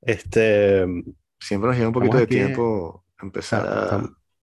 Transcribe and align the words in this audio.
Este, 0.00 0.86
Siempre 1.40 1.68
nos 1.68 1.76
lleva 1.76 1.88
un 1.88 1.94
poquito 1.94 2.16
de 2.16 2.24
aquí, 2.24 2.34
tiempo 2.34 3.04
empezar 3.20 3.66
a 3.66 4.02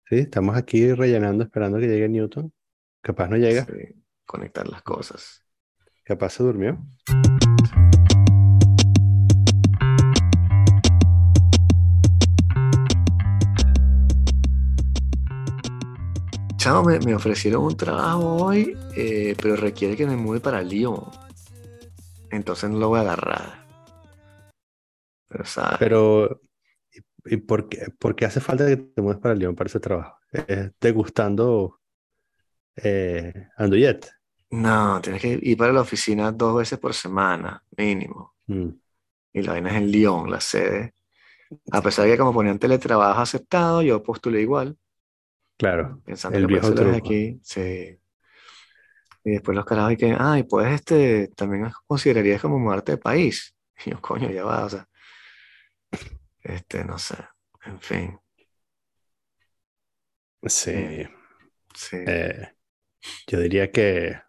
sí, 0.08 0.16
estamos 0.16 0.56
aquí 0.56 0.92
rellenando, 0.92 1.44
esperando 1.44 1.78
que 1.78 1.88
llegue 1.88 2.08
Newton. 2.08 2.52
Capaz 3.00 3.28
no 3.28 3.36
llega, 3.36 3.64
sí, 3.64 4.02
conectar 4.26 4.68
las 4.68 4.82
cosas. 4.82 5.44
capaz 6.04 6.30
se 6.30 6.42
durmió. 6.42 6.84
Chao, 16.56 16.84
me, 16.84 16.98
me 17.00 17.14
ofrecieron 17.14 17.64
un 17.64 17.76
trabajo 17.76 18.36
hoy, 18.44 18.76
eh, 18.94 19.34
pero 19.40 19.56
requiere 19.56 19.96
que 19.96 20.06
me 20.06 20.16
mude 20.16 20.40
para 20.40 20.62
Lyon. 20.62 21.04
Entonces 22.30 22.68
no 22.68 22.78
lo 22.78 22.88
voy 22.90 22.98
a 22.98 23.02
agarrar. 23.02 23.59
Pero, 25.78 26.40
¿y, 27.24 27.36
por 27.38 27.68
qué, 27.68 27.86
por 27.98 28.16
qué 28.16 28.26
hace 28.26 28.40
falta 28.40 28.66
que 28.66 28.76
te 28.76 29.02
mueves 29.02 29.20
para 29.20 29.34
Lyon 29.34 29.54
para 29.54 29.68
ese 29.68 29.80
trabajo? 29.80 30.18
¿Es 30.32 30.72
degustando 30.80 31.80
eh, 32.76 33.48
Andouillet? 33.56 34.06
No, 34.50 35.00
tienes 35.00 35.22
que 35.22 35.38
ir 35.42 35.56
para 35.56 35.72
la 35.72 35.82
oficina 35.82 36.32
dos 36.32 36.56
veces 36.58 36.78
por 36.78 36.92
semana, 36.94 37.62
mínimo. 37.76 38.34
Mm, 38.46 38.70
Y 39.32 39.42
la 39.42 39.52
vaina 39.52 39.70
es 39.70 39.76
en 39.76 39.90
Lyon, 39.90 40.30
la 40.30 40.40
sede. 40.40 40.94
A 41.72 41.82
pesar 41.82 42.06
de 42.06 42.12
que 42.12 42.18
como 42.18 42.34
ponían 42.34 42.58
teletrabajo 42.58 43.20
aceptado, 43.20 43.82
yo 43.82 44.02
postulé 44.02 44.40
igual, 44.42 44.78
claro, 45.56 46.00
pensando 46.04 46.38
el 46.38 46.46
que 46.46 46.52
viejo 46.54 46.74
truco. 46.74 46.96
aquí. 46.96 47.40
Sí. 47.42 47.98
Y 49.24 49.32
después 49.32 49.54
los 49.56 49.64
carajos 49.66 49.92
y 49.92 49.96
que, 49.96 50.16
ay, 50.18 50.44
pues 50.44 50.72
este, 50.72 51.28
también 51.36 51.70
considerarías 51.86 52.40
como 52.40 52.58
mudarte 52.58 52.92
de 52.92 52.98
país. 52.98 53.54
Y 53.86 53.90
yo, 53.92 54.00
coño, 54.02 54.30
ya 54.30 54.44
va, 54.44 54.66
o 54.66 54.68
sea, 54.68 54.86
este, 56.42 56.84
no 56.84 56.98
sé, 56.98 57.16
en 57.64 57.80
fin, 57.80 58.20
Sí, 60.46 61.06
sí. 61.74 61.98
eh, 62.06 62.48
yo 63.28 63.40
diría 63.40 63.70
que, 63.72 64.20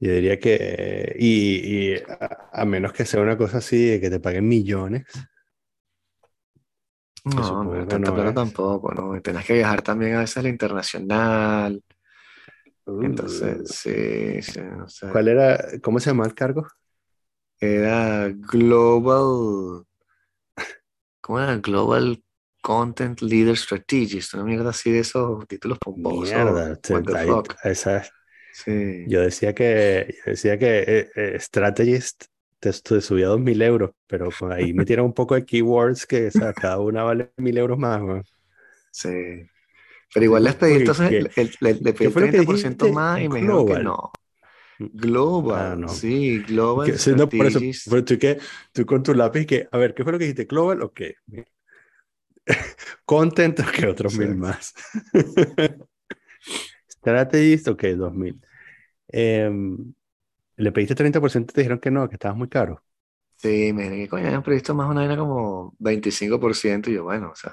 yo 0.00 0.12
diría 0.12 0.38
que, 0.40 1.14
y, 1.18 1.92
y 1.94 1.96
a, 1.96 2.50
a 2.52 2.64
menos 2.64 2.92
que 2.92 3.04
sea 3.06 3.22
una 3.22 3.36
cosa 3.38 3.58
así, 3.58 3.84
de 3.86 4.00
que 4.00 4.10
te 4.10 4.20
paguen 4.20 4.48
millones, 4.48 5.04
No, 7.24 7.64
no 7.64 7.76
supongo 7.76 7.82
es 7.82 7.86
que 7.86 7.94
tanta 7.94 8.12
no 8.12 8.12
plata 8.12 8.32
tampoco, 8.34 8.92
¿no? 8.92 9.16
Y 9.16 9.20
tenés 9.22 9.44
que 9.46 9.54
viajar 9.54 9.82
también 9.82 10.16
a 10.16 10.20
veces 10.20 10.38
a 10.38 10.42
la 10.42 10.48
internacional. 10.48 11.82
Entonces, 13.00 13.60
Uh, 13.60 13.70
sí, 13.70 14.40
sí, 14.42 14.60
o 14.60 14.88
sea, 14.88 15.10
¿cuál 15.10 15.28
era, 15.28 15.58
cómo 15.82 16.00
se 16.00 16.10
llama 16.10 16.26
el 16.26 16.34
cargo? 16.34 16.66
era 17.60 18.28
Global, 18.28 19.86
¿cómo 21.22 21.40
era? 21.40 21.56
Global 21.56 22.22
Content 22.60 23.20
Leader 23.22 23.56
Strategist, 23.56 24.34
una 24.34 24.44
mierda 24.44 24.70
así 24.70 24.90
de 24.92 25.00
esos 25.00 25.46
títulos 25.48 25.78
pomposos. 25.78 26.34
Mierda, 26.34 26.78
esa, 27.64 28.04
Sí. 28.54 29.04
yo 29.08 29.20
decía 29.22 29.54
que, 29.54 30.14
yo 30.26 30.32
decía 30.32 30.58
que 30.58 30.84
eh, 30.86 31.10
eh, 31.16 31.38
Strategist 31.40 32.24
te, 32.60 32.72
te 32.72 33.00
subía 33.00 33.26
dos 33.28 33.40
mil 33.40 33.60
euros, 33.62 33.90
pero 34.06 34.30
con 34.30 34.52
ahí 34.52 34.72
metieron 34.72 35.06
un 35.06 35.14
poco 35.14 35.34
de 35.34 35.44
keywords 35.46 36.06
que 36.06 36.28
o 36.28 36.30
sea, 36.30 36.52
cada 36.52 36.78
una 36.78 37.02
vale 37.02 37.32
mil 37.38 37.56
euros 37.58 37.78
más, 37.78 38.00
weón. 38.02 38.24
Sí. 38.90 39.46
Pero 40.14 40.24
igual 40.24 40.44
les 40.44 40.54
pedí 40.56 40.74
entonces, 40.74 41.08
¿qué, 41.10 41.18
el- 41.18 41.32
el- 41.36 41.56
le, 41.60 41.74
le 41.74 41.92
pedí 41.94 42.08
qué 42.08 42.10
fue 42.10 42.22
lo 42.22 42.28
que 42.30 42.38
30% 42.38 42.86
dijiste? 42.86 42.92
más 42.92 43.20
y 43.20 43.28
me 43.28 43.40
dijeron 43.40 43.64
que 43.64 43.72
Global. 44.78 45.72
Ah, 45.72 45.76
no. 45.76 45.88
sí, 45.88 46.42
Global 46.42 46.92
Que- 46.92 47.14
no, 47.14 47.28
por 47.28 47.46
eso, 47.46 47.60
pero 47.88 48.04
tú, 48.04 48.18
que, 48.18 48.38
tú 48.72 48.86
con 48.86 49.02
tu 49.02 49.14
lápiz, 49.14 49.46
que, 49.46 49.68
a 49.70 49.78
ver, 49.78 49.94
¿qué 49.94 50.02
fue 50.02 50.12
lo 50.12 50.18
que 50.18 50.24
dijiste? 50.24 50.44
¿Global 50.46 50.82
o 50.82 50.92
qué? 50.92 51.14
¿Content 53.04 53.58
o 53.60 53.64
qué? 53.72 53.86
Otros 53.86 54.14
mil 54.14 54.34
más. 54.34 54.74
¿Strategist 56.88 57.68
o 57.68 57.76
qué? 57.76 57.94
Dos 57.94 58.12
mil. 58.14 58.40
Em, 59.08 59.94
le 60.56 60.72
pediste 60.72 60.94
30% 60.94 61.52
y 61.52 61.54
te 61.54 61.60
dijeron 61.62 61.80
que 61.80 61.90
no, 61.90 62.08
que 62.08 62.16
estabas 62.16 62.36
muy 62.36 62.48
caro. 62.48 62.82
Sí, 63.36 63.72
me 63.72 63.82
dijeron 63.84 63.98
que 64.04 64.08
coño, 64.08 64.26
habían 64.26 64.42
previsto 64.42 64.74
más 64.74 64.88
una 64.88 65.00
vaina 65.00 65.16
como 65.16 65.74
25% 65.78 66.90
y 66.90 66.94
yo, 66.94 67.04
bueno, 67.04 67.30
o 67.32 67.34
sea, 67.36 67.52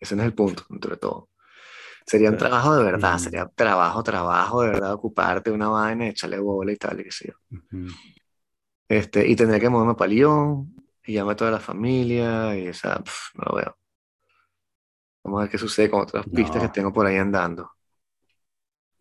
ese 0.00 0.16
no 0.16 0.22
es 0.22 0.28
el 0.28 0.34
punto, 0.34 0.64
entre 0.70 0.96
todo. 0.98 1.30
Sería 2.06 2.30
un 2.30 2.36
trabajo 2.36 2.74
de 2.76 2.84
verdad, 2.84 3.18
sería 3.18 3.46
trabajo, 3.54 4.02
trabajo 4.02 4.62
de 4.62 4.68
verdad, 4.70 4.92
ocuparte 4.94 5.50
de 5.50 5.56
una 5.56 5.68
vaina, 5.68 6.08
echarle 6.08 6.38
bola 6.38 6.72
y 6.72 6.76
tal, 6.76 7.00
y 7.00 7.04
qué 7.04 7.10
sé 7.12 7.28
yo. 7.28 7.34
Este, 8.88 9.26
y 9.28 9.34
tendría 9.36 9.60
que 9.60 9.68
moverme 9.68 9.94
para 9.94 10.10
Lyon, 10.10 10.74
y 11.04 11.14
llamar 11.14 11.32
a 11.34 11.36
toda 11.36 11.50
la 11.50 11.60
familia, 11.60 12.56
y 12.56 12.68
o 12.68 12.74
sea, 12.74 12.96
pf, 13.02 13.30
no 13.38 13.44
lo 13.50 13.56
veo. 13.56 13.78
Vamos 15.24 15.38
a 15.40 15.42
ver 15.42 15.50
qué 15.50 15.58
sucede 15.58 15.90
con 15.90 16.02
otras 16.02 16.26
pistas 16.28 16.62
que 16.62 16.68
No, 16.68 16.72
tengo 16.72 16.92
por 16.92 17.06
ahí 17.06 17.16
andando. 17.16 17.72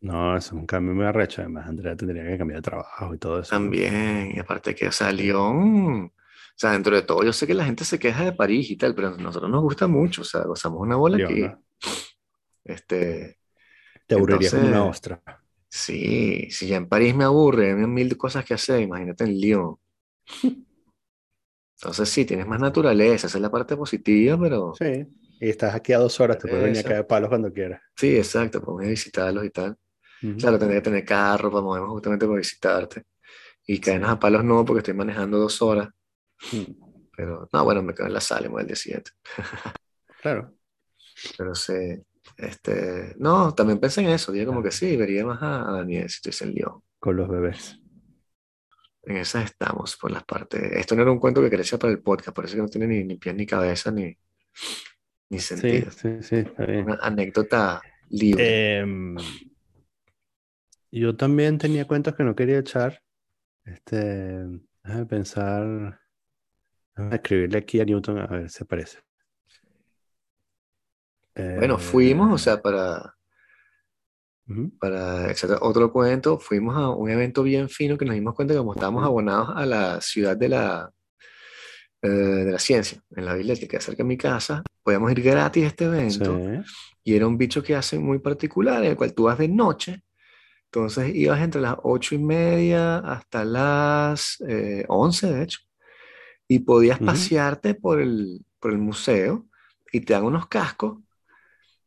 no, 0.02 0.36
eso 0.38 0.48
es 0.56 0.60
un 0.62 0.66
cambio 0.66 0.94
muy 0.96 1.06
arrecho. 1.06 1.42
Además, 1.42 1.68
Andrea 1.68 1.96
tendría 1.96 2.24
que 2.26 2.38
cambiar 2.38 2.60
de 2.60 2.70
trabajo 2.70 3.14
y 3.14 3.18
todo 3.20 3.40
eso. 3.40 3.60
¿no? 3.60 3.70
También, 3.70 4.32
y 4.36 4.40
aparte 4.40 4.74
que, 4.76 4.88
o 4.88 4.92
sea, 4.92 5.12
Lyon, 5.12 6.06
o 6.06 6.12
sea, 6.56 6.72
dentro 6.72 6.96
de 6.96 7.02
todo, 7.04 7.24
yo 7.24 7.34
sé 7.34 7.46
que 7.48 7.54
la 7.54 7.66
gente 7.66 7.84
se 7.84 8.00
queja 8.00 8.24
de 8.24 8.32
París 8.34 8.70
y 8.72 8.78
tal, 8.78 8.96
pero 8.96 9.10
a 9.10 9.18
nosotros 9.18 9.52
nos 9.52 9.62
gusta 9.62 9.88
mucho, 9.88 10.22
o 10.22 10.26
sea, 10.26 10.44
gozamos 10.44 10.80
una 10.82 10.96
bola 10.96 11.18
aquí. 11.18 11.42
¿no? 11.42 11.62
Este, 12.64 13.40
Te 14.06 14.14
aburriría 14.14 14.52
como 14.52 14.68
una 14.68 14.86
entonces, 14.86 14.86
ostra. 14.86 15.24
sí, 15.70 16.50
si 16.52 16.68
ya 16.70 16.78
en 16.78 16.90
París 16.90 17.16
me 17.16 17.26
aburre, 17.26 17.70
hay 17.72 17.76
mil 17.88 18.18
cosas 18.18 18.46
que 18.46 18.56
hacer, 18.56 18.82
imagínate 18.82 19.26
en 19.26 19.40
Lyon. 19.40 19.78
Entonces 21.82 22.10
sí, 22.10 22.24
tienes 22.26 22.48
más 22.48 22.60
naturaleza, 22.62 23.28
esa 23.28 23.38
es 23.38 23.42
la 23.42 23.52
parte 23.52 23.76
positiva, 23.76 24.40
pero 24.40 24.82
Sí. 24.82 25.08
Y 25.40 25.50
estás 25.50 25.74
aquí 25.76 25.94
a 25.94 26.00
dos 26.00 26.20
horas, 26.20 26.38
te 26.38 26.48
puedes 26.50 26.64
venir 26.66 26.80
a 26.80 26.84
caer 26.84 27.08
palos 27.08 27.30
cuando 27.30 27.52
quieras. 27.54 27.82
sí, 27.96 28.16
exacto, 28.18 28.60
a 28.80 28.84
visitarlos 28.88 29.46
y 29.46 29.50
tal. 29.52 29.78
Ujú. 30.24 30.42
Claro, 30.42 30.60
tendría 30.60 30.82
que 30.82 30.86
tener 30.86 31.06
carro 31.06 31.52
para 31.52 31.64
movernos 31.64 31.92
justamente 31.92 32.26
para 32.28 32.38
visitarte. 32.40 33.04
Y 33.68 33.80
caernos 33.82 34.12
a 34.12 34.20
palos 34.20 34.44
no, 34.44 34.66
porque 34.66 34.80
estoy 34.80 34.94
manejando 34.96 35.40
dos 35.40 35.62
horas. 35.62 35.90
Mm, 36.54 37.12
Pero 37.16 37.48
no, 37.54 37.64
bueno, 37.64 37.84
me 37.84 37.94
quedo 37.94 38.08
en 38.08 38.14
la 38.14 38.22
sala 38.22 38.48
y 38.52 38.60
al 38.60 38.68
día 38.68 38.76
siguiente. 38.76 39.12
Claro. 40.22 40.56
Pero 41.38 41.56
sí, 41.56 41.74
este, 42.42 43.16
no, 43.18 43.54
también 43.54 43.80
pensé 43.80 44.02
en 44.02 44.10
eso. 44.10 44.32
Dije 44.32 44.46
como 44.46 44.64
que 44.64 44.72
sí, 44.72 44.96
vería 44.98 45.26
más 45.26 45.40
a, 45.42 45.72
Daniel 45.72 46.10
si 46.10 46.16
estuviese 46.16 46.46
en 46.46 46.54
Lyon. 46.54 46.82
Con 47.00 47.16
los 47.16 47.30
bebés. 47.30 47.80
En 49.04 49.18
esas 49.18 49.46
estamos, 49.46 49.98
por 49.98 50.12
las 50.12 50.24
partes. 50.24 50.62
Esto 50.74 50.96
no 50.96 51.02
era 51.02 51.12
un 51.12 51.20
cuento 51.20 51.42
que 51.42 51.50
quería 51.50 51.78
para 51.78 51.92
el 51.92 52.02
podcast, 52.02 52.36
por 52.36 52.46
eso 52.46 52.56
que 52.56 52.62
no 52.62 52.68
tiene 52.68 52.88
ni, 52.88 53.04
ni 53.04 53.16
pies 53.16 53.36
ni 53.36 53.46
cabeza 53.46 53.92
ni, 53.92 54.16
ni 55.30 55.40
sentido. 55.40 55.90
sí, 55.92 56.22
sí, 56.22 56.36
está 56.38 56.66
bien. 56.66 56.86
Una 56.86 57.00
anécdota 57.02 57.82
libre. 58.10 58.78
Em, 58.78 59.16
yo 60.92 61.16
también 61.16 61.58
tenía 61.58 61.86
cuentos 61.88 62.16
que 62.16 62.24
no 62.24 62.36
quería 62.36 62.60
echar. 62.60 63.02
Este, 63.66 64.46
déjame 64.84 65.06
pensar. 65.06 66.00
Déjame 66.96 67.16
escribirle 67.16 67.58
aquí 67.58 67.80
a 67.80 67.86
Newton 67.86 68.20
a 68.20 68.28
ver 68.28 68.50
si 68.50 68.64
aparece. 68.64 69.00
Bueno, 71.56 71.78
fuimos, 71.80 72.34
o 72.34 72.38
sea, 72.38 72.62
para, 72.62 73.16
para 74.80 75.32
echar 75.32 75.58
otro 75.62 75.92
cuento, 75.92 76.40
fuimos 76.40 76.76
a 76.76 76.90
un 76.90 77.10
evento 77.10 77.44
bien 77.44 77.70
fino 77.70 77.98
que 77.98 78.06
nos 78.06 78.16
dimos 78.16 78.34
cuenta 78.36 78.54
que 78.54 78.58
como 78.60 78.74
estábamos 78.74 79.04
abonados 79.06 79.50
a 79.56 79.66
la 79.66 80.02
ciudad 80.02 80.36
de 80.38 80.50
la, 80.50 80.92
eh, 82.02 82.08
de 82.08 82.52
la 82.52 82.60
ciencia, 82.60 83.02
en 83.16 83.26
la 83.26 83.34
Villette, 83.36 83.60
que 83.62 83.68
queda 83.68 83.82
cerca 83.82 84.04
de 84.04 84.08
mi 84.08 84.18
casa, 84.18 84.64
podíamos 84.84 85.12
ir 85.12 85.22
gratis 85.22 85.64
a 85.64 85.68
este 85.68 85.86
Sí. 86.08 86.26
evento 86.26 86.46
y 87.04 87.16
era 87.16 87.28
un 87.28 87.38
bicho 87.38 87.64
que 87.64 87.76
hacen 87.76 88.04
muy 88.04 88.20
particular, 88.20 88.84
en 88.84 88.92
el 88.92 88.98
cual 88.98 89.14
tú 89.14 89.24
vas 89.26 89.38
de 89.40 89.48
noche, 89.48 90.04
entonces 90.66 91.16
ibas 91.16 91.42
entre 91.42 91.62
las 91.62 91.78
ocho 91.84 92.16
y 92.16 92.20
media 92.20 93.00
hasta 93.00 93.46
las 93.46 94.38
eh, 94.48 94.86
11, 94.90 95.32
de 95.34 95.44
hecho, 95.44 95.60
y 96.48 96.60
podías 96.60 97.00
ujú, 97.00 97.02
pasearte 97.02 97.76
por 97.76 98.02
el, 98.02 98.46
por 98.60 98.72
el 98.72 98.80
museo 98.80 99.48
y 99.92 100.02
te 100.02 100.14
dan 100.14 100.26
unos 100.26 100.48
cascos 100.48 101.00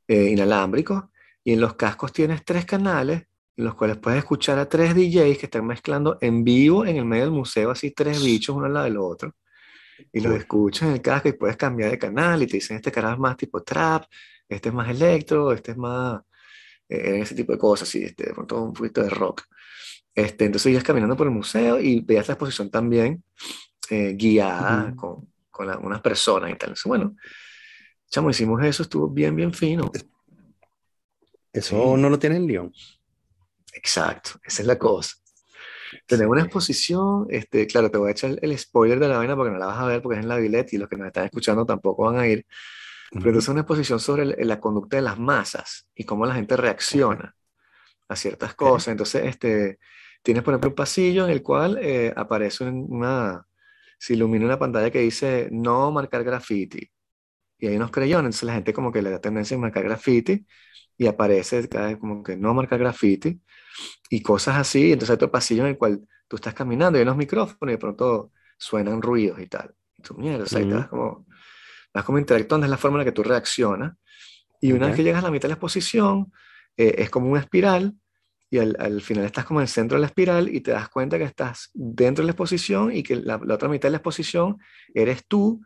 eh, 0.09 0.31
inalámbricos 0.31 1.05
y 1.43 1.53
en 1.53 1.61
los 1.61 1.75
cascos 1.75 2.13
tienes 2.13 2.45
tres 2.45 2.65
canales 2.65 3.27
en 3.57 3.65
los 3.65 3.75
cuales 3.75 3.99
puedes 3.99 4.19
escuchar 4.19 4.59
a 4.59 4.69
tres 4.69 4.95
DJs 4.95 5.39
que 5.39 5.47
están 5.47 5.67
mezclando 5.67 6.19
en 6.21 6.43
vivo 6.43 6.85
en 6.85 6.97
el 6.97 7.05
medio 7.05 7.25
del 7.25 7.33
museo, 7.33 7.71
así 7.71 7.93
tres 7.93 8.23
bichos 8.23 8.57
uno 8.57 8.67
al 8.67 8.75
lado 8.75 8.85
del 8.87 8.99
otro. 8.99 9.35
Y 10.13 10.21
los 10.21 10.35
escuchas 10.35 10.89
en 10.89 10.95
el 10.95 11.03
casco 11.03 11.29
y 11.29 11.35
puedes 11.35 11.57
cambiar 11.57 11.91
de 11.91 11.99
canal 11.99 12.43
y 12.43 12.47
te 12.47 12.57
dicen 12.57 12.77
este 12.77 12.91
canal 12.91 13.15
es 13.15 13.19
más 13.19 13.37
tipo 13.37 13.63
trap, 13.63 14.05
este 14.49 14.71
es 14.71 14.75
más 14.75 14.89
electro, 14.89 15.53
este 15.53 15.71
es 15.73 15.77
más 15.77 16.21
eh, 16.89 17.21
ese 17.21 17.35
tipo 17.37 17.53
de 17.53 17.59
cosas, 17.59 17.89
así, 17.89 18.03
este, 18.03 18.25
de 18.27 18.35
pronto 18.35 18.61
un 18.61 18.73
poquito 18.73 19.03
de 19.03 19.11
rock. 19.11 19.43
Este, 20.13 20.47
entonces 20.47 20.73
ibas 20.73 20.85
caminando 20.85 21.17
por 21.17 21.27
el 21.27 21.33
museo 21.33 21.81
y 21.81 22.01
veías 22.01 22.29
la 22.29 22.35
exposición 22.35 22.71
también 22.71 23.23
eh, 23.91 24.15
guiada 24.17 24.95
con, 24.97 25.33
con 25.51 25.71
algunas 25.71 26.01
personas 26.01 26.51
y 26.51 26.55
tal. 26.55 26.71
Entonces, 26.71 26.85
bueno, 26.85 27.17
chamo, 28.15 28.31
hicimos 28.31 28.63
eso, 28.65 28.83
estuvo 28.85 29.09
bien, 29.09 29.35
bien 29.35 29.53
fino. 29.53 29.91
Eso 31.53 31.97
Sí, 31.97 32.01
no 32.01 32.09
lo 32.09 32.19
tiene 32.19 32.37
en 32.37 32.47
Lyon. 32.47 32.73
exacto, 33.73 34.31
esa 34.45 34.63
es 34.63 34.67
la 34.69 34.79
cosa. 34.79 35.15
Tenemos 36.07 36.33
una 36.33 36.43
exposición, 36.43 37.27
este, 37.31 37.67
claro, 37.67 37.91
te 37.91 37.99
voy 37.99 38.09
a 38.09 38.13
echar 38.13 38.31
el, 38.31 38.39
el 38.43 38.59
spoiler 38.59 38.99
de 38.99 39.09
la 39.09 39.19
vaina 39.19 39.37
porque 39.37 39.53
no 39.53 39.59
la 39.59 39.67
vas 39.67 39.79
a 39.79 39.87
ver 39.87 40.03
porque 40.03 40.19
es 40.19 40.23
en 40.23 40.29
la 40.29 40.37
Villette 40.37 40.73
y 40.75 40.79
los 40.79 40.89
que 40.89 40.97
nos 40.97 41.07
están 41.07 41.25
escuchando 41.25 41.65
tampoco 41.67 42.05
van 42.05 42.17
a 42.19 42.27
ir. 42.27 42.47
Pero 43.11 43.27
entonces 43.29 43.45
es 43.45 43.49
una 43.51 43.61
exposición 43.61 44.01
sobre 44.01 44.23
el- 44.25 44.49
la 44.49 44.61
conducta 44.61 44.97
de 44.97 45.03
las 45.03 45.19
masas 45.19 45.89
y 45.95 46.05
cómo 46.05 46.27
la 46.27 46.35
gente 46.35 46.57
reacciona 46.57 47.35
a 48.09 48.17
ciertas 48.17 48.55
cosas. 48.55 48.89
Entonces, 48.89 49.25
este, 49.25 49.79
tienes, 50.23 50.43
por 50.43 50.53
ejemplo, 50.55 50.71
un 50.71 50.75
pasillo 50.77 51.25
en 51.25 51.31
el 51.31 51.43
cual 51.43 51.79
eh, 51.81 52.13
aparece 52.17 52.65
un- 52.65 52.87
una, 52.91 53.47
se 53.99 54.15
ilumina 54.15 54.47
una 54.47 54.59
pantalla 54.59 54.91
que 54.91 55.01
dice 55.01 55.49
no 55.53 55.91
marcar 55.93 56.25
graffiti. 56.25 56.91
Y 57.65 57.69
hay 57.69 57.77
unos 57.77 57.91
creyones, 57.91 58.27
entonces 58.27 58.45
la 58.45 58.55
gente 58.55 58.75
como 58.75 58.93
que 58.93 59.03
le 59.03 59.11
da 59.11 59.21
tendencia 59.21 59.57
a 59.57 59.61
marcar 59.61 59.85
graffiti 59.85 60.47
y 60.99 61.07
aparece 61.07 61.69
cada 61.69 61.89
vez 61.89 61.99
como 61.99 62.23
que 62.23 62.37
no 62.37 62.55
marcar 62.55 62.79
graffiti 62.79 63.41
y 64.11 64.23
cosas 64.23 64.57
así. 64.57 64.93
Entonces 64.93 65.11
hay 65.11 65.15
otro 65.17 65.31
pasillo 65.31 65.63
en 65.65 65.71
el 65.71 65.79
cual 65.79 66.01
tú 66.29 66.37
estás 66.37 66.55
caminando 66.55 66.99
y 66.99 67.01
hay 67.01 67.05
unos 67.05 67.17
micrófonos 67.17 67.71
y 67.73 67.77
de 67.77 67.79
pronto 67.79 68.33
suenan 68.59 69.03
ruidos 69.03 69.41
y 69.41 69.47
tal. 69.49 69.75
Y 69.97 70.03
tú, 70.03 70.15
mierda, 70.17 70.45
o 70.45 70.47
sea, 70.47 70.61
ahí 70.61 70.67
te 70.67 70.75
Ujú. 70.75 70.77
vas 70.77 70.89
como, 70.89 71.27
vas 71.95 72.05
como 72.05 72.19
interactuando, 72.19 72.67
es 72.67 72.71
la 72.71 72.79
forma 72.79 72.97
en 72.99 73.01
la 73.01 73.05
que 73.07 73.13
tú 73.13 73.23
reaccionas. 73.23 73.95
Y 74.61 74.73
una 74.73 74.87
vez 74.87 74.95
Ok. 74.95 74.97
que 74.97 75.05
llegas 75.05 75.23
a 75.23 75.27
la 75.27 75.33
mitad 75.33 75.45
de 75.45 75.49
la 75.51 75.55
exposición, 75.55 76.33
eh, 76.77 76.95
es 76.99 77.11
como 77.11 77.31
una 77.31 77.41
espiral 77.41 77.95
y 78.51 78.59
al, 78.59 78.77
al 78.79 79.03
final 79.03 79.25
estás 79.25 79.45
como 79.45 79.61
en 79.61 79.65
el 79.65 79.69
centro 79.69 79.97
de 79.97 80.03
la 80.03 80.07
espiral 80.07 80.49
y 80.55 80.61
te 80.61 80.71
das 80.73 80.89
cuenta 80.89 81.19
que 81.19 81.25
estás 81.25 81.71
dentro 81.75 82.23
de 82.23 82.27
la 82.27 82.33
exposición 82.33 82.93
y 82.95 83.03
que 83.03 83.17
la, 83.17 83.41
la 83.45 83.55
otra 83.55 83.69
mitad 83.69 83.89
de 83.89 83.93
la 83.93 83.97
exposición 83.99 84.59
eres 84.95 85.27
tú 85.27 85.61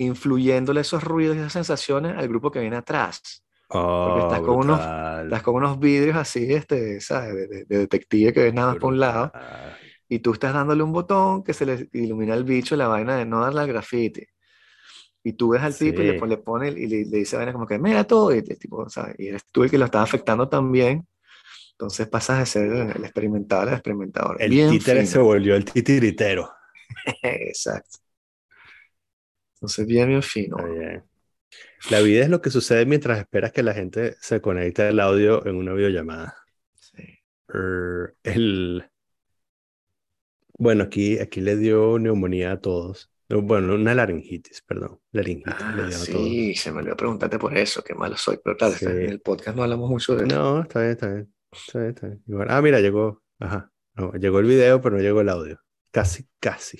influyéndole 0.00 0.80
esos 0.80 1.02
ruidos 1.04 1.36
y 1.36 1.40
esas 1.40 1.52
sensaciones 1.52 2.16
al 2.16 2.28
grupo 2.28 2.50
que 2.50 2.60
viene 2.60 2.76
atrás. 2.76 3.44
Oh, 3.68 4.18
estás 4.22 4.40
con 4.40 4.56
unos- 4.56 4.80
Estás 5.24 5.42
con 5.42 5.54
unos 5.56 5.78
vidrios 5.78 6.16
así, 6.16 6.52
este, 6.54 7.00
¿sabes? 7.00 7.34
De, 7.34 7.46
de- 7.46 7.64
de 7.66 7.78
detective 7.78 8.32
que 8.32 8.42
ves 8.44 8.54
nada 8.54 8.68
más 8.72 8.78
por 8.78 8.92
un 8.92 9.00
lado 9.00 9.30
y 10.08 10.18
tú 10.20 10.32
estás 10.32 10.52
dándole 10.54 10.82
un 10.82 10.92
botón 10.92 11.44
que 11.44 11.52
se 11.54 11.66
le 11.66 11.88
ilumina 11.92 12.34
al 12.34 12.44
bicho 12.44 12.74
la 12.76 12.88
vaina 12.88 13.16
de 13.16 13.24
no 13.26 13.40
darle 13.42 13.60
al 13.60 13.68
grafiti. 13.68 14.24
Y 15.22 15.34
tú 15.34 15.50
ves 15.50 15.62
al 15.62 15.76
tipo 15.76 16.00
y 16.02 16.06
le, 16.06 16.18
Sí. 16.18 16.26
le 16.26 16.38
pone 16.38 16.68
y 16.70 16.86
le, 16.86 17.04
le 17.04 17.18
dice 17.18 17.36
vaina 17.36 17.52
como 17.52 17.66
que 17.66 17.78
mira 17.78 18.04
todo 18.04 18.34
y, 18.34 18.38
el 18.38 18.58
tipo, 18.58 18.88
¿sabes? 18.88 19.14
y 19.18 19.28
eres 19.28 19.44
tú 19.52 19.62
el 19.64 19.70
que 19.70 19.78
lo 19.78 19.84
está 19.84 20.02
afectando 20.02 20.48
también. 20.48 21.06
Entonces 21.72 22.08
pasas 22.08 22.38
de 22.40 22.46
ser 22.46 22.72
el 22.96 23.04
experimentador 23.04 23.68
al 23.68 23.74
experimentador. 23.74 24.36
El 24.42 24.50
Bien 24.50 24.70
títere 24.70 25.06
se 25.06 25.14
fino. 25.14 25.24
volvió 25.26 25.56
el 25.56 25.64
titiritero. 25.64 26.50
Exacto. 27.22 27.98
Entonces 29.60 29.86
bien, 29.86 30.08
bien 30.08 30.22
fino. 30.22 30.56
Está 30.58 30.70
bien. 30.70 31.04
La 31.90 32.00
vida 32.00 32.22
es 32.22 32.28
lo 32.30 32.40
que 32.40 32.50
sucede 32.50 32.86
mientras 32.86 33.18
esperas 33.18 33.52
que 33.52 33.62
la 33.62 33.74
gente 33.74 34.16
se 34.20 34.40
conecte 34.40 34.82
al 34.82 35.00
audio 35.00 35.44
en 35.46 35.56
una 35.56 35.72
videollamada. 35.74 36.36
Sí. 36.74 37.02
Er, 37.48 38.14
el... 38.22 38.84
Bueno, 40.58 40.84
aquí, 40.84 41.18
aquí 41.18 41.40
le 41.40 41.56
dio 41.56 41.98
neumonía 41.98 42.52
a 42.52 42.60
todos. 42.60 43.10
No, 43.28 43.42
Bueno, 43.42 43.74
una 43.74 43.94
laringitis, 43.94 44.62
perdón. 44.62 45.00
Laringitis 45.12 45.54
Ah, 45.60 45.90
sí, 45.90 46.54
se 46.54 46.70
me 46.72 46.80
olvidó 46.80 46.96
preguntarte 46.96 47.38
por 47.38 47.56
eso, 47.56 47.82
qué 47.82 47.94
malo 47.94 48.16
soy. 48.16 48.38
Pero 48.42 48.56
claro, 48.56 48.74
Sí. 48.74 48.86
en 48.86 49.08
el 49.08 49.20
podcast 49.20 49.56
no 49.56 49.62
hablamos 49.62 49.88
mucho 49.88 50.16
de 50.16 50.26
eso. 50.26 50.36
No, 50.36 50.62
está 50.62 50.80
bien, 50.80 50.90
está 50.92 51.08
bien. 51.12 51.34
Está 51.52 51.78
bien, 51.78 51.90
está 51.94 52.06
bien. 52.08 52.22
Ah, 52.48 52.60
mira, 52.62 52.80
llegó. 52.80 53.22
Ajá. 53.38 53.70
No, 53.94 54.12
llegó 54.12 54.38
el 54.40 54.46
video, 54.46 54.80
pero 54.80 54.96
no 54.96 55.02
llegó 55.02 55.20
el 55.22 55.28
audio. 55.28 55.60
Casi, 55.90 56.26
casi. 56.38 56.78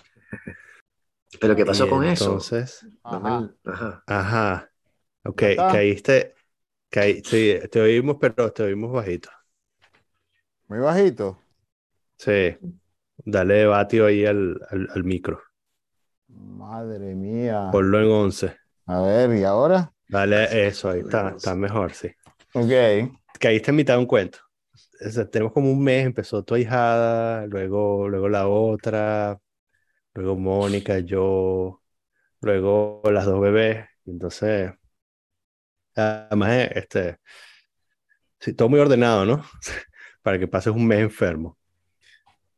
Pero 1.39 1.55
¿qué 1.57 1.65
pasó 1.67 1.87
Y 1.87 1.89
con 1.89 2.05
eso? 2.05 2.45
entonces, 2.45 2.87
Dame 3.09 3.31
Ajá. 3.33 3.55
Ajá. 3.65 4.05
ajá. 4.07 4.73
Ok, 5.25 5.43
¿Ya 5.43 5.49
está? 5.49 5.69
caíste. 5.69 6.35
Caí, 6.91 7.23
sí, 7.25 7.57
te 7.71 7.81
oímos, 7.81 8.19
pero 8.21 8.53
te 8.53 8.65
oímos 8.65 8.93
bajito. 8.93 9.31
Muy 10.69 10.79
bajito. 10.79 11.39
Sí. 12.19 12.57
Dale 13.25 13.67
vatio 13.67 14.07
ahí 14.07 14.27
al, 14.27 14.61
al, 14.71 14.89
al 14.95 15.05
micro. 15.05 15.43
Madre 16.59 17.15
mía. 17.15 17.63
Ponlo 17.71 17.99
en 18.01 18.09
11. 18.11 18.57
A 18.87 19.01
ver, 19.01 19.33
¿y 19.39 19.45
ahora? 19.45 19.95
Dale 20.09 20.67
eso, 20.69 20.91
ahí 20.91 21.01
está, 21.01 21.31
está 21.31 21.55
mejor, 21.55 21.95
sí. 21.95 22.11
Ok. 22.55 23.11
Caíste 23.39 23.71
en 23.71 23.77
mitad 23.77 23.95
de 23.95 24.01
un 24.01 24.07
cuento. 24.07 24.39
O 25.07 25.11
sea, 25.11 25.29
tenemos 25.31 25.53
como 25.53 25.71
un 25.73 25.83
mes, 25.83 26.07
empezó 26.07 26.43
tu 26.45 26.55
ahijada, 26.55 27.47
luego, 27.47 28.09
luego 28.09 28.29
la 28.29 28.49
otra, 28.49 29.39
luego 30.15 30.37
Mónica, 30.37 30.99
yo, 31.01 31.83
luego 32.43 33.03
las 33.13 33.27
dos 33.27 33.41
bebés. 33.41 33.87
Entonces, 34.07 34.73
además, 35.95 36.51
eh, 36.53 36.71
este, 36.77 37.19
sí, 38.41 38.53
todo 38.55 38.69
muy 38.69 38.81
ordenado, 38.81 39.25
¿no? 39.27 39.45
Para 40.23 40.39
que 40.39 40.49
pases 40.49 40.73
un 40.75 40.87
mes 40.87 41.01
enfermo. 41.01 41.59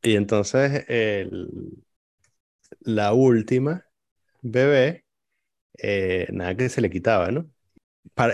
Y 0.02 0.16
entonces, 0.16 0.84
el- 0.88 1.49
la 2.81 3.12
última 3.12 3.84
bebé, 4.43 5.05
eh, 5.78 6.28
nada 6.32 6.56
que 6.56 6.69
se 6.69 6.81
le 6.81 6.90
quitaba, 6.90 7.31
¿no? 7.32 7.50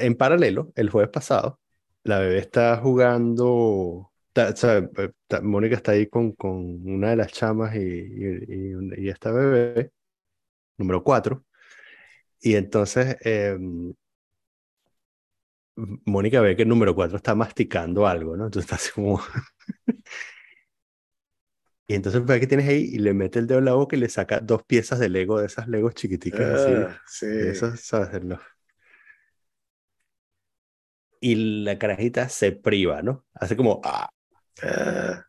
En 0.00 0.16
paralelo, 0.16 0.72
el 0.76 0.90
jueves 0.90 1.10
pasado, 1.12 1.60
la 2.04 2.18
bebé 2.20 2.38
está 2.38 2.78
jugando, 2.78 4.07
o 4.38 4.56
sea, 4.56 4.78
eh, 4.78 5.10
Mónica 5.42 5.76
está 5.76 5.92
ahí 5.92 6.06
con, 6.08 6.32
con 6.32 6.54
una 6.88 7.10
de 7.10 7.16
las 7.16 7.32
chamas 7.32 7.74
y, 7.76 7.78
y, 7.80 9.04
y 9.04 9.08
esta 9.08 9.32
bebé, 9.32 9.92
número 10.78 11.02
4, 11.04 11.44
y 12.40 12.54
entonces 12.56 13.16
eh, 13.24 13.58
Mónica 16.06 16.40
ve 16.40 16.56
que 16.56 16.62
el 16.62 16.68
número 16.68 16.94
4 16.94 17.16
está 17.16 17.34
masticando 17.34 18.06
algo, 18.06 18.36
¿no? 18.36 18.46
Entonces 18.46 18.64
está 18.70 18.76
así 18.76 18.90
como... 18.92 19.20
Y 21.90 21.94
entonces 21.94 22.22
ve 22.22 22.38
que 22.38 22.46
tienes 22.46 22.68
ahí 22.68 22.82
y 22.92 22.98
le 22.98 23.14
mete 23.14 23.38
el 23.38 23.46
dedo 23.46 23.60
en 23.60 23.64
la 23.64 23.72
boca 23.72 23.96
y 23.96 23.98
le 24.00 24.10
saca 24.10 24.40
dos 24.40 24.62
piezas 24.62 24.98
de 24.98 25.08
Lego, 25.08 25.40
de 25.40 25.46
esas 25.46 25.68
Legos 25.68 25.94
chiquiticas 25.94 26.60
así. 26.60 26.72
Ah, 26.74 27.00
sí. 27.06 27.26
Eso 27.26 27.74
sabe 27.76 28.04
hacerlo. 28.04 28.38
Y 31.20 31.64
la 31.64 31.78
carajita 31.78 32.28
se 32.28 32.52
priva, 32.52 33.02
¿no? 33.02 33.24
Hace 33.34 33.56
como, 33.56 33.80
ah. 33.84 34.10
Ah, 34.62 35.24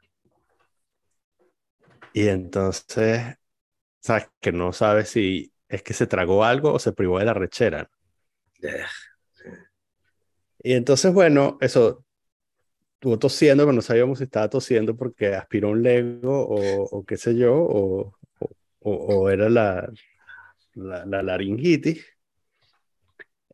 Y 2.13 2.27
entonces, 2.27 3.21
sabes 4.01 4.29
que 4.41 4.51
no 4.53 4.73
sabe 4.73 5.05
si 5.05 5.53
es 5.69 5.83
que 5.83 5.93
se 5.95 6.07
tragó 6.07 6.43
algo 6.45 6.73
o 6.73 6.79
se 6.79 6.93
privó 6.93 7.19
de 7.19 7.25
la 7.25 7.35
rechera. 7.35 7.89
eh, 8.63 8.85
Y 10.61 10.73
entonces, 10.73 11.13
bueno, 11.13 11.57
eso, 11.61 12.05
estuvo 12.95 13.19
tosiendo, 13.19 13.63
pero 13.65 13.73
no 13.73 13.81
sabíamos 13.83 14.19
si 14.19 14.25
estaba 14.25 14.49
tosiendo 14.49 14.97
porque 14.97 15.35
aspiró 15.35 15.69
un 15.71 15.83
Lego 15.83 16.41
o, 16.47 16.83
o 16.85 17.05
qué 17.05 17.17
sé 17.17 17.35
yo, 17.37 17.55
o, 17.55 18.13
o, 18.81 18.91
o 18.93 19.29
era 19.31 19.49
la, 19.49 19.89
la, 20.75 21.05
la 21.05 21.23
laringitis. 21.23 22.05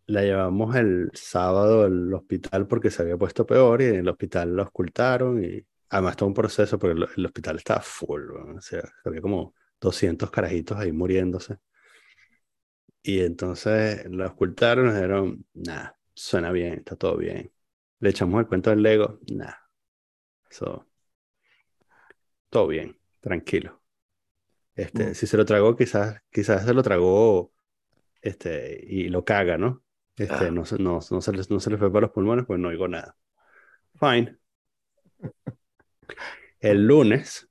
La 0.07 0.21
llevamos 0.21 0.75
el 0.75 1.09
sábado 1.13 1.83
al 1.83 2.13
hospital 2.13 2.67
porque 2.67 2.91
se 2.91 3.01
había 3.01 3.17
puesto 3.17 3.45
peor 3.45 3.81
y 3.81 3.85
en 3.85 3.95
el 3.95 4.09
hospital 4.09 4.55
la 4.55 4.63
ocultaron 4.63 5.43
y 5.43 5.65
además 5.89 6.15
todo 6.15 6.27
un 6.29 6.35
proceso 6.35 6.77
porque 6.77 6.93
el, 6.99 7.07
el 7.17 7.25
hospital 7.25 7.57
estaba 7.57 7.81
full, 7.81 8.29
weón, 8.31 8.57
o 8.59 8.61
sea, 8.61 8.83
había 9.03 9.21
como 9.21 9.55
200 9.81 10.29
carajitos 10.31 10.77
ahí 10.77 10.91
muriéndose. 10.91 11.57
Y 13.03 13.21
entonces 13.21 14.05
la 14.09 14.27
ocultaron 14.27 14.85
y 14.85 14.87
nos 14.87 14.95
dijeron, 14.95 15.45
nada, 15.53 15.97
suena 16.13 16.51
bien, 16.51 16.73
está 16.79 16.95
todo 16.95 17.17
bien. 17.17 17.51
Le 17.99 18.09
echamos 18.09 18.39
el 18.39 18.47
cuento 18.47 18.69
del 18.71 18.81
Lego, 18.83 19.19
nada, 19.31 19.69
eso, 20.49 20.87
todo 22.49 22.67
bien, 22.67 22.99
tranquilo. 23.19 23.81
Este, 24.75 25.11
Mm. 25.11 25.15
si 25.15 25.27
se 25.27 25.37
lo 25.37 25.45
tragó, 25.45 25.77
quizás, 25.77 26.21
quizás 26.31 26.65
se 26.65 26.75
lo 26.75 26.83
tragó 26.83 27.53
este, 28.21 28.85
y 28.87 29.09
lo 29.09 29.25
caga, 29.25 29.59
¿no? 29.59 29.84
Este, 30.17 30.45
Ah. 30.47 30.51
no, 30.51 30.65
se- 30.65 30.77
no, 30.79 30.99
no 31.11 31.21
se 31.21 31.31
les, 31.33 31.49
no 31.49 31.59
se 31.59 31.69
le 31.69 31.77
fue 31.77 31.91
para 31.91 32.07
los 32.07 32.11
pulmones, 32.11 32.45
pues 32.45 32.59
no 32.59 32.69
oigo 32.69 32.87
nada. 32.87 33.15
Fine. 33.99 34.37
El 36.59 36.85
lunes, 36.87 37.47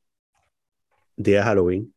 día 1.16 1.38
de 1.38 1.44
Halloween, 1.44 1.94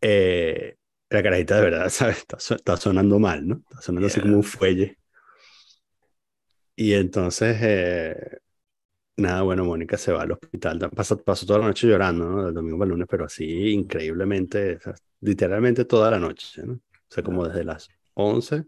eh, 0.00 0.76
la 1.10 1.22
carajita 1.22 1.56
de 1.56 1.62
verdad, 1.62 1.88
¿sabes? 1.90 2.18
Está, 2.18 2.36
está 2.54 2.76
sonando 2.76 3.18
mal, 3.18 3.46
¿no? 3.46 3.62
Está 3.70 3.82
sonando 3.82 4.06
así 4.06 4.16
Yeah. 4.16 4.22
como 4.24 4.36
un 4.38 4.42
fuelle. 4.44 4.98
Y 6.74 6.92
entonces, 6.92 7.56
eh, 7.62 8.38
nada, 9.16 9.42
bueno, 9.42 9.64
Mónica 9.64 9.96
se 9.96 10.12
va 10.12 10.22
al 10.22 10.32
hospital. 10.32 10.78
Pasó, 10.94 11.16
pasó 11.18 11.46
toda 11.46 11.60
la 11.60 11.66
noche 11.68 11.86
llorando, 11.88 12.28
¿no? 12.28 12.44
Del 12.46 12.54
domingo 12.54 12.78
para 12.78 12.86
el 12.86 12.90
lunes, 12.92 13.06
pero 13.10 13.24
así 13.24 13.70
increíblemente, 13.72 14.76
o 14.76 14.80
sea, 14.80 14.94
literalmente 15.20 15.84
toda 15.86 16.10
la 16.10 16.18
noche, 16.18 16.62
¿no? 16.64 16.74
O 16.74 16.80
sea, 17.08 17.22
como 17.22 17.46
desde 17.48 17.64
las 17.64 17.88
11 18.14 18.64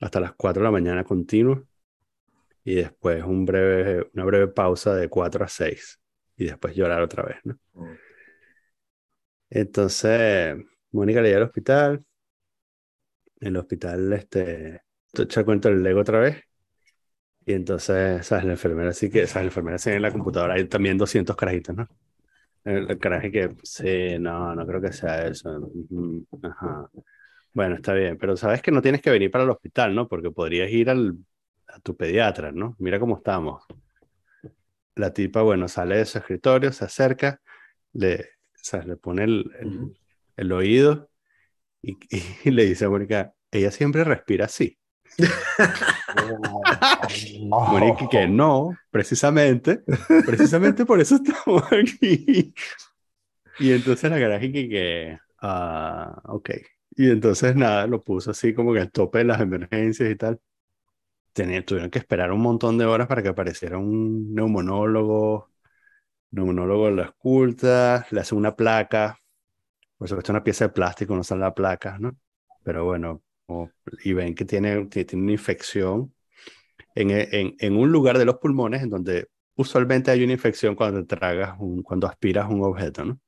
hasta 0.00 0.20
las 0.20 0.32
4 0.34 0.62
de 0.62 0.64
la 0.64 0.70
mañana 0.72 1.04
continuo 1.04 1.64
y 2.64 2.76
después 2.76 3.24
un 3.24 3.44
breve, 3.46 4.10
una 4.14 4.24
breve 4.24 4.48
pausa 4.48 4.94
de 4.94 5.08
4 5.08 5.44
a 5.44 5.48
6 5.48 6.00
y 6.36 6.46
después 6.46 6.74
llorar 6.74 7.02
otra 7.02 7.22
vez, 7.24 7.36
¿no? 7.44 7.58
Mm. 7.74 7.96
Entonces, 9.50 10.56
Mónica 10.92 11.20
le 11.20 11.28
lleva 11.28 11.42
al 11.42 11.46
hospital. 11.48 12.04
En 13.40 13.48
el 13.48 13.56
hospital, 13.56 14.12
este, 14.12 14.82
te 15.12 15.22
echa 15.22 15.44
cuenta 15.44 15.68
el 15.68 15.82
Lego 15.82 16.00
otra 16.00 16.20
vez. 16.20 16.42
Y 17.46 17.54
entonces, 17.54 18.26
¿sabes? 18.26 18.44
La 18.44 18.52
enfermera 18.52 18.92
sí 18.92 19.10
que, 19.10 19.26
¿sabes? 19.26 19.44
La 19.46 19.48
enfermera 19.48 19.78
sí 19.78 19.90
en 19.90 20.02
la 20.02 20.12
computadora 20.12 20.54
hay 20.54 20.66
también 20.66 20.98
200 20.98 21.36
carajitos, 21.36 21.74
¿no? 21.76 21.88
El, 22.64 22.90
el 22.90 22.98
carajo 22.98 23.30
que, 23.32 23.56
sí, 23.62 24.18
no, 24.20 24.54
no 24.54 24.66
creo 24.66 24.80
que 24.80 24.92
sea 24.92 25.26
eso. 25.26 25.50
Ujú, 25.58 26.26
Ajá. 26.42 26.90
Bueno, 27.52 27.76
está 27.76 27.94
bien, 27.94 28.16
pero 28.18 28.36
sabes 28.36 28.62
que 28.62 28.70
no 28.70 28.82
tienes 28.82 29.02
que 29.02 29.10
venir 29.10 29.30
para 29.30 29.44
el 29.44 29.50
hospital, 29.50 29.94
¿no? 29.94 30.08
Porque 30.08 30.30
podrías 30.30 30.70
ir 30.70 30.88
al, 30.90 31.16
a 31.68 31.80
tu 31.80 31.96
pediatra, 31.96 32.52
¿no? 32.52 32.76
Mira 32.78 33.00
cómo 33.00 33.16
estamos. 33.16 33.64
La 34.96 35.12
tipa, 35.12 35.42
bueno, 35.42 35.68
sale 35.68 35.96
de 35.96 36.04
su 36.04 36.18
escritorio, 36.18 36.72
se 36.72 36.84
acerca, 36.84 37.40
le, 37.92 38.16
o 38.16 38.24
sea, 38.62 38.82
le 38.82 38.96
pone 38.96 39.24
el, 39.24 39.50
el- 39.60 39.96
el 40.36 40.52
oído 40.52 41.10
y, 41.82 41.98
y 42.44 42.50
le 42.52 42.66
dice 42.66 42.86
a 42.86 42.90
Mónica, 42.90 43.34
ella 43.50 43.70
siempre 43.70 44.04
respira 44.04 44.46
así. 44.46 44.78
Mónica, 47.40 48.08
que 48.08 48.26
no, 48.28 48.76
precisamente, 48.90 49.82
precisamente 50.26 50.84
por 50.84 51.00
eso 51.00 51.16
estamos 51.16 51.64
aquí. 51.72 52.54
Y 53.58 53.72
entonces 53.72 54.10
la 54.10 54.18
garaje 54.18 54.50
que, 54.52 54.68
que 54.68 55.18
ah, 55.42 56.20
ok. 56.24 56.50
Y 56.96 57.10
entonces 57.10 57.54
nada, 57.56 57.86
lo 57.86 58.02
puso 58.02 58.30
así 58.32 58.52
como 58.54 58.72
que 58.72 58.80
al 58.80 58.90
tope 58.90 59.18
de 59.18 59.24
las 59.24 59.40
emergencias 59.40 60.10
y 60.10 60.16
tal. 60.16 60.40
Tenían, 61.32 61.64
tuvieron 61.64 61.90
que 61.90 61.98
esperar 62.00 62.32
un 62.32 62.40
montón 62.42 62.78
de 62.78 62.86
horas 62.86 63.06
para 63.08 63.22
que 63.22 63.28
apareciera 63.30 63.78
un 63.78 64.34
neumonólogo, 64.34 65.50
neumonólogo 66.32 66.90
lo 66.90 67.02
esculta, 67.04 68.06
le 68.10 68.20
hace 68.20 68.34
una 68.34 68.56
placa, 68.56 69.18
por 69.98 70.08
supuesto 70.08 70.32
una 70.32 70.44
pieza 70.44 70.66
de 70.66 70.70
plástico, 70.74 71.16
no 71.16 71.24
sale 71.24 71.42
la 71.42 71.54
placa, 71.54 71.98
¿no? 72.00 72.16
Pero 72.64 72.84
bueno, 72.86 73.22
y 74.04 74.12
ven 74.14 74.34
que 74.34 74.44
tiene, 74.46 74.88
que 74.88 75.04
tiene 75.04 75.24
una 75.24 75.32
infección 75.32 76.14
en, 76.94 77.10
en, 77.12 77.56
en 77.58 77.76
un 77.76 77.92
lugar 77.92 78.18
de 78.18 78.24
los 78.26 78.38
pulmones 78.38 78.82
en 78.82 78.90
donde 78.90 79.28
usualmente 79.56 80.10
hay 80.12 80.24
una 80.24 80.34
infección 80.34 80.74
cuando 80.76 81.04
te 81.06 81.16
tragas, 81.16 81.56
un, 81.60 81.82
cuando 81.82 82.06
aspiras 82.08 82.50
un 82.50 82.62
objeto, 82.64 83.04
¿no? 83.06 83.20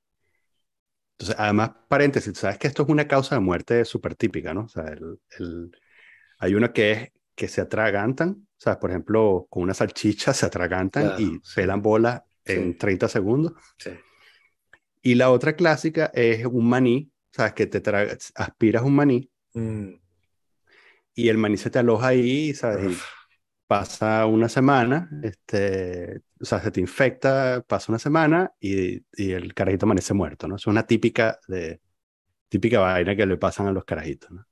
Entonces, 1.19 1.37
además, 1.38 1.71
paréntesis, 1.88 2.37
sabes 2.37 2.59
que 2.59 2.66
esto 2.66 2.83
es 2.83 2.88
una 2.88 3.07
causa 3.07 3.37
de 3.37 3.40
muerte 3.40 3.85
súper 3.85 4.14
típica, 4.16 4.52
¿no? 4.54 4.62
O 4.64 4.69
sea, 4.69 4.85
el, 4.85 5.19
el- 5.38 5.71
hay 6.38 6.54
una 6.54 6.73
que 6.73 6.92
es 6.92 7.12
que 7.35 7.49
se 7.49 7.61
atragantan, 7.61 8.47
sea, 8.57 8.78
por 8.78 8.90
ejemplo, 8.90 9.47
con 9.49 9.62
una 9.62 9.75
salchicha 9.75 10.35
se 10.35 10.47
atragantan 10.47 11.04
Claro, 11.04 11.21
y 11.23 11.40
pelan 11.54 11.81
bola 11.83 12.25
en 12.45 12.73
Sí. 12.73 12.78
30 12.78 13.09
segundos. 13.09 13.52
Sí. 13.78 13.90
Y 15.02 15.14
la 15.14 15.31
otra 15.31 15.54
clásica 15.54 16.11
es 16.14 16.45
un 16.47 16.69
maní, 16.69 17.11
sabes 17.33 17.54
que 17.54 17.66
te 17.66 17.83
aspiras 18.35 18.83
un 18.83 18.95
maní 18.95 19.28
Mm. 19.54 19.95
y 21.14 21.28
el 21.28 21.38
maní 21.38 21.57
se 21.57 21.71
te 21.71 21.78
aloja 21.78 22.09
ahí, 22.09 22.54
¿sabes? 22.54 22.87
Uf. 22.87 23.04
Pasa 23.73 24.26
una 24.26 24.49
semana, 24.49 25.09
este, 25.23 26.23
o 26.41 26.45
sea, 26.45 26.61
se 26.61 26.71
te 26.71 26.81
infecta, 26.81 27.64
pasa 27.67 27.91
una 27.93 27.99
semana 27.99 28.52
y, 28.61 28.99
y 29.17 29.33
el 29.33 29.55
carajito 29.55 29.87
amanece 29.87 30.14
muerto, 30.14 30.47
¿no? 30.49 30.57
Es 30.57 30.67
una 30.67 30.87
típica 30.87 31.38
de 31.49 31.81
típica 32.49 32.81
vaina 32.81 33.17
que 33.17 33.26
le 33.26 33.37
pasan 33.38 33.69
a 33.69 33.73
los 33.73 33.85
carajitos, 33.85 34.31
¿no? 34.33 34.47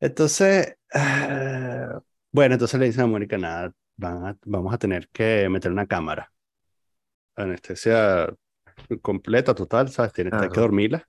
Entonces, 0.00 0.76
ah, 0.94 2.00
bueno, 2.32 2.54
entonces 2.54 2.78
le 2.80 2.86
dicen 2.86 3.04
a 3.04 3.06
Mónica, 3.06 3.38
nada, 3.38 3.72
van 3.96 4.26
a- 4.26 4.38
vamos 4.44 4.74
a 4.74 4.78
tener 4.78 5.08
que 5.10 5.48
meter 5.48 5.72
una 5.72 5.86
cámara. 5.86 6.32
Anestesia 7.36 8.28
completa, 9.02 9.54
total, 9.54 9.90
¿sabes? 9.90 10.12
Tienes 10.12 10.40
hay 10.40 10.50
que 10.50 10.60
Claro. 10.60 10.60
dormirla, 10.60 11.08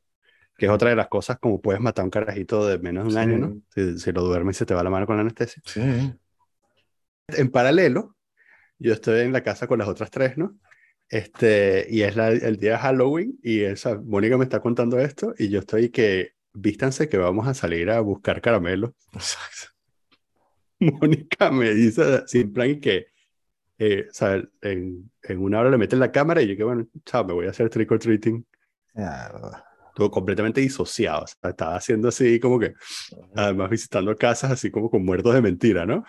que 0.58 0.68
es 0.68 0.72
otra 0.74 0.90
de 0.92 0.98
las 0.98 1.10
cosas 1.10 1.40
como 1.40 1.62
puedes 1.62 1.82
matar 1.82 2.04
a 2.04 2.06
un 2.06 2.12
carajito 2.12 2.66
de 2.68 2.80
menos 2.80 3.06
de 3.06 3.10
un 3.12 3.18
año, 3.18 3.40
¿no? 3.40 3.58
Si, 3.76 4.00
si 4.00 4.12
lo 4.14 4.24
duermes 4.24 4.58
y 4.58 4.60
se 4.60 4.68
te 4.68 4.76
va 4.76 4.84
la 4.84 4.90
mano 4.92 5.08
con 5.08 5.18
la 5.18 5.24
anestesia. 5.24 5.64
Sí. 5.66 5.82
En 7.28 7.50
paralelo, 7.52 8.16
yo 8.80 8.94
estoy 8.94 9.22
en 9.22 9.34
la 9.34 9.44
casa 9.44 9.68
con 9.68 9.80
las 9.80 9.88
otras 9.90 10.12
tres, 10.12 10.38
¿no? 10.38 10.58
Este, 11.10 11.86
y 11.90 12.02
es 12.04 12.16
la- 12.16 12.30
el 12.30 12.58
día 12.58 12.74
de 12.74 12.78
Halloween 12.80 13.38
y 13.44 13.62
esa, 13.62 14.00
Mónica 14.02 14.38
me 14.38 14.46
está 14.46 14.62
contando 14.62 15.00
esto 15.00 15.34
y 15.38 15.50
yo 15.50 15.60
estoy 15.60 15.90
que, 15.90 16.34
vístanse 16.54 17.10
que 17.10 17.18
vamos 17.18 17.48
a 17.48 17.54
salir 17.54 17.90
a 17.92 18.00
buscar 18.02 18.42
caramelos. 18.42 18.92
Mónica 20.80 21.52
me 21.52 21.74
dice, 21.74 22.24
sin 22.28 22.54
plan, 22.54 22.70
y 22.72 22.80
que, 22.80 23.08
eh, 23.80 24.08
o 24.10 24.14
sea, 24.14 24.44
en, 24.62 25.12
en 25.24 25.40
una 25.40 25.60
hora 25.60 25.70
le 25.72 25.78
meten 25.78 26.00
la 26.00 26.12
cámara 26.12 26.42
y 26.42 26.48
yo 26.50 26.58
que, 26.58 26.64
bueno, 26.64 26.88
chao, 27.06 27.26
me 27.26 27.34
voy 27.34 27.48
a 27.48 27.52
hacer 27.52 27.70
trick 27.70 27.92
or 27.92 28.00
treating. 28.00 28.46
Estuvo 29.90 30.12
completamente 30.12 30.62
disociado, 30.62 31.24
o 31.24 31.28
sea, 31.28 31.50
estaba 31.50 31.76
haciendo 31.76 32.10
así 32.10 32.40
como 32.40 32.60
que, 32.60 32.74
además 33.36 33.70
visitando 33.70 34.16
casas 34.16 34.52
así 34.52 34.70
como 34.72 34.90
con 34.90 35.04
muertos 35.04 35.34
de 35.34 35.42
mentira, 35.42 35.86
¿no? 35.86 36.06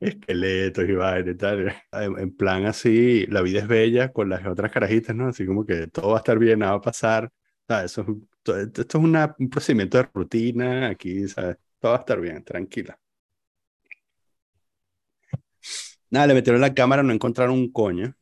Esqueletos 0.00 0.88
y 0.88 0.92
vaina 0.92 1.30
y 1.30 1.34
tal. 1.36 1.74
En, 1.92 2.18
en 2.18 2.36
plan 2.36 2.66
así, 2.66 3.26
la 3.26 3.42
vida 3.42 3.60
es 3.60 3.68
bella 3.68 4.12
con 4.12 4.28
las 4.28 4.44
otras 4.46 4.70
carajitas, 4.72 5.14
¿no? 5.16 5.28
Así 5.28 5.46
como 5.46 5.64
que 5.66 5.86
todo 5.88 6.10
va 6.10 6.16
a 6.16 6.18
estar 6.18 6.38
bien, 6.38 6.60
nada 6.60 6.72
va 6.72 6.78
a 6.78 6.82
pasar. 6.82 7.30
Eso 7.84 8.04
esto 8.44 8.82
es 8.82 8.94
una- 8.96 9.34
un 9.38 9.48
procedimiento 9.50 9.96
de 9.98 10.08
rutina 10.12 10.88
aquí, 10.88 11.26
¿sabes? 11.28 11.56
Todo 11.78 11.92
va 11.92 11.98
a 11.98 12.00
estar 12.00 12.20
bien, 12.20 12.42
tranquila. 12.44 12.98
Nada, 16.10 16.26
le 16.28 16.34
metieron 16.34 16.60
la 16.60 16.74
cámara, 16.74 17.02
no 17.02 17.12
encontraron 17.12 17.54
un 17.58 17.72
coño, 17.72 18.14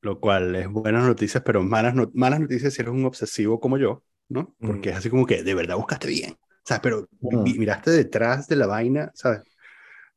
lo 0.00 0.20
cual 0.20 0.54
es 0.56 0.68
buenas 0.68 1.04
noticias, 1.06 1.42
pero 1.44 1.62
malas, 1.62 1.94
no- 1.94 2.10
malas 2.14 2.40
noticias 2.40 2.74
si 2.74 2.82
eres 2.82 2.92
un 2.92 3.04
obsesivo 3.04 3.60
como 3.60 3.78
yo, 3.78 4.02
¿no? 4.28 4.54
Porque 4.58 4.90
Mm. 4.90 4.92
es 4.92 4.98
así 4.98 5.10
como 5.10 5.26
que 5.26 5.42
de 5.42 5.54
verdad 5.54 5.76
buscaste 5.76 6.08
bien. 6.08 6.36
Pero 6.82 7.08
mi- 7.20 7.36
Mm. 7.36 7.42
mi- 7.42 7.58
miraste 7.58 7.90
detrás 7.90 8.48
de 8.48 8.56
la 8.56 8.66
vaina, 8.66 9.10
¿sabes? 9.14 9.42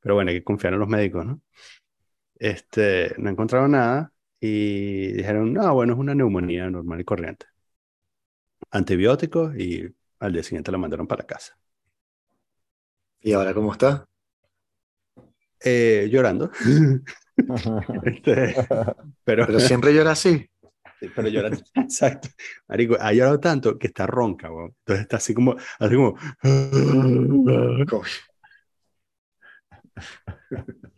Pero 0.06 0.14
bueno, 0.14 0.30
hay 0.30 0.38
que 0.38 0.44
confiar 0.44 0.74
en 0.74 0.80
los 0.82 0.88
médicos, 0.88 1.26
¿no? 1.26 1.42
Este, 2.36 3.16
no 3.18 3.32
encontraron 3.32 3.72
nada 3.72 4.14
y 4.40 5.14
dijeron, 5.14 5.52
no, 5.52 5.74
bueno, 5.74 5.94
es 5.94 6.00
una 6.00 6.14
neumonía 6.14 6.70
normal 6.70 7.00
y 7.00 7.04
corriente. 7.04 7.48
Antibióticos 8.70 9.58
y 9.58 9.84
al 10.20 10.34
día 10.34 10.44
siguiente 10.44 10.72
la 10.72 10.78
mandaron 10.78 11.08
para 11.08 11.24
la 11.24 11.26
casa. 11.26 11.58
¿Y 13.20 13.34
ahora 13.34 13.56
cómo 13.56 13.72
está? 13.72 14.06
Eh, 15.64 16.08
llorando. 16.12 16.52
Este, 18.04 18.56
pero, 19.24 19.48
Pero 19.48 19.60
siempre 19.60 19.92
llora 19.92 20.12
así. 20.12 20.48
Sí, 21.00 21.10
pero 21.16 21.30
llora, 21.30 21.50
exacto. 21.76 22.30
Marico, 22.68 22.96
ha 23.00 23.12
llorado 23.12 23.40
tanto 23.40 23.80
que 23.80 23.88
está 23.88 24.06
ronca, 24.06 24.52
weón. 24.52 24.76
Entonces 24.80 25.02
está 25.02 25.18
así 25.18 25.34
como, 25.34 25.56
así 25.80 25.96
como. 25.96 26.16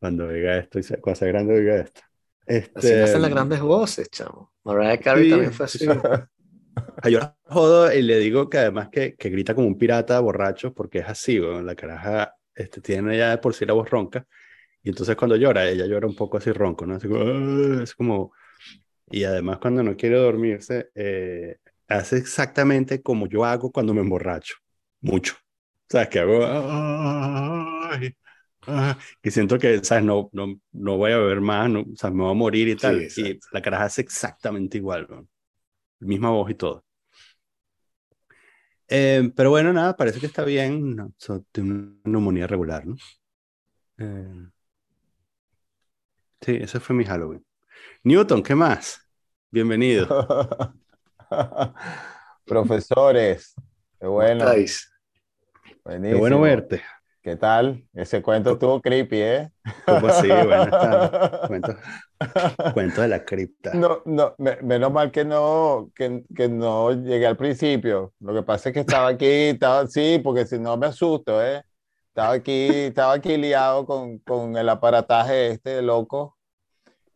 Cuando 0.00 0.26
oiga 0.26 0.58
esto, 0.58 0.78
y 0.78 0.82
sea 0.82 0.98
grande 0.98 1.54
oiga 1.54 1.76
esto. 1.76 2.02
Así 2.46 2.58
Este, 2.58 3.00
nacen 3.00 3.22
las 3.22 3.30
grandes 3.30 3.60
voces, 3.60 4.10
chamo. 4.10 4.52
Mariah 4.64 4.98
Carey 4.98 5.24
Sí, 5.24 5.30
también 5.30 5.52
fue 5.52 5.66
así. 5.66 5.86
ah, 6.76 7.08
Yo 7.08 7.20
la 7.20 7.36
jodo 7.44 7.92
y 7.92 8.02
le 8.02 8.18
digo 8.18 8.50
que 8.50 8.58
además 8.58 8.88
que, 8.90 9.14
que 9.14 9.30
grita 9.30 9.54
como 9.54 9.66
un 9.66 9.78
pirata 9.78 10.20
borracho 10.20 10.74
porque 10.74 10.98
es 10.98 11.08
así, 11.08 11.40
weón. 11.40 11.64
La 11.66 11.74
caraja 11.74 12.34
este, 12.54 12.80
tiene 12.80 13.16
ya 13.16 13.30
de 13.30 13.38
por 13.38 13.54
sí 13.54 13.64
la 13.64 13.72
voz 13.72 13.88
ronca. 13.88 14.26
Y 14.82 14.90
entonces 14.90 15.16
cuando 15.16 15.36
llora, 15.36 15.68
ella 15.68 15.86
llora 15.86 16.06
un 16.06 16.16
poco 16.16 16.36
así 16.36 16.52
ronco, 16.52 16.84
¿no? 16.86 16.96
Así 16.96 17.08
como, 17.08 17.22
"Ah", 17.24 17.82
es 17.82 17.94
como... 17.94 18.32
Y 19.10 19.24
además 19.24 19.58
cuando 19.58 19.82
no 19.82 19.96
quiere 19.96 20.16
dormirse, 20.16 20.90
eh, 20.94 21.56
hace 21.88 22.18
exactamente 22.18 23.02
como 23.02 23.26
yo 23.28 23.44
hago 23.44 23.72
cuando 23.72 23.94
me 23.94 24.00
emborracho. 24.02 24.56
Mucho. 25.00 25.36
¿Sabes? 25.88 26.08
Que 26.08 26.20
hago... 26.20 26.44
"Ay, 28.00 28.16
ah", 28.66 28.98
que 29.22 29.30
siento 29.30 29.58
que, 29.58 29.82
¿sabes? 29.84 30.04
No, 30.04 30.30
no, 30.32 30.60
no 30.72 30.96
voy 30.96 31.12
a 31.12 31.18
beber 31.18 31.40
más, 31.40 31.70
no, 31.70 31.80
o 31.82 31.96
sea, 31.96 32.10
me 32.10 32.22
voy 32.22 32.32
a 32.32 32.34
morir 32.34 32.68
y 32.68 32.76
tal. 32.76 33.10
y 33.16 33.38
la 33.52 33.62
caraja 33.62 33.84
hace 33.84 34.02
exactamente 34.02 34.78
igual, 34.78 35.06
¿no? 35.10 35.28
Misma 36.00 36.30
voz 36.30 36.50
y 36.50 36.54
todo. 36.56 36.84
Eh, 38.88 39.30
pero 39.36 39.50
bueno, 39.50 39.72
nada, 39.72 39.96
parece 39.96 40.20
que 40.20 40.26
está 40.26 40.44
bien. 40.44 40.94
No, 40.96 41.12
so- 41.18 41.42
tiene 41.52 41.70
una 41.72 41.96
neumonía 42.04 42.46
regular, 42.46 42.86
¿no? 42.86 42.96
Eh, 43.98 44.50
sí, 46.40 46.56
ese 46.60 46.80
fue 46.80 46.94
mi 46.96 47.04
Halloween. 47.04 47.44
Newton, 48.04 48.42
¿qué 48.42 48.54
más? 48.54 49.00
Bienvenido. 49.50 50.16
Profesores, 52.46 53.54
qué 54.00 54.06
¿Cómo 54.12 54.22
bueno, 54.22 54.26
estáis? 54.26 54.90
Qué 56.06 56.14
bueno 56.14 56.40
verte. 56.40 56.82
¿Qué 57.24 57.36
tal? 57.36 57.82
Ese 57.94 58.20
cuento 58.22 58.52
estuvo 58.52 58.82
creepy, 58.82 59.16
¿eh? 59.22 59.50
¿Cómo 59.86 60.08
así? 60.08 60.28
Buenas 60.28 60.68
tardes. 60.78 61.10
Cuento, 61.46 61.74
cuento 62.74 63.00
de 63.00 63.08
la 63.08 63.24
cripta. 63.24 63.72
No, 63.72 64.02
no, 64.04 64.34
me- 64.38 64.56
menos 64.62 64.92
mal 64.92 65.10
que 65.10 65.24
no, 65.24 65.90
que, 65.94 66.22
que 66.36 66.48
no 66.50 66.92
llegué 66.92 67.26
al 67.26 67.38
principio. 67.38 68.12
Lo 68.20 68.34
que 68.34 68.42
pasa 68.42 68.68
es 68.68 68.74
que 68.74 68.80
estaba 68.80 69.08
aquí, 69.08 69.24
estaba, 69.26 69.86
sí, 69.86 70.20
porque 70.22 70.46
si 70.46 70.58
no 70.58 70.76
me 70.76 70.86
asusto, 70.86 71.42
¿eh? 71.42 71.62
Estaba 72.08 72.34
aquí, 72.34 72.52
estaba 72.52 73.14
aquí 73.14 73.38
liado 73.38 73.86
con, 73.86 74.18
con 74.18 74.56
el 74.56 74.68
aparataje 74.68 75.52
este 75.52 75.82
loco. 75.82 76.36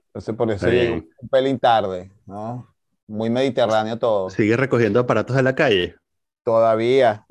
Entonces 0.08 0.34
por 0.36 0.50
eso 0.50 0.70
llegué 0.70 0.90
un 1.18 1.28
pelín 1.30 1.58
tarde, 1.60 2.10
¿no? 2.26 2.74
Muy 3.08 3.30
mediterráneo 3.30 3.98
todo. 3.98 4.30
¿Sigue 4.30 4.56
recogiendo 4.56 5.00
aparatos 5.00 5.34
de 5.34 5.42
la 5.42 5.56
calle? 5.56 5.96
Todavía. 6.44 7.27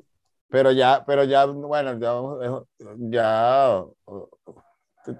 Pero 0.50 0.72
ya, 0.72 1.04
pero 1.06 1.24
ya, 1.24 1.44
bueno, 1.46 1.98
ya, 1.98 2.10
ya 3.10 3.84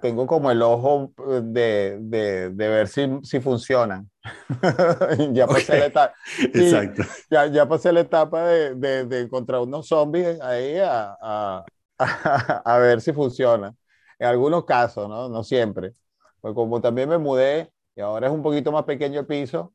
tengo 0.01 0.27
como 0.27 0.51
el 0.51 0.61
ojo 0.61 1.13
eh, 1.29 1.41
de, 1.43 1.97
de, 2.01 2.49
de 2.49 2.67
ver 2.69 2.87
si, 2.87 3.07
si 3.23 3.39
funcionan. 3.39 4.09
ya, 5.33 5.49
pasé 5.49 5.73
Ok. 5.73 5.79
la 5.79 5.85
etapa, 5.87 6.13
Exacto. 6.53 7.03
ya, 7.29 7.47
ya 7.47 7.67
pasé 7.67 7.91
la 7.91 8.01
etapa 8.01 8.43
de, 8.47 8.75
de, 8.75 9.05
de 9.05 9.21
encontrar 9.21 9.61
unos 9.61 9.87
zombies 9.87 10.39
ahí 10.41 10.77
a, 10.77 11.17
a, 11.21 11.65
a, 12.65 12.77
ver 12.79 13.01
si 13.01 13.13
funciona. 13.13 13.73
En 14.19 14.27
algunos 14.27 14.65
casos, 14.65 15.07
¿no? 15.09 15.29
No 15.29 15.43
siempre. 15.43 15.93
Pues 16.41 16.53
como 16.53 16.81
también 16.81 17.09
me 17.09 17.17
mudé 17.17 17.71
y 17.95 18.01
ahora 18.01 18.27
es 18.27 18.33
un 18.33 18.43
poquito 18.43 18.71
más 18.71 18.83
pequeño 18.83 19.21
el 19.21 19.25
piso, 19.27 19.73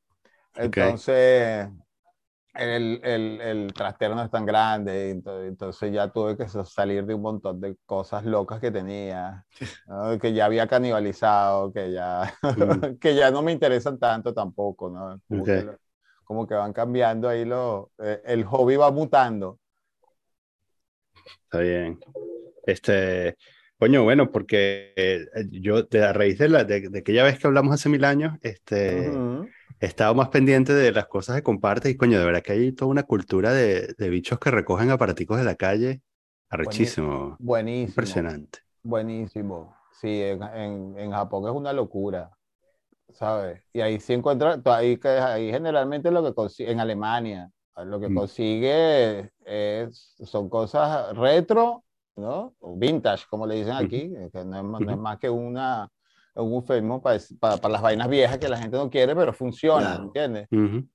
entonces 0.56 1.68
el, 2.54 3.00
el, 3.02 3.40
el 3.40 3.73
trastero 3.75 4.14
no 4.14 4.23
es 4.25 4.30
tan 4.30 4.46
grande, 4.46 5.11
entonces, 5.11 5.49
entonces 5.49 5.92
ya 5.92 6.08
tuve 6.08 6.37
que 6.37 6.49
salir 6.49 7.04
de 7.04 7.14
un 7.14 7.23
montón 7.23 7.61
de 7.61 7.76
cosas 7.84 8.25
locas 8.25 8.61
que 8.61 8.70
tenía, 8.70 9.44
¿no? 9.87 10.18
que 10.18 10.32
ya 10.32 10.46
había 10.46 10.66
canibalizado, 10.68 11.73
que 11.73 11.92
ya, 11.92 12.32
Mm. 12.42 12.96
que 13.00 13.14
ya 13.14 13.30
no 13.30 13.42
me 13.42 13.52
interesan 13.52 13.99
tanto 13.99 14.32
tampoco, 14.32 14.90
¿no? 14.90 15.20
Como, 15.28 15.44
que, 15.44 15.70
como 16.25 16.46
que 16.46 16.54
van 16.54 16.73
cambiando 16.73 17.28
ahí 17.28 17.44
lo, 17.44 17.90
eh, 17.99 18.20
el 18.25 18.44
hobby 18.44 18.76
va 18.76 18.90
mutando. 18.90 19.58
Está 21.44 21.58
bien. 21.58 21.99
Este, 22.66 23.37
coño, 23.78 24.04
bueno, 24.04 24.30
porque 24.30 24.92
eh, 24.96 25.26
yo, 25.50 25.82
de 25.82 26.04
a 26.04 26.12
raíz 26.12 26.38
de, 26.38 26.49
la, 26.49 26.64
de, 26.64 26.88
de 26.88 26.99
aquella 26.99 27.25
vez 27.25 27.38
que 27.38 27.46
hablamos 27.46 27.75
hace 27.75 27.88
mil 27.88 28.04
años, 28.04 28.38
este, 28.42 29.11
estado 29.84 30.14
más 30.14 30.28
pendiente 30.30 30.72
de 30.74 30.92
las 30.92 31.06
cosas 31.08 31.36
que 31.36 31.42
compartes 31.42 31.92
y, 31.92 31.96
coño, 31.96 32.18
de 32.18 32.24
verdad 32.26 32.42
que 32.42 32.52
hay 32.52 32.72
toda 32.72 32.90
una 32.90 33.04
cultura 33.04 33.52
de, 33.52 33.94
de 33.98 34.08
bichos 34.10 34.38
que 34.38 34.50
recogen 34.50 34.90
aparaticos 34.90 35.38
de 35.38 35.44
la 35.44 35.54
calle. 35.56 36.02
Arrechísimo. 36.50 37.38
Buenísimo. 37.38 37.92
Impresionante. 37.92 38.60
Buenísimo. 38.82 39.76
Sí, 40.00 40.22
en, 40.22 40.42
en, 40.42 40.98
en 40.98 41.10
Japón 41.12 41.44
es 41.48 41.54
una 41.54 41.72
locura, 41.72 42.30
¿sabes? 43.12 43.62
Y 43.72 43.80
ahí 43.80 44.00
sí 44.00 44.14
encuentra, 44.14 44.60
ahí, 44.66 45.00
ahí 45.04 45.50
generalmente 45.52 46.10
lo 46.10 46.24
que 46.24 46.34
consigue, 46.34 46.72
en 46.72 46.80
Alemania, 46.80 47.50
lo 47.86 48.00
que 48.00 48.10
Mm. 48.10 48.14
consigue 48.14 49.32
es, 49.44 50.16
son 50.24 50.48
cosas 50.50 51.16
retro, 51.16 51.84
¿no? 52.16 52.54
O 52.60 52.76
vintage, 52.76 53.26
como 53.30 53.46
le 53.46 53.56
dicen 53.56 53.74
aquí, 53.74 54.10
que 54.32 54.44
no 54.44 54.58
es, 54.58 54.64
no 54.84 54.92
es 54.92 54.98
más 54.98 55.18
que 55.18 55.30
una, 55.30 55.88
un 56.36 56.52
eufemismo 56.54 57.00
para, 57.00 57.18
para, 57.38 57.56
para 57.58 57.72
las 57.72 57.82
vainas 57.82 58.08
viejas 58.08 58.38
que 58.38 58.48
la 58.48 58.58
gente 58.58 58.76
no 58.76 58.90
quiere, 58.90 59.14
pero 59.14 59.32
funcionan, 59.32 59.82
Claro. 59.82 60.04
¿entiendes? 60.04 60.48
Ujú. 60.50 60.88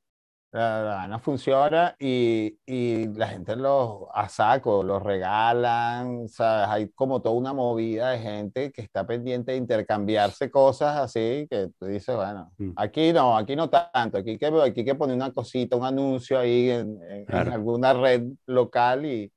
La, 0.51 0.81
la 0.81 0.95
vaina 0.95 1.19
funciona 1.19 1.95
y, 1.99 2.57
y 2.65 3.05
la 3.13 3.27
gente 3.27 3.55
los 3.55 4.05
a 4.11 4.27
saco, 4.29 4.81
los 4.81 5.01
regalan, 5.03 6.27
¿sabes? 6.27 6.67
Hay 6.69 6.89
como 6.89 7.21
toda 7.21 7.35
una 7.35 7.53
movida 7.53 8.09
de 8.09 8.17
gente 8.17 8.71
que 8.71 8.81
está 8.81 9.05
pendiente 9.05 9.51
de 9.51 9.59
intercambiarse 9.59 10.49
cosas 10.49 10.97
así, 10.97 11.45
que 11.49 11.69
tú 11.79 11.85
dices, 11.85 12.15
bueno, 12.15 12.51
Mm. 12.57 12.71
aquí 12.77 13.13
no, 13.13 13.37
aquí 13.37 13.55
no 13.55 13.69
tanto, 13.69 14.17
aquí 14.17 14.39
que, 14.39 14.47
aquí 14.47 14.83
que 14.83 14.95
poner 14.95 15.15
una 15.15 15.31
cosita, 15.31 15.75
un 15.77 15.85
anuncio 15.85 16.39
ahí 16.39 16.71
en, 16.71 16.99
en- 17.03 17.11
en 17.19 17.25
Claro. 17.25 17.53
alguna 17.53 17.93
red 17.93 18.23
local 18.47 19.05
y, 19.05 19.31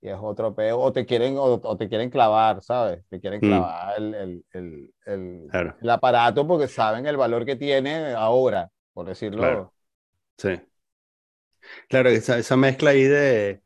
y 0.00 0.08
es 0.08 0.16
otro 0.20 0.54
peo, 0.54 0.78
o 0.80 0.92
te 0.92 1.06
quieren, 1.06 1.36
o, 1.38 1.44
o 1.62 1.76
te 1.76 1.88
quieren 1.88 2.10
clavar, 2.10 2.62
¿sabes? 2.62 3.04
Te 3.08 3.20
quieren 3.20 3.42
Mm. 3.42 3.72
clavar 3.72 3.96
el, 3.98 4.14
el, 4.14 4.44
el, 4.52 4.94
el- 5.06 5.50
Claro, 5.50 5.78
el 5.80 5.90
aparato 5.90 6.46
porque 6.46 6.68
saben 6.68 7.06
el 7.06 7.16
valor 7.16 7.44
que 7.46 7.56
tiene 7.56 8.12
ahora, 8.14 8.70
por 8.92 9.06
decirlo. 9.06 9.46
Claro. 9.46 9.72
sí. 10.38 10.60
Claro, 11.88 12.08
esa, 12.10 12.38
esa 12.38 12.56
mezcla 12.56 12.90
ahí 12.90 13.02
de, 13.04 13.62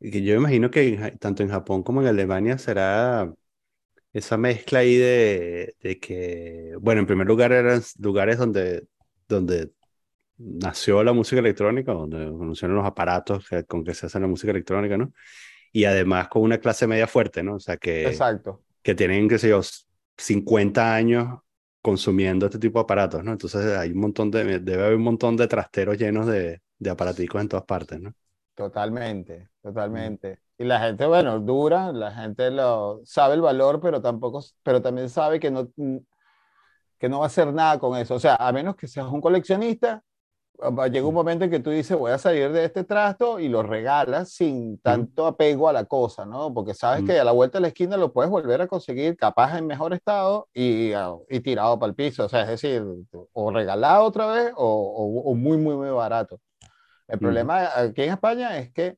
que 0.00 0.22
yo 0.24 0.34
imagino 0.36 0.70
que 0.70 0.88
en 0.94 1.18
tanto 1.18 1.42
en 1.42 1.50
Japón 1.50 1.82
como 1.82 2.02
en 2.02 2.08
Alemania 2.08 2.58
será 2.58 3.32
esa 4.12 4.36
mezcla 4.38 4.80
ahí 4.80 4.96
de, 4.96 5.76
de 5.82 6.00
que, 6.00 6.74
bueno, 6.80 7.00
en 7.02 7.06
primer 7.08 7.26
lugar 7.28 7.52
eran 7.52 7.82
lugares 8.00 8.38
donde, 8.38 8.86
donde 9.28 9.72
nació 10.38 11.04
la 11.04 11.12
música 11.14 11.40
electrónica, 11.40 11.92
donde 11.92 12.26
conocieron 12.38 12.76
los 12.76 12.86
aparatos 12.86 13.48
que- 13.48 13.64
con 13.64 13.84
que 13.84 13.94
se 13.94 14.06
hace 14.06 14.20
la 14.20 14.28
música 14.28 14.52
electrónica, 14.52 14.98
¿no? 14.98 15.12
Y 15.74 15.86
además 15.86 16.28
con 16.28 16.42
una 16.42 16.58
clase 16.58 16.86
media 16.86 17.08
fuerte, 17.08 17.42
¿no? 17.42 17.56
O 17.56 17.60
sea, 17.60 17.76
que, 17.76 18.06
Exacto. 18.06 18.62
que 18.80 18.94
tienen, 18.94 19.28
qué 19.28 19.38
sé 19.38 19.48
yo, 19.48 19.60
50 20.16 20.94
años 20.94 21.40
consumiendo 21.82 22.46
este 22.46 22.60
tipo 22.60 22.78
de 22.78 22.84
aparatos, 22.84 23.24
¿no? 23.24 23.32
Entonces 23.32 23.76
hay 23.76 23.90
un 23.90 23.98
montón 23.98 24.30
de, 24.30 24.60
debe 24.60 24.84
haber 24.84 24.96
un 24.96 25.02
montón 25.02 25.36
de 25.36 25.48
trasteros 25.48 25.98
llenos 25.98 26.26
de, 26.26 26.62
de 26.78 26.90
aparaticos 26.90 27.42
en 27.42 27.48
todas 27.48 27.66
partes, 27.66 28.00
¿no? 28.00 28.14
Totalmente, 28.54 29.48
totalmente. 29.60 30.38
Y 30.56 30.64
la 30.64 30.78
gente, 30.78 31.06
bueno, 31.06 31.40
dura, 31.40 31.90
la 31.92 32.12
gente 32.12 32.52
lo 32.52 33.00
sabe 33.04 33.34
el 33.34 33.40
valor, 33.40 33.80
pero 33.80 34.00
tampoco, 34.00 34.44
pero 34.62 34.80
también 34.80 35.08
sabe 35.10 35.40
que 35.40 35.50
no, 35.50 35.68
que 36.98 37.08
no 37.08 37.18
va 37.18 37.24
a 37.24 37.28
hacer 37.28 37.52
nada 37.52 37.78
con 37.80 37.98
eso. 37.98 38.14
O 38.14 38.20
sea, 38.20 38.36
a 38.36 38.52
menos 38.52 38.76
que 38.76 38.86
seas 38.86 39.06
un 39.08 39.20
coleccionista, 39.20 40.04
llega 40.90 41.06
un 41.06 41.14
momento 41.14 41.44
en 41.44 41.50
que 41.50 41.60
tú 41.60 41.70
dices, 41.70 41.96
voy 41.98 42.12
a 42.12 42.18
salir 42.18 42.50
de 42.52 42.64
este 42.64 42.84
trasto 42.84 43.38
y 43.40 43.48
lo 43.48 43.62
regalas 43.62 44.30
sin 44.30 44.78
tanto 44.78 45.26
apego 45.26 45.68
a 45.68 45.72
la 45.72 45.84
cosa, 45.84 46.24
¿no? 46.26 46.52
Porque 46.54 46.74
sabes 46.74 47.00
Ujú. 47.00 47.06
que 47.06 47.18
a 47.18 47.24
la 47.24 47.32
vuelta 47.32 47.58
de 47.58 47.62
la 47.62 47.68
esquina 47.68 47.96
lo 47.96 48.12
puedes 48.12 48.30
volver 48.30 48.62
a 48.62 48.68
conseguir 48.68 49.16
capaz 49.16 49.58
en 49.58 49.66
mejor 49.66 49.92
estado 49.94 50.48
y, 50.54 50.92
ah, 50.92 51.14
y 51.28 51.40
tirado 51.40 51.78
para 51.78 51.90
el 51.90 51.96
piso. 51.96 52.24
O 52.24 52.28
sea, 52.28 52.42
es 52.42 52.48
decir, 52.48 52.84
o 53.32 53.50
regalado 53.50 54.04
otra 54.04 54.26
vez 54.28 54.52
o, 54.56 54.64
o- 54.64 55.30
o 55.30 55.34
muy, 55.34 55.56
muy, 55.58 55.74
muy 55.76 55.90
barato. 55.90 56.40
El 57.08 57.20
Ujú. 57.20 57.20
problema 57.20 57.68
aquí 57.78 58.02
en 58.02 58.12
España 58.12 58.58
es 58.58 58.72
que 58.72 58.96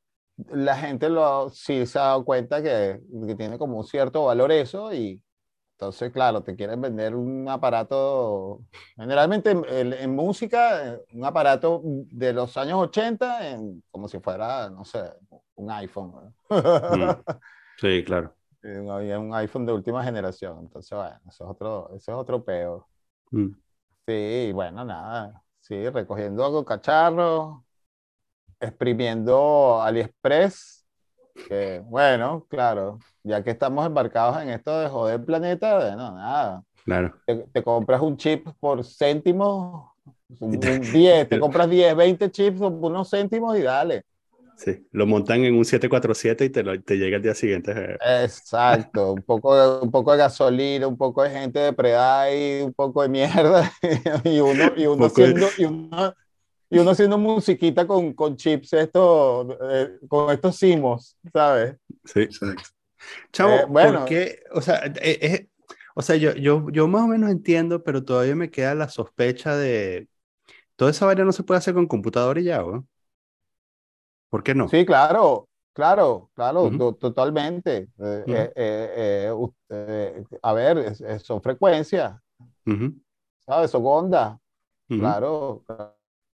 la 0.51 0.77
gente 0.77 1.09
lo, 1.09 1.49
sí 1.51 1.87
se 1.87 1.99
ha 1.99 2.03
dado 2.03 2.25
cuenta 2.25 2.63
que, 2.63 3.01
que 3.27 3.35
tiene 3.37 3.59
como 3.59 3.79
un 3.79 3.85
cierto 3.85 4.25
valor 4.27 4.53
eso 4.53 4.93
y 4.95 5.23
entonces, 5.79 6.11
claro, 6.11 6.43
te 6.43 6.57
quieren 6.57 6.81
vender 6.81 7.15
un 7.15 7.47
aparato, 7.51 8.63
generalmente 8.97 9.51
en, 9.51 9.93
en- 9.93 10.17
música, 10.17 10.95
eh, 10.95 11.01
un 11.13 11.25
aparato 11.27 11.83
de 11.85 12.33
los 12.33 12.57
años 12.57 12.79
80, 12.81 13.47
en- 13.51 13.83
como 13.91 14.09
si 14.09 14.19
fuera, 14.21 14.71
no 14.71 14.85
sé, 14.87 15.01
un 15.57 15.71
iPhone. 15.71 16.13
¿no? 16.13 16.35
Sí, 17.79 18.03
claro. 18.05 18.35
un, 18.63 18.89
un 18.91 19.35
iPhone 19.35 19.67
de 19.67 19.73
última 19.75 20.03
generación. 20.03 20.59
Entonces, 20.61 20.97
bueno, 20.97 21.21
eso 21.29 21.45
es 21.45 21.51
otro, 21.51 21.89
eso 21.95 22.13
es 22.13 22.17
otro 22.19 22.43
peo. 22.43 22.89
Mm. 23.33 23.49
Sí, 24.07 24.53
bueno, 24.55 24.85
nada. 24.85 25.43
Sí, 25.61 25.89
recogiendo 25.91 26.45
algo 26.45 26.65
cacharro, 26.65 27.65
exprimiendo 28.61 29.81
AliExpress, 29.83 30.76
que 31.49 31.81
bueno, 31.85 32.47
claro, 32.49 32.99
ya 33.23 33.43
que 33.43 33.51
estamos 33.51 33.87
embarcados 33.87 34.43
en 34.43 34.51
esto 34.51 34.79
de 34.81 34.89
joder 34.89 35.25
planeta, 35.25 35.77
bueno, 35.77 36.13
nada. 36.13 36.63
Claro. 36.85 37.15
Te, 37.27 37.35
te 37.53 37.63
compras 37.63 38.01
un 38.01 38.17
chip 38.17 38.47
por 38.61 38.85
céntimos, 38.85 39.91
un, 40.41 40.55
Y 40.55 40.59
te- 40.59 40.71
un 40.73 40.93
10, 40.93 41.29
te 41.29 41.39
compras 41.41 41.69
10, 41.69 41.95
20 41.97 42.31
chips 42.31 42.59
por 42.61 42.73
unos 42.73 43.11
céntimos 43.11 43.57
y 43.59 43.63
dale. 43.63 44.05
Sí. 44.57 44.87
Lo 44.93 45.07
montan 45.07 45.45
en 45.45 45.55
un 45.55 45.65
747 45.65 46.45
y 46.47 46.51
te, 46.51 46.63
lo- 46.63 46.81
te 46.83 46.97
llega 46.97 47.17
el 47.17 47.23
día 47.23 47.35
siguiente. 47.35 47.73
Exacto, 48.01 49.13
un 49.13 49.23
poco 49.23 49.55
de, 49.55 49.81
un 49.85 49.91
poco 49.91 50.13
de 50.13 50.19
gasolina, 50.19 50.87
un 50.87 50.97
poco 50.97 51.23
de 51.23 51.31
gente 51.31 51.59
depredada 51.59 52.33
y 52.35 52.63
un 52.63 52.73
poco 52.73 53.03
de 53.03 53.09
mierda. 53.09 53.71
Y 54.25 54.41
uno, 54.41 54.73
y 54.77 54.87
uno, 54.87 55.09
poco 55.09 55.21
de- 55.21 55.29
haciendo, 55.35 55.49
y 55.59 55.65
uno, 55.65 56.15
y 56.71 56.79
uno 56.79 56.91
haciendo 56.93 57.19
musiquita 57.19 57.87
con, 57.87 58.13
con 58.15 58.37
chips 58.37 58.73
estos, 58.75 59.57
eh, 59.71 59.99
con 60.09 60.31
estos 60.33 60.57
simos, 60.57 61.17
¿sabes? 61.33 61.77
Sí. 62.05 62.21
Exacto. 62.21 62.71
Chavo, 63.33 63.63
Eh, 63.63 63.67
bueno. 63.69 64.01
¿por 64.01 64.05
qué? 64.05 64.45
O 64.53 64.63
sea, 64.63 64.87
eh, 64.87 65.19
eh, 65.23 65.49
o 65.95 66.03
sea 66.03 66.17
yo, 66.17 66.35
yo, 66.37 66.69
yo 66.71 66.89
más 66.89 67.05
o 67.05 67.09
menos 67.09 67.31
entiendo, 67.31 67.85
pero 67.85 68.05
todavía 68.05 68.37
me 68.37 68.51
queda 68.51 68.75
la 68.75 68.89
sospecha 68.89 69.57
de... 69.57 70.09
Toda 70.77 70.93
esa 70.93 71.07
vaina 71.07 71.25
no 71.25 71.33
se 71.33 71.45
puede 71.45 71.59
hacer 71.59 71.75
con 71.75 71.87
computador 71.89 72.39
y 72.39 72.45
ya, 72.45 72.59
¿no? 72.61 72.89
¿Por 74.31 74.43
qué 74.45 74.55
no? 74.55 74.69
Sí, 74.69 74.85
claro, 74.85 75.49
claro, 75.73 76.31
claro, 76.35 76.71
totalmente. 76.99 77.89
Eh, 77.99 78.27
eh, 78.31 78.53
eh, 78.57 79.31
eh, 79.71 80.25
eh, 80.31 80.39
a 80.43 80.53
ver, 80.53 80.79
es- 80.79 81.01
es- 81.01 81.23
son 81.23 81.41
frecuencias, 81.41 82.21
Ujú, 82.67 82.93
¿sabes? 83.47 83.71
Son 83.71 83.83
ondas. 83.85 84.39
Claro, 84.97 85.65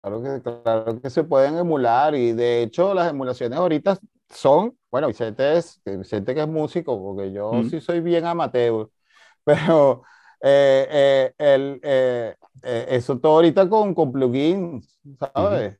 claro 0.00 0.22
que, 0.22 0.42
claro 0.42 1.00
que 1.00 1.10
se 1.10 1.24
pueden 1.24 1.56
emular 1.58 2.14
y 2.14 2.32
de 2.32 2.62
hecho 2.62 2.94
las 2.94 3.10
emulaciones 3.10 3.58
ahorita 3.58 3.98
son, 4.30 4.76
bueno, 4.90 5.08
Vicente 5.08 5.56
es, 5.56 5.80
Vicente 5.84 6.34
que 6.34 6.42
es 6.42 6.48
músico, 6.48 6.98
porque 7.00 7.32
yo 7.32 7.62
Mm. 7.62 7.68
sí 7.68 7.80
soy 7.80 8.00
bien 8.00 8.26
amateur, 8.26 8.90
pero 9.44 10.02
eh, 10.42 10.86
eh, 10.90 11.34
el, 11.38 11.80
eh, 11.82 12.36
eh, 12.62 12.86
eso 12.90 13.18
todo 13.18 13.34
ahorita 13.36 13.68
con, 13.68 13.94
con 13.94 14.12
plugins, 14.12 14.98
¿sabes? 15.34 15.78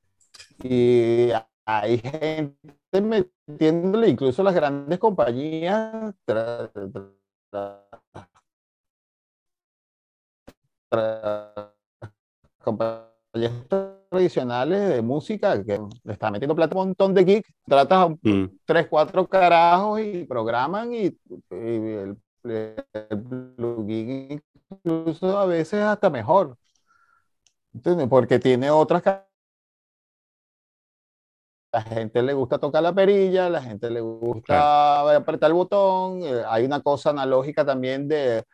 Y 0.62 1.31
hay 1.66 1.98
gente 1.98 3.02
metiéndole, 3.02 4.09
incluso 4.11 4.42
las 4.42 4.54
grandes 4.54 4.98
compañías, 5.00 6.14
tra- 6.26 6.72
tra- 6.72 7.85
tra- 10.90 11.72
compañías 12.64 13.52
tradicionales 14.10 14.88
de 14.90 15.02
música 15.02 15.62
que 15.64 15.78
le 16.04 16.12
están 16.12 16.32
metiendo 16.32 16.54
plata 16.56 16.74
un 16.76 16.88
montón 16.88 17.14
de 17.14 17.24
geeks, 17.24 17.50
tratas 17.66 18.10
a 18.10 18.16
Mm, 18.24 18.48
tres, 18.64 18.86
cuatro 18.88 19.28
carajos 19.28 20.00
y 20.00 20.24
programan 20.24 20.92
y, 20.94 21.06
y 21.06 21.14
el- 21.50 22.16
el 22.44 22.74
plugin 23.56 24.42
incluso 24.84 25.38
a 25.38 25.46
veces 25.46 25.82
hasta 25.82 26.10
mejor. 26.10 26.56
¿Entiendes? 27.74 28.08
Porque 28.08 28.38
tiene 28.38 28.70
otras 28.70 29.02
la 31.72 31.82
gente 31.82 32.22
le 32.22 32.32
gusta 32.32 32.58
tocar 32.58 32.82
la 32.82 32.94
perilla, 32.94 33.50
la 33.50 33.62
gente 33.62 33.90
le 33.90 34.00
gusta 34.00 35.14
apretar 35.16 35.48
el 35.50 35.54
botón, 35.54 36.22
eh, 36.22 36.42
hay 36.46 36.64
una 36.64 36.80
cosa 36.80 37.10
analógica 37.10 37.64
también 37.64 38.08
de 38.08 38.44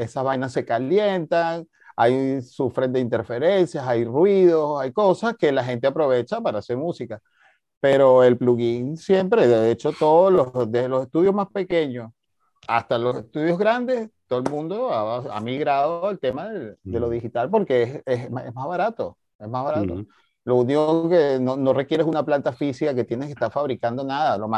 esas 0.00 0.24
vainas 0.24 0.52
se 0.52 0.64
calientan, 0.64 1.68
hay 2.00 2.40
sufren 2.40 2.94
de 2.94 3.00
interferencias, 3.00 3.86
hay 3.86 4.04
ruidos, 4.04 4.80
hay 4.80 4.90
cosas 4.90 5.36
que 5.36 5.52
la 5.52 5.62
gente 5.62 5.86
aprovecha 5.86 6.40
para 6.40 6.60
hacer 6.60 6.78
música. 6.78 7.20
Pero 7.78 8.24
el 8.24 8.38
plugin 8.38 8.96
siempre, 8.96 9.46
de 9.46 9.70
hecho, 9.70 9.92
todos 9.92 10.32
los, 10.32 10.72
desde 10.72 10.88
los 10.88 11.02
estudios 11.04 11.34
más 11.34 11.48
pequeños 11.48 12.10
hasta 12.66 12.96
los 12.96 13.16
estudios 13.16 13.58
grandes, 13.58 14.10
todo 14.26 14.38
el 14.38 14.50
mundo 14.50 14.90
ha, 14.90 15.40
migrado 15.40 16.06
al 16.06 16.18
tema 16.18 16.48
de, 16.48 16.76
lo 16.84 17.10
digital 17.10 17.50
porque 17.50 18.02
es, 18.06 18.22
es, 18.24 18.30
más 18.30 18.66
barato, 18.66 19.18
es 19.38 19.48
más 19.48 19.64
barato. 19.64 20.06
Lo 20.44 20.56
único 20.56 21.06
que 21.06 21.38
no, 21.38 21.58
no 21.58 21.74
requieres 21.74 22.06
una 22.06 22.24
planta 22.24 22.52
física 22.54 22.94
que 22.94 23.04
tienes 23.04 23.26
que 23.26 23.34
estar 23.34 23.52
fabricando 23.52 24.04
nada. 24.04 24.38
Lo 24.38 24.48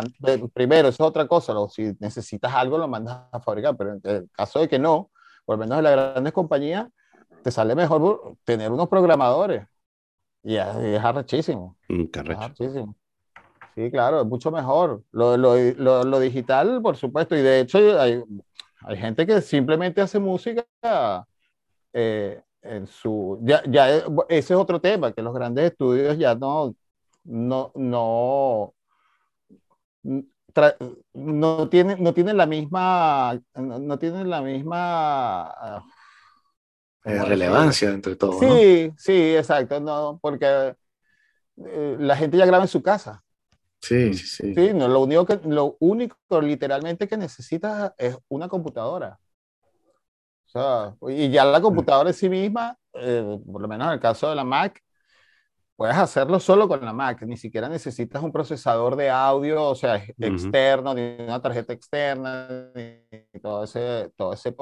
primero, 0.54 0.88
eso 0.88 1.02
es 1.02 1.08
otra 1.08 1.26
cosa. 1.26 1.54
si 1.70 1.92
necesitas 1.98 2.54
algo, 2.54 2.78
lo 2.78 2.86
mandas 2.86 3.22
a 3.32 3.40
fabricar. 3.40 3.76
Pero 3.76 3.94
en 3.94 4.00
el 4.04 4.30
caso 4.30 4.60
de 4.60 4.68
que 4.68 4.78
no, 4.78 5.10
por 5.44 5.56
lo 5.56 5.64
menos 5.64 5.78
en 5.78 5.84
las 5.84 5.92
grandes 6.12 6.32
compañías, 6.32 6.86
te 7.42 7.50
sale 7.50 7.74
mejor 7.74 8.36
tener 8.44 8.70
unos 8.70 8.88
programadores. 8.88 9.66
Y 10.42 10.56
es, 10.56 10.76
es 10.76 11.00
arrechísimo. 11.04 11.76
Mm, 11.88 12.04
Sí, 13.74 13.90
claro, 13.90 14.20
es 14.20 14.26
mucho 14.26 14.50
mejor. 14.50 15.02
Lo, 15.12 15.36
lo, 15.36 15.56
lo, 15.56 16.04
lo, 16.04 16.20
digital, 16.20 16.82
por 16.82 16.96
supuesto. 16.96 17.36
Y 17.36 17.40
de 17.40 17.60
hecho, 17.60 17.78
hay, 18.00 18.22
hay 18.80 18.96
gente 18.96 19.26
que 19.26 19.40
simplemente 19.40 20.00
hace 20.00 20.18
música 20.18 20.66
eh, 21.92 22.42
en 22.62 22.86
su, 22.86 23.38
ya, 23.42 23.62
ya, 23.66 23.88
ese 23.96 24.04
es 24.28 24.50
otro 24.52 24.80
tema, 24.80 25.12
que 25.12 25.22
los 25.22 25.34
grandes 25.34 25.72
estudios 25.72 26.16
ya 26.18 26.34
no, 26.34 26.74
no, 27.24 27.72
no, 27.74 28.74
no 31.14 31.68
tienen, 31.68 32.02
no 32.02 32.14
tienen 32.14 32.36
la 32.36 32.46
misma, 32.46 33.40
no, 33.54 33.98
tienen 33.98 34.30
la 34.30 34.42
misma 34.42 35.84
eh, 37.04 37.24
relevancia 37.24 37.90
entre 37.90 38.16
todo. 38.16 38.38
Sí, 38.38 38.92
sí, 38.96 39.36
exacto, 39.36 39.80
no, 39.80 40.18
porque 40.20 40.74
eh, 41.56 41.96
la 41.98 42.16
gente 42.16 42.36
ya 42.36 42.46
graba 42.46 42.64
en 42.64 42.68
su 42.68 42.82
casa. 42.82 43.22
Sí, 43.80 44.14
sí, 44.14 44.26
sí. 44.26 44.54
Sí, 44.54 44.72
no, 44.74 44.86
lo 44.86 45.00
único 45.00 45.26
que, 45.26 45.40
lo 45.44 45.76
único 45.80 46.16
literalmente 46.40 47.08
que 47.08 47.16
necesitas 47.16 47.92
es 47.98 48.16
una 48.28 48.48
computadora 48.48 49.18
y 51.08 51.30
ya 51.30 51.44
la 51.44 51.60
computadora 51.60 52.10
en 52.10 52.14
sí 52.14 52.28
misma, 52.28 52.76
eh, 52.94 53.38
por 53.50 53.62
lo 53.62 53.68
menos 53.68 53.86
en 53.86 53.94
el 53.94 54.00
caso 54.00 54.28
de 54.28 54.34
la 54.34 54.44
Mac, 54.44 54.82
puedes 55.76 55.96
hacerlo 55.96 56.38
solo 56.40 56.68
con 56.68 56.84
la 56.84 56.92
Mac, 56.92 57.22
ni 57.22 57.36
siquiera 57.36 57.68
necesitas 57.68 58.22
un 58.22 58.32
procesador 58.32 58.96
de 58.96 59.08
audio, 59.10 59.64
o 59.64 59.74
sea, 59.74 59.96
externo, 59.96 60.94
ni 60.94 61.16
una 61.18 61.40
tarjeta 61.40 61.72
externa, 61.72 62.48
ni 62.74 63.40
todo 63.40 63.64
ese, 63.64 64.12
todo 64.16 64.34
ese, 64.34 64.54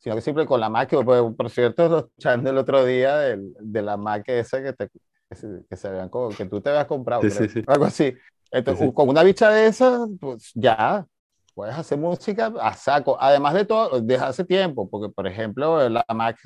sino 0.00 0.14
que 0.14 0.20
simple 0.22 0.46
con 0.46 0.60
la 0.60 0.68
Mac, 0.68 0.90
por, 0.90 1.36
por 1.36 1.50
cierto, 1.50 1.98
escuchando 1.98 2.50
el 2.50 2.58
otro 2.58 2.84
día 2.84 3.18
de 3.18 3.82
la 3.82 3.96
Mac 3.96 4.24
esa 4.26 4.62
que, 4.62 4.72
te, 4.72 4.88
que, 5.28 5.76
se, 5.76 5.90
vean 5.90 6.08
como, 6.08 6.30
que 6.30 6.46
tú 6.46 6.60
te 6.60 6.70
habías 6.70 6.86
comprado, 6.86 7.22
algo 7.66 7.84
así. 7.84 8.14
Entonces, 8.50 8.90
con 8.92 9.08
una 9.08 9.22
bicha 9.22 9.50
de 9.50 9.66
esas, 9.66 10.08
pues 10.18 10.50
ya, 10.54 11.06
puedes 11.54 11.74
hacer 11.74 11.98
música 11.98 12.52
a 12.60 12.74
saco, 12.74 13.16
además 13.20 13.54
de 13.54 13.64
todo, 13.64 14.00
desde 14.00 14.24
hace 14.24 14.44
tiempo, 14.44 14.88
porque 14.88 15.12
por 15.12 15.26
ejemplo 15.26 15.88
la 15.88 16.04
Mac 16.14 16.38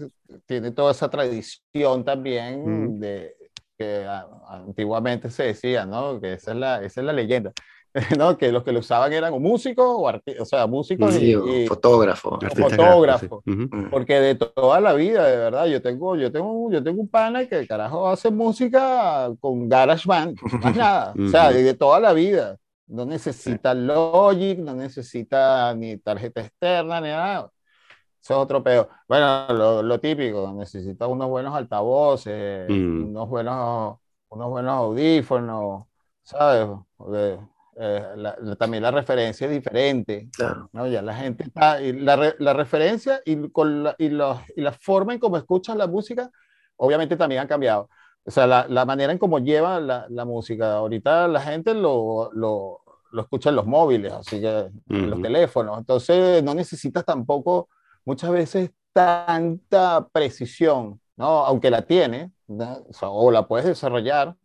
tiene 0.46 0.72
toda 0.72 0.90
esa 0.90 1.08
tradición 1.08 2.04
también 2.04 2.98
de 3.00 3.34
que 3.78 4.06
antiguamente 4.48 5.30
se 5.30 5.44
decía, 5.44 5.86
¿no? 5.86 6.20
Que 6.20 6.34
esa 6.34 6.52
es 6.52 6.56
la, 6.56 6.82
esa 6.82 7.00
es 7.00 7.06
la 7.06 7.12
leyenda. 7.12 7.52
¿no? 8.18 8.36
que 8.36 8.50
los 8.50 8.64
que 8.64 8.72
lo 8.72 8.80
usaban 8.80 9.12
eran 9.12 9.40
músicos 9.40 9.86
o, 9.86 10.02
o 10.40 10.44
sea, 10.44 10.66
músicos 10.66 11.16
y, 11.20 11.34
fotógrafos. 11.66 12.40
Fotógrafos. 12.56 13.42
Porque 13.90 14.18
de 14.20 14.34
toda 14.34 14.80
la 14.80 14.94
vida, 14.94 15.26
de 15.26 15.36
verdad, 15.36 15.66
yo 15.66 15.80
tengo, 15.80 16.16
yo 16.16 16.32
tengo, 16.32 16.70
yo 16.72 16.82
tengo 16.82 17.00
un 17.00 17.08
pana 17.08 17.46
que 17.46 17.66
carajo 17.66 18.08
hace 18.08 18.30
música 18.30 19.32
con 19.40 19.68
GarageBand, 19.68 20.36
más 20.62 20.76
nada. 20.76 21.14
O 21.18 21.28
sea, 21.28 21.50
de 21.50 21.74
toda 21.74 22.00
la 22.00 22.12
vida. 22.12 22.58
No 22.86 23.06
necesita 23.06 23.72
Logic, 23.72 24.58
no 24.58 24.74
necesita 24.74 25.74
ni 25.74 25.96
tarjeta 25.96 26.42
externa, 26.42 27.00
ni 27.00 27.08
nada. 27.08 27.50
Eso 28.20 28.34
es 28.34 28.38
otro 28.40 28.62
pedo. 28.62 28.88
Bueno, 29.08 29.46
lo, 29.50 29.82
lo 29.82 30.00
típico, 30.00 30.52
necesita 30.52 31.06
unos 31.06 31.28
buenos 31.28 31.54
altavoces, 31.54 32.68
mm. 32.68 33.08
unos, 33.08 33.28
buenos, 33.28 33.98
unos 34.28 34.50
buenos 34.50 34.72
audífonos, 34.72 35.84
¿sabes? 36.22 36.68
Eh, 37.76 38.56
también 38.58 38.82
la 38.82 38.90
referencia 38.90 39.46
es 39.46 39.52
diferente. 39.52 40.28
¿no? 40.72 40.86
Ya 40.86 41.02
la 41.02 41.14
gente 41.14 41.44
está, 41.44 41.80
y 41.80 41.92
la, 41.92 42.34
la, 42.38 42.52
referencia 42.52 43.20
y, 43.24 43.48
con 43.50 43.84
la, 43.84 43.96
y, 43.98 44.08
los, 44.08 44.38
y, 44.56 44.60
la 44.60 44.72
forma 44.72 45.12
en 45.12 45.18
cómo 45.18 45.36
escuchas 45.36 45.76
la 45.76 45.86
música, 45.86 46.30
obviamente 46.76 47.16
también 47.16 47.40
han 47.42 47.48
cambiado. 47.48 47.88
O 48.24 48.30
sea, 48.30 48.46
la, 48.46 48.66
la 48.68 48.84
manera 48.84 49.12
en 49.12 49.18
cómo 49.18 49.38
lleva 49.38 49.80
la, 49.80 50.06
la, 50.08 50.24
música. 50.24 50.76
Ahorita 50.76 51.28
la 51.28 51.40
gente 51.40 51.74
lo, 51.74 52.30
lo, 52.32 52.80
lo 53.12 53.22
escucha 53.22 53.50
en 53.50 53.56
los 53.56 53.66
móviles, 53.66 54.12
así 54.12 54.40
que 54.40 54.70
en 54.88 55.10
los 55.10 55.20
teléfonos. 55.20 55.78
Entonces 55.78 56.42
no 56.42 56.54
necesitas 56.54 57.04
tampoco 57.04 57.68
muchas 58.04 58.30
veces 58.30 58.70
tanta 58.92 60.08
precisión, 60.12 61.00
¿no? 61.16 61.44
Aunque 61.44 61.70
la 61.70 61.82
tiene, 61.82 62.32
o, 63.02 63.30
la 63.30 63.46
puedes 63.46 63.66
desarrollar, 63.66 64.36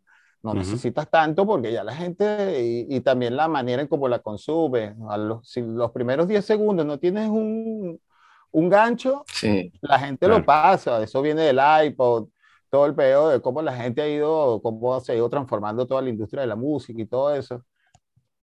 no 0.42 0.54
necesitas 0.54 1.10
tanto 1.10 1.46
porque 1.46 1.72
ya 1.72 1.84
la 1.84 1.94
gente 1.94 2.62
y, 2.64 2.96
y, 2.96 3.02
también 3.02 3.36
la 3.36 3.48
manera 3.48 3.82
en 3.82 3.88
cómo 3.88 4.08
la 4.08 4.20
consume. 4.20 4.96
A 5.10 5.18
los, 5.18 5.48
si 5.50 5.62
los 5.62 5.92
primeros 5.92 6.28
10 6.28 6.46
segundos 6.46 6.86
no 6.86 6.98
tienes 6.98 7.28
un, 7.30 8.00
un 8.52 8.70
gancho, 8.70 9.26
sí, 9.28 9.72
la 9.82 10.00
gente 10.00 10.28
lo 10.28 10.46
pasa. 10.46 11.04
Eso 11.04 11.22
viene 11.22 11.42
del 11.42 11.60
iPod 11.86 12.28
todo 12.70 12.86
el 12.86 12.96
pedo 12.96 13.30
de 13.30 13.42
cómo 13.42 13.62
la 13.62 13.76
gente 13.76 14.02
ha 14.02 14.08
ido, 14.08 14.62
cómo 14.62 15.00
se 15.00 15.12
ha 15.12 15.16
ido 15.16 15.30
transformando 15.30 15.88
toda 15.88 16.02
la 16.02 16.10
industria 16.10 16.42
de 16.42 16.48
la 16.48 16.56
música 16.56 17.02
y 17.02 17.06
todo 17.06 17.34
eso. 17.36 17.66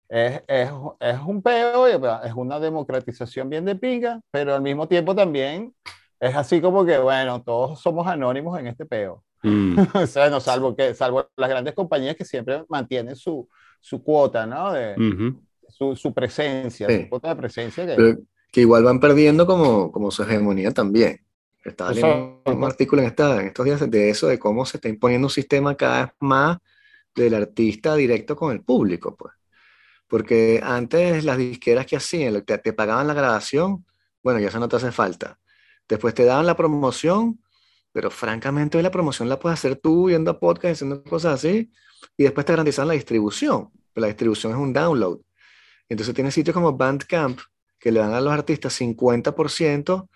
Es, 0.08 0.42
es, 0.46 0.70
es 1.00 1.20
un 1.20 1.42
pedo, 1.42 1.86
es 1.86 2.32
una 2.34 2.60
democratización 2.60 3.48
bien 3.48 3.64
de 3.64 3.76
pinga, 3.76 4.20
pero 4.30 4.54
al 4.54 4.62
mismo 4.62 4.86
tiempo 4.88 5.14
también 5.14 5.74
es 6.20 6.34
así 6.34 6.60
como 6.60 6.84
que, 6.84 6.98
bueno, 6.98 7.42
todos 7.42 7.80
somos 7.80 8.06
anónimos 8.06 8.58
en 8.58 8.66
este 8.66 8.86
peo. 8.86 9.22
Mm. 9.44 9.78
o 9.94 10.06
sea, 10.06 10.30
no, 10.30 10.40
salvo, 10.40 10.74
que, 10.74 10.94
salvo 10.94 11.28
las 11.36 11.50
grandes 11.50 11.74
compañías 11.74 12.16
que 12.16 12.24
siempre 12.24 12.64
mantienen 12.68 13.14
su, 13.14 13.48
su 13.80 14.02
cuota, 14.02 14.46
¿no? 14.46 14.72
De, 14.72 14.96
su, 15.68 15.94
su, 15.94 16.12
presencia, 16.12 16.88
su 16.88 17.08
cuota 17.08 17.28
de 17.28 17.36
presencia. 17.36 17.86
Que, 17.86 18.16
que 18.50 18.60
igual 18.62 18.84
van 18.84 19.00
perdiendo 19.00 19.46
como, 19.46 19.92
como 19.92 20.10
su 20.10 20.22
hegemonía 20.22 20.70
también. 20.72 21.20
Estaba 21.62 21.92
leyendo 21.92 22.42
un 22.44 22.64
artículo 22.64 23.02
en, 23.02 23.08
esta, 23.08 23.40
en 23.40 23.48
estos 23.48 23.64
días 23.64 23.90
de 23.90 24.10
eso, 24.10 24.26
de 24.26 24.38
cómo 24.38 24.66
se 24.66 24.78
está 24.78 24.88
imponiendo 24.88 25.26
un 25.26 25.30
sistema 25.30 25.76
cada 25.76 26.04
vez 26.04 26.14
más 26.20 26.58
del 27.14 27.34
artista 27.34 27.94
directo 27.94 28.36
con 28.36 28.52
el 28.52 28.62
público, 28.62 29.14
pues. 29.16 29.34
Porque 30.08 30.60
antes 30.62 31.24
las 31.24 31.38
disqueras 31.38 31.86
que 31.86 31.96
hacían, 31.96 32.44
te, 32.44 32.58
te 32.58 32.72
pagaban 32.72 33.06
la 33.06 33.14
grabación, 33.14 33.84
bueno, 34.22 34.40
ya 34.40 34.48
eso 34.48 34.60
no 34.60 34.68
te 34.68 34.76
hace 34.76 34.92
falta. 34.92 35.38
Después 35.88 36.14
te 36.14 36.24
daban 36.24 36.46
la 36.46 36.56
promoción, 36.56 37.40
pero 37.94 38.10
francamente 38.10 38.76
hoy 38.76 38.82
la 38.82 38.90
promoción 38.90 39.28
la 39.28 39.38
puedes 39.38 39.56
hacer 39.56 39.76
tú 39.76 40.10
yendo 40.10 40.32
a 40.32 40.40
podcast, 40.40 40.72
haciendo 40.72 41.04
cosas 41.04 41.34
así, 41.34 41.70
y 42.16 42.24
después 42.24 42.44
te 42.44 42.52
garantizan 42.52 42.88
la 42.88 42.94
distribución. 42.94 43.70
La 43.94 44.08
distribución 44.08 44.52
es 44.52 44.58
un 44.58 44.72
download. 44.72 45.20
Entonces 45.88 46.12
tienes 46.12 46.34
sitios 46.34 46.54
como 46.54 46.76
Bandcamp 46.76 47.38
que 47.78 47.92
le 47.92 48.00
dan 48.00 48.12
a 48.12 48.20
los 48.20 48.32
artistas 48.32 48.80
50% 48.80 50.08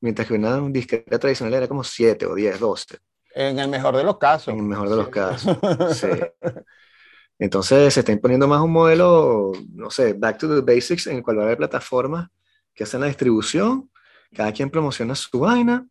mientras 0.00 0.28
que 0.28 0.34
una 0.34 0.60
disquera 0.68 1.18
tradicional 1.18 1.54
era 1.54 1.66
como 1.66 1.82
7 1.82 2.24
o 2.24 2.36
10, 2.36 2.60
12. 2.60 2.98
En 3.34 3.58
el 3.58 3.68
mejor 3.68 3.96
de 3.96 4.04
los 4.04 4.16
casos. 4.16 4.54
En 4.54 4.60
el 4.60 4.66
mejor 4.66 4.88
de 4.88 4.96
los 4.96 5.08
casos, 5.08 5.58
sí. 5.92 6.06
Entonces 7.36 7.94
se 7.94 8.00
está 8.00 8.12
imponiendo 8.12 8.46
más 8.46 8.60
un 8.60 8.70
modelo, 8.70 9.50
no 9.72 9.90
sé, 9.90 10.12
back 10.12 10.38
to 10.38 10.48
the 10.48 10.60
basics, 10.60 11.08
en 11.08 11.16
el 11.16 11.22
cual 11.24 11.38
va 11.38 11.42
a 11.42 11.44
haber 11.46 11.58
plataformas 11.58 12.28
que 12.72 12.84
hacen 12.84 13.00
la 13.00 13.08
distribución, 13.08 13.90
cada 14.32 14.52
quien 14.52 14.70
promociona 14.70 15.16
su 15.16 15.40
vaina 15.40 15.84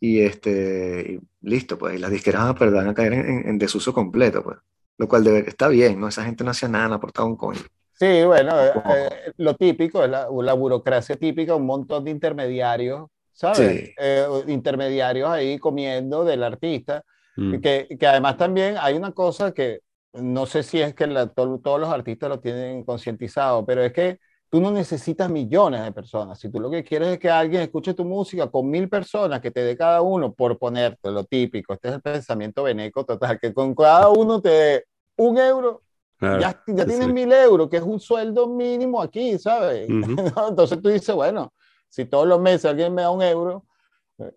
y, 0.00 0.20
este, 0.20 1.20
listo, 1.40 1.78
pues, 1.78 1.94
y 1.94 1.98
las 1.98 2.10
disqueras 2.10 2.42
van 2.42 2.50
a, 2.50 2.54
perder, 2.58 2.88
a 2.88 2.94
caer 2.94 3.12
en, 3.14 3.58
desuso 3.58 3.92
completo, 3.92 4.42
pues. 4.42 4.58
Lo 4.96 5.08
cual 5.08 5.24
debe, 5.24 5.48
está 5.48 5.68
bien, 5.68 5.98
¿no? 5.98 6.08
Esa 6.08 6.24
gente 6.24 6.44
no 6.44 6.50
hacía 6.50 6.68
nada, 6.68 6.88
no 6.88 6.94
aportaba 6.94 7.26
un 7.26 7.36
coño. 7.36 7.60
Sí, 7.94 8.22
bueno, 8.24 8.52
eh, 8.60 8.72
eh, 8.74 9.32
lo 9.38 9.54
típico, 9.54 10.04
es 10.04 10.10
la, 10.10 10.28
la, 10.30 10.52
burocracia 10.52 11.16
típica, 11.16 11.54
un 11.54 11.66
montón 11.66 12.04
de 12.04 12.10
intermediarios 12.10 13.08
¿sabes? 13.34 13.90
Eh, 13.98 14.26
intermediarios 14.46 15.28
ahí 15.28 15.58
comiendo 15.58 16.24
del 16.24 16.42
artista. 16.42 17.04
Mm. 17.36 17.60
Que, 17.60 17.88
que, 17.98 18.06
además 18.06 18.36
también 18.36 18.76
hay 18.78 18.94
una 18.94 19.12
cosa 19.12 19.52
que 19.52 19.80
no 20.12 20.46
sé 20.46 20.62
si 20.62 20.80
es 20.80 20.94
que 20.94 21.06
todos 21.34 21.80
los 21.80 21.88
artistas 21.88 22.28
lo 22.28 22.38
tienen 22.38 22.84
concientizado, 22.84 23.66
pero 23.66 23.82
es 23.82 23.92
que 23.92 24.20
tú 24.54 24.60
no 24.60 24.70
necesitas 24.70 25.28
millones 25.28 25.82
de 25.82 25.90
personas. 25.90 26.38
Si 26.38 26.48
tú 26.48 26.60
lo 26.60 26.70
que 26.70 26.84
quieres 26.84 27.08
es 27.08 27.18
que 27.18 27.28
alguien 27.28 27.62
escuche 27.62 27.92
tu 27.92 28.04
música 28.04 28.48
con 28.48 28.70
mil 28.70 28.88
personas, 28.88 29.40
que 29.40 29.50
te 29.50 29.64
dé 29.64 29.76
cada 29.76 30.00
uno, 30.00 30.32
por 30.32 30.56
ponerte 30.60 31.10
lo 31.10 31.24
típico, 31.24 31.72
este 31.72 31.88
es 31.88 31.94
el 31.94 32.00
pensamiento 32.00 32.62
veneco 32.62 33.04
total, 33.04 33.40
que 33.40 33.52
con 33.52 33.74
cada 33.74 34.10
uno 34.10 34.40
te 34.40 34.48
dé 34.48 34.84
un 35.16 35.38
euro, 35.38 35.82
ya, 36.20 36.62
ya 36.68 36.86
tienes 36.86 37.08
mil 37.08 37.32
euros, 37.32 37.68
que 37.68 37.78
es 37.78 37.82
un 37.82 37.98
sueldo 37.98 38.46
mínimo 38.46 39.02
aquí, 39.02 39.36
¿sabes? 39.40 39.88
Entonces 40.48 40.80
tú 40.80 40.88
dices, 40.88 41.12
bueno, 41.12 41.52
si 41.88 42.04
todos 42.04 42.28
los 42.28 42.40
meses 42.40 42.66
alguien 42.66 42.94
me 42.94 43.02
da 43.02 43.10
un 43.10 43.22
euro, 43.22 43.64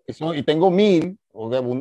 eso, 0.04 0.34
y 0.34 0.42
tengo 0.42 0.68
mil, 0.68 1.16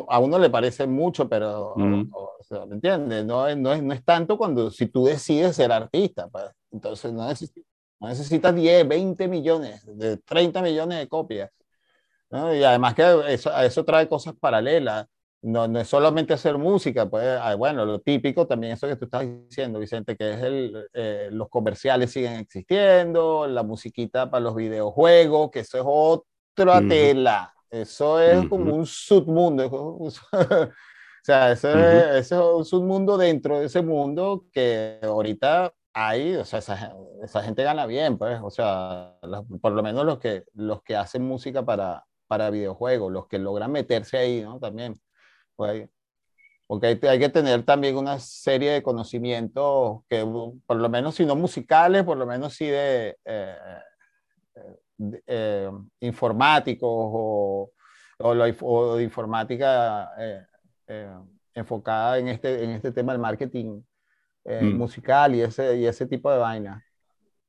a 0.10 0.20
uno 0.20 0.38
le 0.38 0.52
parece 0.52 0.86
mucho, 0.86 1.28
pero, 1.28 1.74
¿me 1.76 2.76
entiendes? 2.76 3.26
No, 3.26 3.56
no, 3.56 3.74
es, 3.74 3.82
no 3.82 3.94
es 3.96 4.06
tanto 4.06 4.38
cuando 4.38 4.70
si 4.70 4.86
tú 4.86 5.06
decides 5.06 5.56
ser 5.56 5.72
artista, 5.72 6.28
pues. 6.28 6.46
entonces 6.72 7.12
no 7.12 7.28
necesitas, 7.28 7.64
no 8.00 8.08
necesitas 8.08 8.54
10, 8.54 8.88
20 8.88 9.28
millones, 9.28 9.84
de 9.86 10.18
30 10.18 10.62
millones 10.62 11.00
de 11.00 11.08
copias. 11.08 11.50
¿no? 12.30 12.54
Y 12.54 12.64
además 12.64 12.94
que 12.94 13.04
eso, 13.30 13.56
eso 13.58 13.86
trae 13.86 14.08
cosas 14.08 14.36
paralelas. 14.40 15.08
No, 15.42 15.68
no, 15.68 15.80
es 15.80 15.88
solamente 15.88 16.34
hacer 16.34 16.58
música, 16.58 17.08
pues, 17.08 17.24
ah, 17.40 17.54
bueno, 17.54 17.86
lo 17.86 18.00
típico 18.00 18.48
también 18.48 18.74
eso 18.74 18.88
que 18.88 18.96
tú 18.96 19.06
estás 19.06 19.24
diciendo, 19.48 19.80
Vicente, 19.80 20.18
que 20.18 20.34
es 20.34 20.42
el, 20.42 20.90
eh, 20.94 21.30
los 21.32 21.48
comerciales 21.48 22.12
siguen 22.12 22.34
existiendo, 22.34 23.46
la 23.48 23.62
musiquita 23.62 24.32
para 24.32 24.44
los 24.44 24.56
videojuegos, 24.56 25.52
que 25.52 25.60
eso 25.60 25.78
es 25.78 25.84
otra 25.86 26.82
tela, 26.88 27.54
eso 27.70 28.20
es 28.20 28.48
como 28.50 28.74
un 28.74 28.88
submundo, 28.88 29.70
o 30.00 30.10
sea, 31.22 31.52
eso, 31.52 31.70
es, 31.70 32.26
eso 32.26 32.50
es 32.50 32.58
un 32.58 32.66
submundo 32.66 33.16
dentro 33.16 33.60
de 33.60 33.68
ese 33.68 33.84
mundo 33.84 34.46
que 34.52 35.00
ahorita 35.04 35.72
hay, 35.98 36.36
o 36.36 36.46
sea, 36.46 36.60
esa, 36.60 36.96
esa, 37.24 37.42
gente 37.42 37.64
gana 37.64 37.88
bien, 37.88 38.20
pues, 38.20 38.40
o 38.44 38.52
sea, 38.52 39.16
por 39.62 39.72
lo 39.72 39.82
menos 39.82 40.06
los 40.06 40.20
que, 40.20 40.44
los 40.54 40.84
que 40.84 40.96
hacen 40.96 41.24
música 41.24 41.66
para, 41.66 42.06
para 42.28 42.52
videojuegos, 42.52 43.12
los 43.12 43.28
que 43.28 43.40
logran 43.40 43.72
meterse 43.72 44.18
ahí, 44.18 44.42
¿no? 44.44 44.60
También, 44.60 44.94
pues, 45.56 45.90
porque 46.68 46.88
hay, 46.88 47.00
hay, 47.02 47.20
que 47.20 47.30
tener 47.30 47.64
también 47.64 47.98
una 47.98 48.20
serie 48.20 48.72
de 48.74 48.84
conocimientos 48.84 50.02
que, 50.08 50.24
por 50.68 50.78
lo 50.78 50.90
menos, 50.90 51.16
si 51.16 51.26
no 51.26 51.36
musicales, 51.36 52.04
por 52.04 52.18
lo 52.18 52.28
menos 52.28 52.54
sí 52.54 52.68
de, 52.68 53.18
eh, 53.26 53.56
eh, 55.26 55.72
informáticos 56.02 56.90
o, 56.92 57.72
o, 58.20 58.30
o, 58.62 58.96
de 58.98 59.04
informática 59.04 60.12
eh, 60.20 61.10
enfocada 61.56 62.20
en 62.20 62.28
este, 62.28 62.64
en 62.64 62.70
este 62.72 62.92
tema 62.92 63.14
del 63.14 63.22
marketing 63.22 63.82
eh, 64.48 64.62
mm. 64.62 64.78
musical 64.78 65.36
y 65.36 65.42
ese, 65.42 65.78
y 65.78 65.86
ese 65.86 66.06
tipo 66.08 66.32
de 66.32 66.38
vaina. 66.38 66.82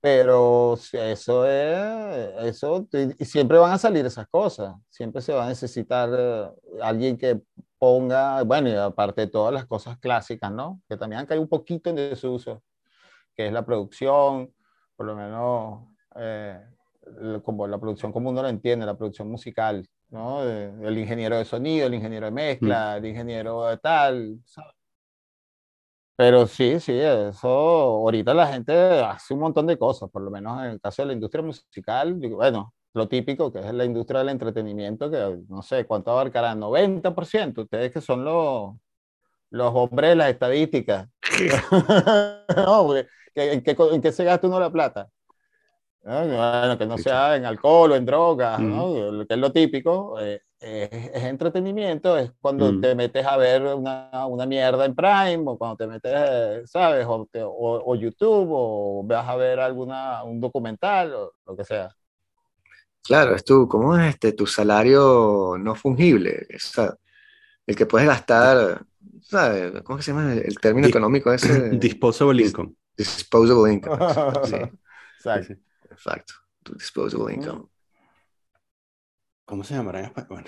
Pero 0.01 0.75
eso 0.93 1.47
es, 1.47 2.35
eso, 2.45 2.89
y 3.19 3.25
siempre 3.25 3.59
van 3.59 3.73
a 3.73 3.79
salir 3.79 4.05
esas 4.05 4.27
cosas, 4.29 4.75
siempre 4.89 5.23
se 5.23 5.33
va 5.33 5.47
a 5.47 5.49
necesitar 5.49 6.09
eh, 6.13 6.51
alguien 6.83 7.17
que 7.17 7.41
ponga, 7.79 8.43
bueno, 8.43 8.69
y 8.69 8.75
aparte 8.75 9.23
de 9.23 9.27
todas 9.29 9.55
las 9.55 9.67
cosas 9.67 9.99
clásicas, 9.99 10.51
¿no? 10.53 10.81
Que 10.89 10.97
también 10.97 11.21
han 11.21 11.27
caído 11.27 11.43
un 11.43 11.49
poquito 11.49 11.91
en 11.91 11.97
desuso, 11.97 12.63
que 13.35 13.47
es 13.47 13.53
la 13.53 13.65
producción, 13.65 14.53
por 14.97 15.07
lo 15.07 15.15
menos 15.15 15.85
eh, 16.17 16.61
como 17.45 17.67
la 17.67 17.79
producción 17.79 18.13
como 18.13 18.31
uno 18.31 18.43
lo 18.43 18.49
entiende, 18.49 18.87
la 18.87 18.97
producción 18.97 19.31
musical, 19.31 19.89
¿no? 20.11 20.43
El 20.43 20.99
ingeniero 20.99 21.37
de 21.37 21.45
sonido, 21.45 21.87
el 21.87 21.95
ingeniero 21.95 22.27
de 22.27 22.33
mezcla, 22.33 22.95
mm. 22.95 22.99
el 22.99 23.07
ingeniero 23.07 23.67
de 23.67 23.79
tal, 23.79 24.41
¿sabes? 24.45 24.78
Pero 26.19 26.49
sí, 26.49 26.81
sí, 26.81 26.99
eso 26.99 27.47
ahorita 27.49 28.35
la 28.35 28.49
gente 28.49 28.73
hace 28.73 29.35
un 29.35 29.39
montón 29.39 29.69
de 29.69 29.79
cosas, 29.79 30.11
por 30.11 30.21
lo 30.21 30.33
menos 30.33 30.59
en 30.65 30.71
el 30.71 30.81
caso 30.81 31.03
de 31.03 31.07
la 31.07 31.13
industria 31.13 31.45
musical, 31.45 32.15
bueno, 32.15 32.75
lo 32.93 33.07
típico 33.07 33.53
que 33.53 33.61
es 33.61 33.73
la 33.73 33.85
industria 33.85 34.19
del 34.19 34.31
entretenimiento, 34.31 35.09
que 35.13 35.39
no 35.49 35.63
sé 35.63 35.85
cuánto 35.87 36.11
abarcará, 36.11 36.57
90%, 36.57 37.63
ustedes 37.63 37.93
que 37.93 38.01
son 38.01 38.25
los, 38.25 38.75
los 39.51 39.73
hombres 39.73 40.11
de 40.11 40.17
las 40.17 40.31
estadísticas. 40.31 41.09
no, 42.57 42.97
¿en 42.97 43.63
qué, 43.63 43.77
¿en 43.79 44.03
qué 44.03 44.11
se 44.11 44.25
gasta 44.25 44.49
uno 44.49 44.59
la 44.59 44.73
plata? 44.73 45.09
Bueno, 46.03 46.77
que 46.77 46.87
no 46.87 46.99
sea 46.99 47.37
en 47.37 47.45
alcohol 47.45 47.93
o 47.93 47.95
en 47.95 48.05
drogas, 48.05 48.59
¿no? 48.59 49.25
que 49.25 49.35
es 49.35 49.39
lo 49.39 49.53
típico. 49.53 50.19
Eh, 50.19 50.43
es, 50.61 51.25
entretenimiento, 51.25 52.19
es 52.19 52.33
cuando 52.41 52.73
mm. 52.73 52.81
te 52.81 52.95
metes 52.95 53.25
a 53.25 53.37
ver 53.37 53.63
una, 53.63 54.27
una, 54.27 54.47
mierda 54.47 54.85
en 54.85 54.95
Prime 54.95 55.45
o 55.47 55.57
cuando 55.57 55.77
te 55.77 55.87
metes, 55.87 56.71
¿sabes? 56.71 57.07
O, 57.07 57.29
o, 57.33 57.95
YouTube 57.95 58.49
o 58.51 59.03
vas 59.05 59.29
a 59.29 59.37
ver 59.37 59.61
alguna, 59.61 60.23
un 60.25 60.41
documental 60.41 61.15
o 61.15 61.35
lo 61.47 61.57
que 61.57 61.65
sea. 61.65 61.95
Claro, 63.03 63.35
es 63.35 63.45
tu, 63.45 63.69
¿cómo 63.69 63.97
es 63.97 64.15
este? 64.15 64.33
Tu 64.33 64.47
salario 64.47 65.57
no 65.59 65.75
fungible, 65.75 66.47
el 67.67 67.77
que 67.77 67.87
puedes 67.87 68.09
gastar, 68.09 68.85
¿sabes? 69.23 69.83
¿Cómo 69.83 70.03
se 70.03 70.13
llama 70.13 70.35
el, 70.35 70.59
término 70.59 70.89
económico 70.89 71.33
ese? 71.33 71.71
Disposable 71.79 72.45
income. 72.45 72.75
Disposable 72.97 73.73
income. 73.73 73.99
Sí. 74.45 74.57
Exacto. 75.19 75.55
Exacto. 75.91 76.35
Tu 76.63 76.75
disposable 76.75 77.35
income. 77.35 77.69
¿Cómo 79.49 79.65
se 79.65 79.75
llamará 79.75 80.13
Bueno, 80.29 80.47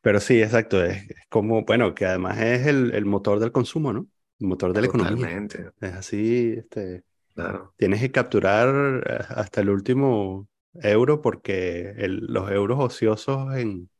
Pero 0.00 0.20
sí, 0.20 0.40
exacto. 0.40 0.84
Es, 0.84 1.04
como, 1.28 1.64
bueno, 1.64 1.92
que 1.92 2.06
además 2.06 2.38
es 2.38 2.68
el, 2.68 2.94
el, 2.94 3.04
motor 3.04 3.40
del 3.40 3.50
consumo, 3.50 3.92
¿no? 3.92 4.06
El 4.38 4.46
motor 4.46 4.72
de 4.72 4.80
la 4.80 4.86
economía. 4.86 5.46
Es 5.80 5.92
así, 5.92 6.54
este. 6.56 7.02
Claro. 7.34 7.74
Tienes 7.76 8.00
que 8.00 8.12
capturar 8.12 9.02
eh, 9.04 9.24
hasta 9.30 9.60
el 9.60 9.70
último 9.70 10.48
euro 10.74 11.20
porque 11.20 11.94
el, 11.96 12.26
los 12.26 12.48
euros 12.52 12.78
ociosos 12.78 13.56
en 13.56 13.90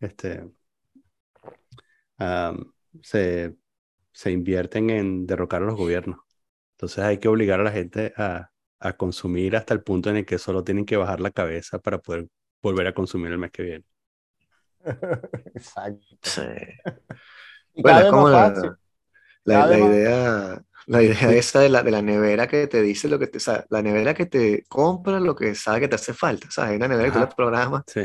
este 0.00 0.44
se, 3.02 3.56
se 4.12 4.30
invierten 4.30 4.90
en 4.90 5.26
derrocar 5.26 5.62
a 5.62 5.66
los 5.66 5.76
gobiernos. 5.76 6.20
Entonces 6.72 6.98
hay 6.98 7.18
que 7.18 7.28
obligar 7.28 7.60
a 7.60 7.64
la 7.64 7.72
gente 7.72 8.12
a, 8.18 8.50
a 8.80 8.92
consumir 8.98 9.56
hasta 9.56 9.72
el 9.72 9.82
punto 9.82 10.10
en 10.10 10.16
el 10.16 10.26
que 10.26 10.38
solo 10.38 10.62
tienen 10.62 10.84
que 10.84 10.98
bajar 10.98 11.20
la 11.20 11.30
cabeza 11.30 11.78
para 11.78 11.98
poder 11.98 12.28
volver 12.62 12.86
a 12.86 12.94
consumir 12.94 13.32
el 13.32 13.38
mes 13.38 13.50
que 13.50 13.62
viene. 13.62 13.84
Exacto. 15.54 16.06
Sí. 16.22 16.42
bueno, 17.76 17.98
es 17.98 18.10
como 18.10 18.28
la, 18.30 18.76
la, 19.44 19.78
idea, 19.78 20.62
la 20.86 21.02
idea 21.02 21.32
esa 21.32 21.60
de 21.60 21.68
la, 21.68 21.82
de 21.82 21.90
la 21.90 22.02
nevera 22.02 22.46
que 22.46 22.66
te 22.66 22.80
dice 22.82 23.08
lo 23.08 23.18
que 23.18 23.26
te, 23.26 23.38
o 23.38 23.64
la 23.70 23.82
nevera 23.82 24.14
que 24.14 24.26
te 24.26 24.64
compra 24.68 25.20
lo 25.20 25.34
que 25.34 25.54
sabe 25.54 25.80
que 25.80 25.88
te 25.88 25.96
hace 25.96 26.14
falta, 26.14 26.50
¿sabes? 26.50 26.70
Hay 26.70 26.76
una 26.76 26.88
nevera 26.88 27.08
que 27.08 27.14
tú 27.14 27.18
la 27.18 27.28
programas 27.28 27.82
sí. 27.86 28.02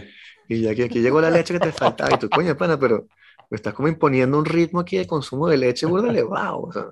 y 0.48 0.62
ya 0.62 0.72
aquí, 0.72 0.84
aquí 0.84 1.00
llegó 1.02 1.22
la 1.22 1.30
leche 1.30 1.54
que 1.54 1.60
te 1.60 1.72
faltaba 1.72 2.14
y 2.14 2.20
tú, 2.20 2.30
coño, 2.30 2.56
pana, 2.58 2.80
pero 2.80 3.08
me 3.50 3.56
estás 3.56 3.74
como 3.74 3.88
imponiendo 3.88 4.38
un 4.38 4.46
ritmo 4.46 4.80
aquí 4.80 4.98
de 4.98 5.08
consumo 5.08 5.48
de 5.48 5.58
leche 5.58 5.86
burda 5.86 6.10
elevado, 6.10 6.62
o 6.62 6.74
sea. 6.74 6.86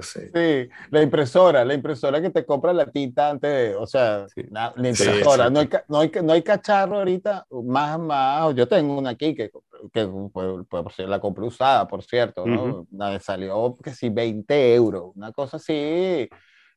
Sí, 0.00 0.68
la 0.90 1.02
impresora, 1.02 1.64
la 1.64 1.74
impresora 1.74 2.20
que 2.20 2.30
te 2.30 2.44
compra 2.44 2.72
la 2.72 2.86
tinta 2.86 3.30
antes 3.30 3.50
de, 3.50 3.74
o 3.74 3.86
sea, 3.86 4.26
la, 4.50 4.72
impresora, 4.76 5.50
no, 5.50 5.60
hay, 5.60 5.68
no, 5.88 6.00
hay, 6.00 6.10
no, 6.22 6.32
hay, 6.32 6.42
cacharro 6.42 6.98
ahorita, 6.98 7.46
más, 7.64 7.98
más, 7.98 8.54
yo 8.54 8.66
tengo 8.68 8.98
una 8.98 9.10
aquí 9.10 9.34
que, 9.34 9.50
que 9.92 10.06
pues, 10.32 10.66
pues, 10.68 11.08
la 11.08 11.20
compré 11.20 11.46
usada, 11.46 11.86
por 11.86 12.02
cierto, 12.02 12.46
¿no? 12.46 12.86
salió 13.20 13.76
que 13.82 13.92
sí, 13.94 14.08
20 14.08 14.74
euros, 14.74 15.12
una 15.14 15.32
cosa 15.32 15.56
así, 15.56 16.28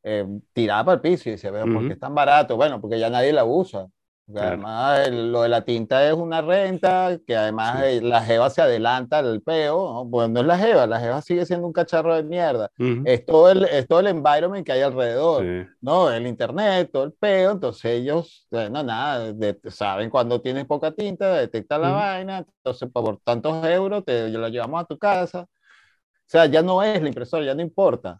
eh, 0.08 0.26
tirada 0.54 0.86
para 0.86 0.96
el 0.96 1.02
piso 1.02 1.30
y 1.30 1.34
dice, 1.34 1.52
¿por 1.52 1.88
qué 1.88 1.94
es 1.94 2.00
tan 2.00 2.14
barato? 2.14 2.56
Bueno, 2.56 2.80
porque 2.80 3.00
ya 3.00 3.10
nadie 3.10 3.34
la 3.34 3.46
usa. 3.46 3.88
Además, 4.34 5.08
lo 5.12 5.44
de 5.44 5.50
la 5.50 5.62
tinta 5.62 6.08
es 6.08 6.14
una 6.14 6.42
renta, 6.42 7.20
que 7.28 7.36
además 7.36 7.84
eh, 7.84 8.02
la 8.02 8.24
jeva 8.24 8.50
se 8.50 8.62
adelanta 8.62 9.20
al 9.20 9.42
peo, 9.42 9.94
¿no? 9.94 10.10
pues 10.10 10.30
no 10.30 10.40
es 10.40 10.48
la 10.48 10.58
jeva, 10.58 10.88
la 10.88 11.00
jeva 11.00 11.22
sigue 11.22 11.46
siendo 11.46 11.68
un 11.68 11.74
cacharro 11.74 12.16
de 12.16 12.24
mierda. 12.24 12.72
es, 13.06 13.24
todo 13.26 13.52
el, 13.52 13.66
es 13.66 13.88
todo 13.88 14.00
el 14.00 14.08
environment 14.08 14.66
que 14.66 14.72
hay 14.72 14.82
alrededor, 14.82 15.68
¿no? 15.80 16.12
El 16.12 16.26
internet, 16.26 16.90
todo 16.92 17.04
el 17.04 17.14
peo, 17.14 17.52
entonces 17.52 17.86
ellos, 17.86 18.48
eh, 18.50 18.68
no, 18.72 18.82
nada, 18.82 19.32
saben 19.70 20.10
cuando 20.10 20.42
tienes 20.42 20.66
poca 20.66 20.92
tinta, 20.92 21.36
detecta 21.36 21.78
la 21.78 21.92
vaina, 21.92 22.40
entonces 22.40 22.90
por 22.92 23.20
tantos 23.20 23.64
euros 23.68 24.04
te 24.04 24.30
lo 24.30 24.48
llevamos 24.48 24.82
a 24.82 24.86
tu 24.86 24.98
casa. 24.98 25.42
O 25.42 26.28
sea, 26.28 26.48
ya 26.48 26.64
no 26.64 26.82
es 26.82 27.00
la 27.00 27.08
impresora, 27.08 27.46
ya 27.46 27.54
no 27.54 27.62
importa. 27.62 28.20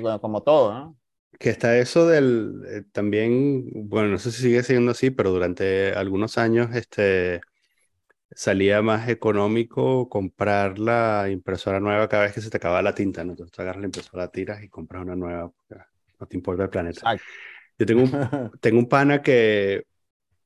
bueno, 0.00 0.20
como 0.20 0.42
todo, 0.42 0.74
¿no? 0.74 0.96
Que 1.38 1.50
está 1.50 1.78
eso 1.78 2.06
del, 2.06 2.62
eh, 2.68 2.82
también, 2.92 3.64
bueno, 3.88 4.08
no 4.08 4.18
sé 4.18 4.30
si 4.30 4.42
sigue 4.42 4.62
siendo 4.62 4.92
así, 4.92 5.10
pero 5.10 5.30
durante 5.30 5.92
algunos 5.92 6.38
años 6.38 6.74
este, 6.74 7.40
salía 8.30 8.82
más 8.82 9.08
económico 9.08 10.08
comprar 10.08 10.78
la 10.78 11.28
impresora 11.30 11.80
nueva 11.80 12.08
cada 12.08 12.24
vez 12.24 12.32
que 12.32 12.40
se 12.40 12.50
te 12.50 12.56
acaba 12.56 12.82
la 12.82 12.94
tinta, 12.94 13.24
¿no? 13.24 13.32
Entonces 13.32 13.52
tú 13.52 13.62
agarras 13.62 13.80
la 13.80 13.86
impresora, 13.86 14.28
tiras 14.28 14.62
y 14.62 14.68
compras 14.68 15.02
una 15.02 15.16
nueva, 15.16 15.52
no 16.20 16.26
te 16.26 16.36
importa 16.36 16.64
el 16.64 16.70
planeta. 16.70 17.16
Yo 17.78 17.86
tengo 17.86 18.02
un, 18.02 18.10
tengo 18.60 18.78
un 18.78 18.88
pana 18.88 19.22
que, 19.22 19.84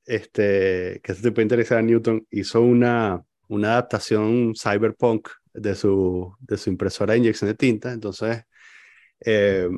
este, 0.07 1.01
que 1.03 1.15
se 1.15 1.23
te 1.23 1.33
puede 1.33 1.45
interesar 1.45 1.79
a 1.79 1.83
Newton, 1.83 2.27
hizo 2.31 2.61
una, 2.63 3.23
una 3.49 3.73
adaptación 3.73 4.55
cyberpunk 4.55 5.29
de 5.53 5.75
su, 5.75 6.35
de 6.41 6.57
su 6.57 6.71
impresora 6.71 7.13
de 7.13 7.19
inyección 7.19 7.49
de 7.49 7.55
tinta, 7.55 7.93
entonces... 7.93 8.43
Eh, 9.21 9.69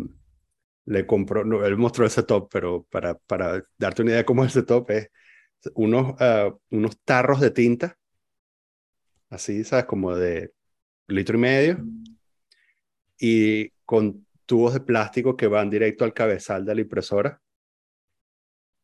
le 0.90 1.07
compró, 1.07 1.44
no, 1.44 1.64
él 1.64 1.76
mostró 1.76 2.05
ese 2.05 2.24
top, 2.24 2.48
pero 2.50 2.83
para, 2.90 3.14
para 3.14 3.62
darte 3.79 4.03
una 4.03 4.11
idea 4.11 4.18
de 4.18 4.24
cómo 4.24 4.44
es 4.44 4.50
ese 4.50 4.64
top, 4.64 4.90
es 4.90 5.09
unos, 5.74 6.16
ah, 6.18 6.53
unos 6.70 6.98
tarros 7.05 7.38
de 7.38 7.53
tinta, 7.53 7.96
así, 9.29 9.62
¿sabes? 9.62 9.85
Como 9.85 10.16
de 10.16 10.53
litro 11.07 11.38
y 11.38 11.40
medio, 11.40 11.79
y 13.20 13.70
con 13.85 14.26
tubos 14.46 14.74
de 14.74 14.81
plástico 14.81 15.37
que 15.37 15.46
van 15.46 15.70
directo 15.70 16.05
al 16.05 16.12
cabezal 16.12 16.64
de 16.64 16.74
la 16.74 16.81
impresora. 16.81 17.40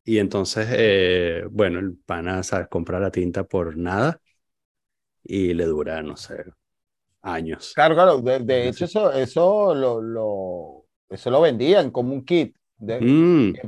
Y 0.05 0.19
entonces, 0.19 0.65
eh, 0.71 1.43
bueno, 1.51 1.79
el 1.79 1.97
pana, 1.97 2.41
¿sabes? 2.41 2.69
Compra 2.69 3.01
la 3.01 3.11
tinta 3.11 3.43
por 3.43 3.75
nada 3.75 4.21
y 5.23 5.53
le 5.53 5.65
dura, 5.65 6.01
no 6.01 6.15
sé, 6.15 6.45
años. 7.21 7.73
Claro, 7.75 7.95
claro. 7.95 8.21
De, 8.21 8.39
de 8.39 8.69
hecho, 8.69 8.85
eso, 8.85 9.11
eso, 9.11 9.75
lo, 9.75 10.01
lo, 10.01 10.76
eso 11.09 11.31
lo 11.31 11.41
vendían 11.41 11.91
como 11.91 12.13
un 12.13 12.25
kit. 12.25 12.55
De, 12.77 13.01
Mm, 13.01 13.59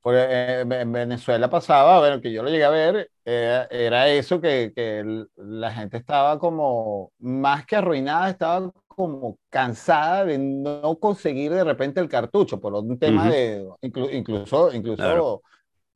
Porque 0.00 0.18
eh, 0.20 0.60
en 0.62 0.92
Venezuela 0.92 1.48
pasaba, 1.48 2.00
bueno, 2.00 2.20
que 2.20 2.32
yo 2.32 2.42
lo 2.42 2.50
llegué 2.50 2.64
a 2.64 2.70
ver, 2.70 3.10
eh, 3.24 3.66
era 3.70 4.08
eso 4.08 4.40
que, 4.40 4.72
que 4.74 5.04
la 5.36 5.72
gente 5.72 5.96
estaba 5.98 6.38
como, 6.40 7.12
más 7.20 7.64
que 7.66 7.76
arruinada, 7.76 8.28
estaba 8.30 8.72
como 8.88 9.38
cansada 9.48 10.24
de 10.24 10.38
no 10.38 10.98
conseguir 10.98 11.52
de 11.52 11.62
repente 11.64 12.00
el 12.00 12.08
cartucho, 12.08 12.60
por 12.60 12.74
un 12.74 12.98
tema 12.98 13.28
Ujú. 13.28 13.30
de, 13.30 13.64
inclu- 13.82 14.12
incluso, 14.12 14.72
incluso 14.74 15.04
Claro. 15.04 15.42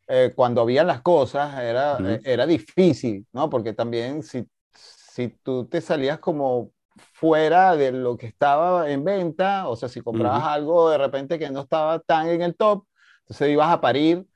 eh, 0.08 0.32
cuando 0.36 0.62
habían 0.62 0.86
las 0.88 1.02
cosas 1.02 1.58
era, 1.60 1.98
Ujú. 1.98 2.16
eh, 2.16 2.20
era 2.24 2.46
difícil, 2.46 3.26
¿no? 3.32 3.50
Porque 3.50 3.72
también 3.74 4.22
si, 4.22 4.44
si 4.74 5.28
tú 5.42 5.66
te 5.68 5.80
salías 5.80 6.18
como 6.20 6.72
fuera 7.12 7.76
de 7.76 7.92
lo 7.92 8.16
que 8.16 8.26
estaba 8.26 8.90
en 8.90 9.04
venta, 9.04 9.68
o 9.68 9.76
sea, 9.76 9.88
si 9.88 10.00
comprabas 10.00 10.44
algo 10.44 10.90
de 10.90 10.98
repente 10.98 11.38
que 11.38 11.50
no 11.50 11.60
estaba 11.62 11.98
tan 12.00 12.28
en 12.28 12.42
el 12.42 12.56
top, 12.56 12.84
entonces 13.20 13.50
ibas 13.50 13.70
a 13.70 13.80
parir 13.80 14.26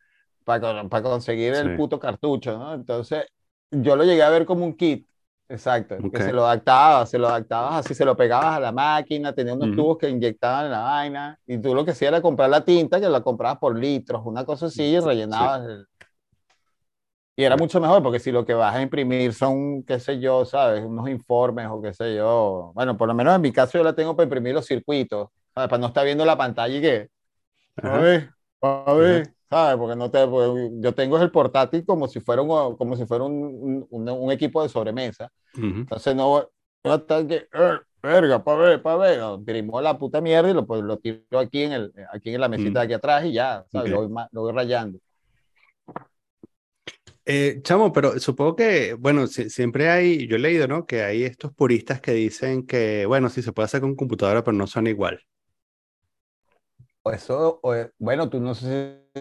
para, 0.45 0.89
para 0.89 1.03
conseguir 1.03 1.55
el 1.55 1.73
puto 1.73 1.99
cartucho, 2.01 2.59
¿no? 2.59 2.75
Entonces 2.75 3.27
yo 3.71 3.97
lo 3.97 4.05
llegué 4.05 4.23
a 4.23 4.31
ver 4.31 4.47
como 4.47 4.65
un 4.65 4.77
kit, 4.77 5.07
exacto, 5.49 5.97
Ok. 6.03 6.13
que 6.13 6.21
se 6.23 6.33
lo 6.33 6.45
adaptabas, 6.47 7.11
se 7.11 7.19
lo 7.19 7.29
adaptabas 7.29 7.77
así, 7.87 7.95
se 7.95 8.05
lo 8.05 8.17
pegabas 8.17 8.57
a 8.57 8.61
la 8.61 8.73
máquina, 8.73 9.35
tenía 9.35 9.55
unos 9.55 9.69
Ujú. 9.71 9.77
tubos 9.77 9.99
que 9.99 10.09
inyectaban 10.09 10.67
en 10.67 10.73
la 10.73 10.81
vaina, 10.81 11.41
y 11.47 11.59
tú 11.59 11.75
lo 11.75 11.85
que 11.85 11.93
hacías 11.93 12.09
era 12.11 12.23
comprar 12.23 12.51
la 12.51 12.65
tinta, 12.65 13.01
que 13.01 13.09
la 13.09 13.23
comprabas 13.23 13.59
por 13.59 13.79
litros, 13.79 14.23
una 14.25 14.45
cosa 14.45 14.67
así, 14.67 14.83
y 14.85 15.01
rellenabas. 15.01 15.63
el- 15.67 15.87
Y 17.37 17.45
era 17.45 17.57
mucho 17.57 17.81
mejor, 17.81 18.03
porque 18.03 18.19
si 18.21 18.31
lo 18.33 18.45
que 18.45 18.53
vas 18.55 18.75
a 18.77 18.83
imprimir 18.83 19.33
son, 19.33 19.83
qué 19.85 19.99
sé 19.99 20.21
yo, 20.21 20.45
¿sabes? 20.45 20.85
Unos 20.85 21.09
informes 21.09 21.69
o 21.71 21.81
qué 21.81 21.95
sé 21.95 22.15
yo. 22.15 22.73
Bueno, 22.75 22.97
por 22.99 23.09
lo 23.09 23.15
menos 23.15 23.35
en 23.35 23.41
mi 23.41 23.53
caso 23.53 23.79
yo 23.79 23.85
la 23.85 23.95
tengo 23.95 24.15
para 24.15 24.25
imprimir 24.25 24.53
los 24.55 24.67
circuitos, 24.67 25.29
¿sabes? 25.55 25.71
Para 25.71 25.81
no 25.81 25.87
estar 25.89 26.05
viendo 26.05 26.25
la 26.27 26.37
pantalla 26.37 26.77
y 26.77 26.81
que, 26.83 27.09
a 27.83 27.99
ver, 27.99 28.31
a 28.63 28.95
ver, 28.95 29.35
¿sabes? 29.51 29.77
Porque 29.79 29.97
no 29.97 30.11
te, 30.11 30.27
porque 30.29 30.71
yo 30.81 30.95
tengo 30.95 31.19
el 31.21 31.31
portátil 31.33 31.85
como 31.87 32.09
si 32.09 32.21
fuera 32.21 32.43
un, 32.43 32.77
como 32.77 32.97
si 32.97 33.07
fuera 33.07 33.25
un, 33.25 33.87
un, 33.91 34.09
un 34.11 34.33
equipo 34.33 34.63
de 34.63 34.69
sobremesa. 34.71 35.31
Ujú. 35.57 35.87
Entonces 35.91 36.15
no 36.17 36.29
voy 36.29 36.45
no 36.85 36.95
estar 36.97 37.27
que, 37.27 37.37
"Eh, 37.53 37.79
verga, 38.03 38.43
para 38.45 38.59
ver, 38.59 38.83
para 38.83 38.97
ver. 38.99 39.21
Imprimo 39.39 39.81
la 39.81 39.99
puta 39.99 40.21
mierda 40.21 40.51
y 40.51 40.55
lo, 40.55 40.67
pues, 40.67 40.83
lo 40.83 40.99
tiro 40.99 41.39
aquí 41.39 41.63
en, 41.65 41.73
el, 41.73 41.93
aquí 42.13 42.35
en 42.35 42.41
la 42.41 42.49
mesita 42.49 42.81
de 42.81 42.85
aquí 42.87 42.95
atrás 42.95 43.25
y 43.27 43.33
ya, 43.35 43.65
¿sabes? 43.73 43.89
Ok. 43.89 43.91
Lo, 43.91 44.09
voy, 44.09 44.25
lo 44.33 44.43
voy 44.43 44.53
rayando. 44.53 44.99
Eh, 47.33 47.61
chamo, 47.63 47.93
pero 47.93 48.19
supongo 48.19 48.57
que, 48.57 48.95
bueno, 48.95 49.29
si- 49.29 49.51
siempre 49.51 49.89
hay, 49.89 50.27
yo 50.27 50.35
he 50.35 50.39
leído, 50.41 50.67
¿no? 50.67 50.85
Que 50.85 51.03
hay 51.05 51.23
estos 51.23 51.53
puristas 51.55 52.01
que 52.01 52.11
dicen 52.13 52.67
que, 52.67 53.07
bueno, 53.07 53.29
sí 53.29 53.41
se 53.41 53.53
puede 53.53 53.67
hacer 53.67 53.81
con 53.81 53.95
computadora, 53.95 54.43
pero 54.43 54.57
no 54.57 54.67
son 54.67 54.89
igual. 54.89 55.21
O 57.03 57.11
eso, 57.13 57.61
o, 57.63 57.75
bueno, 57.99 58.29
tú 58.29 58.41
no 58.41 58.55
sé 58.55 59.07
si 59.15 59.21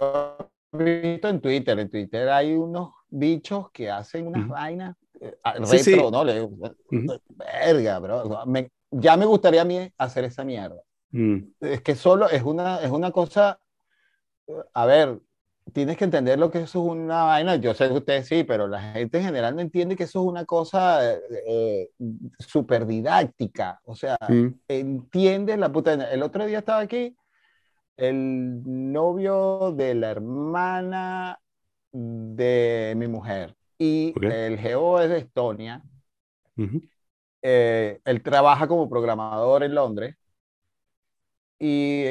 has 0.00 0.46
visto 0.72 1.28
en 1.28 1.40
Twitter. 1.40 1.78
En 1.78 1.90
Twitter 1.90 2.28
hay 2.30 2.54
unos 2.54 2.94
bichos 3.08 3.70
que 3.70 3.90
hacen 3.90 4.26
unas 4.26 4.42
Ujú. 4.44 4.52
vainas 4.54 4.96
eh, 5.20 5.36
retro, 5.44 5.66
Sí, 5.66 5.78
sí. 5.78 5.96
¿no? 6.10 6.24
Le- 6.24 6.42
Ujú. 6.42 7.20
verga, 7.28 7.98
bro. 7.98 8.46
Me- 8.46 8.70
ya 8.90 9.16
me 9.16 9.26
gustaría 9.26 9.62
a 9.62 9.64
mí 9.64 9.92
hacer 9.98 10.24
esa 10.24 10.42
mierda. 10.44 10.80
Mm, 11.12 11.52
Es 11.60 11.82
que 11.82 11.94
solo 11.94 12.28
es 12.30 12.42
una, 12.42 12.80
es 12.82 12.90
una 12.90 13.10
cosa, 13.12 13.60
eh, 14.48 14.54
a 14.74 14.86
ver, 14.86 15.20
tienes 15.72 15.96
que 15.96 16.04
entender 16.04 16.38
lo 16.38 16.50
que 16.50 16.60
eso 16.62 16.84
es 16.84 16.90
una 16.92 17.24
vaina. 17.24 17.56
Yo 17.56 17.74
sé 17.74 17.88
que 17.88 17.94
ustedes 17.94 18.26
sí, 18.28 18.44
pero 18.44 18.68
la 18.68 18.80
gente 18.92 19.18
en 19.18 19.24
general 19.24 19.54
no 19.54 19.62
entiende 19.62 19.96
que 19.96 20.04
eso 20.04 20.20
es 20.20 20.26
una 20.26 20.44
cosa 20.44 21.12
eh, 21.14 21.20
eh, 21.46 21.88
súper 22.38 22.86
didáctica. 22.86 23.80
O 23.84 23.94
sea, 23.94 24.16
entiendes 24.68 25.58
la 25.58 25.72
puta. 25.72 25.94
El 26.12 26.22
otro 26.22 26.44
día 26.46 26.58
estaba 26.58 26.80
aquí 26.80 27.16
el 27.96 28.62
novio 28.64 29.72
de 29.76 29.94
la 29.94 30.10
hermana 30.10 31.38
de 31.92 32.94
mi 32.96 33.08
mujer 33.08 33.56
y 33.78 34.12
Ok. 34.16 34.24
el 34.24 34.58
geo 34.58 35.00
es 35.00 35.10
de 35.10 35.18
Estonia. 35.18 35.82
ujú. 36.56 36.80
Eh, 37.42 38.00
él 38.04 38.22
trabaja 38.22 38.68
como 38.68 38.88
programador 38.88 39.64
en 39.64 39.74
Londres 39.74 40.16
y 41.58 42.04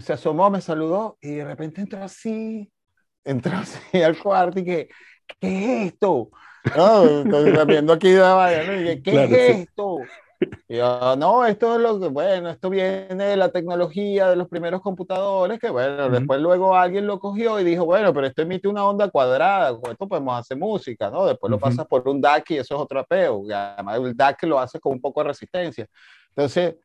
se 0.00 0.12
asomó, 0.12 0.50
me 0.50 0.60
saludó 0.60 1.18
y 1.20 1.36
de 1.36 1.44
repente 1.44 1.80
entró 1.82 2.02
así, 2.02 2.70
entró 3.24 3.56
así 3.58 3.78
al 4.02 4.18
cuarto 4.18 4.60
y 4.60 4.64
que, 4.64 4.88
¿qué 5.40 5.84
es 5.86 5.92
esto? 5.94 6.30
No, 6.74 7.22
entonces, 7.22 7.66
viendo 7.68 7.92
aquí 7.92 8.10
de 8.10 8.20
vaina, 8.20 8.62
¿no? 8.64 8.74
Y 8.80 8.84
que, 8.84 9.02
¿qué 9.02 9.12
Claro, 9.12 9.36
es 9.36 9.38
sí. 9.38 9.60
esto? 9.62 10.12
Y 10.68 10.76
yo, 10.78 11.16
no, 11.16 11.44
esto 11.46 11.74
es 11.76 11.80
lo 11.82 12.00
que, 12.00 12.08
bueno, 12.08 12.50
esto 12.50 12.70
viene 12.70 13.24
de 13.24 13.36
la 13.36 13.50
tecnología 13.50 14.30
de 14.30 14.36
los 14.36 14.48
primeros 14.48 14.80
computadores, 14.82 15.58
que 15.60 15.70
bueno, 15.70 16.08
Ujú. 16.08 16.10
después 16.10 16.40
luego 16.40 16.76
alguien 16.76 17.06
lo 17.08 17.20
cogió 17.20 17.60
y 17.60 17.64
dijo, 17.64 17.84
bueno, 17.86 18.14
pero 18.14 18.26
esto 18.28 18.42
emite 18.42 18.68
una 18.68 18.84
onda 18.86 19.10
cuadrada, 19.10 19.78
con 19.80 19.92
esto 19.92 20.08
podemos 20.08 20.38
hacer 20.38 20.56
música, 20.58 21.10
¿no? 21.10 21.26
Después 21.26 21.50
lo 21.50 21.58
Ujú. 21.58 21.60
pasas 21.60 21.86
por 21.88 22.08
un 22.08 22.20
DAC 22.20 22.52
y 22.52 22.58
eso 22.58 22.76
es 22.76 22.80
otro 22.82 23.00
apeo, 23.00 23.42
y 23.46 23.52
además 23.52 23.98
el 23.98 24.16
DAC 24.16 24.44
lo 24.44 24.60
hace 24.60 24.80
con 24.80 24.92
un 24.92 25.00
poco 25.00 25.22
de 25.22 25.28
resistencia. 25.30 25.86
Entonces, 26.30 26.76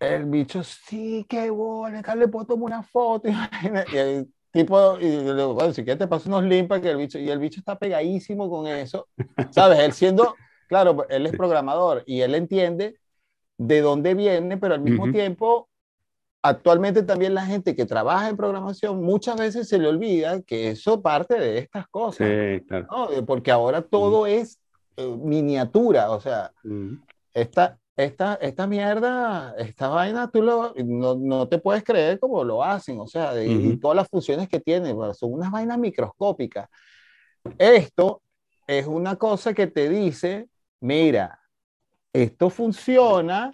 el 0.00 0.24
bicho, 0.26 0.62
sí, 0.62 1.26
qué 1.28 1.50
bueno, 1.50 2.00
le 2.16 2.28
puedo 2.28 2.46
tomar 2.46 2.64
una 2.66 2.82
foto. 2.82 3.28
Y 3.90 3.96
el 3.96 4.32
tipo, 4.52 4.98
y 5.00 5.04
le 5.04 5.34
digo, 5.34 5.54
bueno, 5.54 5.72
si 5.72 5.82
quieres 5.84 5.98
te 5.98 6.08
paso 6.08 6.28
unos 6.28 6.44
limpas, 6.44 6.80
que 6.80 6.90
el 6.90 6.96
bicho, 6.96 7.18
y 7.18 7.28
el 7.30 7.38
bicho 7.38 7.60
está 7.60 7.78
pegadísimo 7.78 8.48
con 8.48 8.66
eso, 8.66 9.08
¿sabes? 9.50 9.78
Él 9.80 9.92
siendo, 9.92 10.40
claro, 10.66 11.06
él 11.08 11.26
es 11.26 11.34
programador 11.34 12.02
y 12.06 12.20
él 12.22 12.34
entiende 12.34 12.98
de 13.58 13.80
dónde 13.82 14.14
viene, 14.14 14.56
pero 14.58 14.74
al 14.74 14.80
mismo 14.82 15.06
Ujú. 15.06 15.10
tiempo, 15.10 15.68
actualmente 16.42 17.02
también 17.02 17.34
la 17.34 17.46
gente 17.46 17.74
que 17.76 17.86
trabaja 17.86 18.28
en 18.28 18.36
programación 18.36 19.02
muchas 19.02 19.36
veces 19.38 19.68
se 19.68 19.78
le 19.78 19.88
olvida 19.88 20.42
que 20.42 20.70
eso 20.70 21.02
parte 21.02 21.38
de 21.38 21.58
estas 21.58 21.88
cosas, 21.88 22.18
Sí, 22.18 22.64
claro. 22.66 22.90
¿no? 22.90 23.08
Porque 23.26 23.50
ahora 23.52 23.82
todo 23.82 24.26
es 24.26 24.60
eh, 24.96 25.06
miniatura, 25.08 26.10
o 26.12 26.20
sea, 26.20 26.52
Ujú. 26.64 26.98
esta, 27.34 27.78
esta, 27.98 28.34
esta 28.36 28.68
mierda, 28.68 29.56
esta 29.58 29.88
vaina, 29.88 30.30
tú 30.30 30.40
lo, 30.40 30.72
no, 30.84 31.16
no 31.16 31.48
te 31.48 31.58
puedes 31.58 31.82
creer 31.82 32.20
cómo 32.20 32.44
lo 32.44 32.62
hacen, 32.62 33.00
o 33.00 33.08
sea, 33.08 33.34
y, 33.42 33.50
y 33.50 33.68
Ujú. 33.70 33.80
todas 33.80 33.96
las 33.96 34.08
funciones 34.08 34.48
que 34.48 34.60
tienen, 34.60 34.94
bueno, 34.94 35.12
son 35.14 35.32
unas 35.32 35.50
vainas 35.50 35.78
microscópicas. 35.78 36.68
Esto 37.58 38.22
es 38.68 38.86
una 38.86 39.16
cosa 39.16 39.52
que 39.52 39.66
te 39.66 39.88
dice, 39.88 40.48
mira, 40.80 41.40
esto 42.12 42.50
funciona 42.50 43.50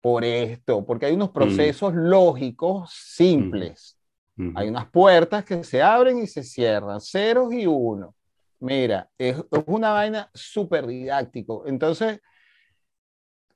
por 0.00 0.24
esto, 0.24 0.84
porque 0.84 1.06
hay 1.06 1.14
unos 1.14 1.30
procesos 1.30 1.94
lógicos 1.94 2.90
simples. 2.92 3.96
Ujú. 4.36 4.52
Hay 4.56 4.68
unas 4.68 4.90
puertas 4.90 5.44
que 5.44 5.62
se 5.62 5.80
abren 5.80 6.18
y 6.18 6.26
se 6.26 6.42
cierran, 6.42 7.00
ceros 7.00 7.52
y 7.52 7.68
uno. 7.68 8.16
Mira, 8.58 9.08
es, 9.16 9.36
es 9.36 9.64
una 9.66 9.92
vaina 9.92 10.28
súper 10.34 10.88
didáctico. 10.88 11.62
Entonces, 11.68 12.20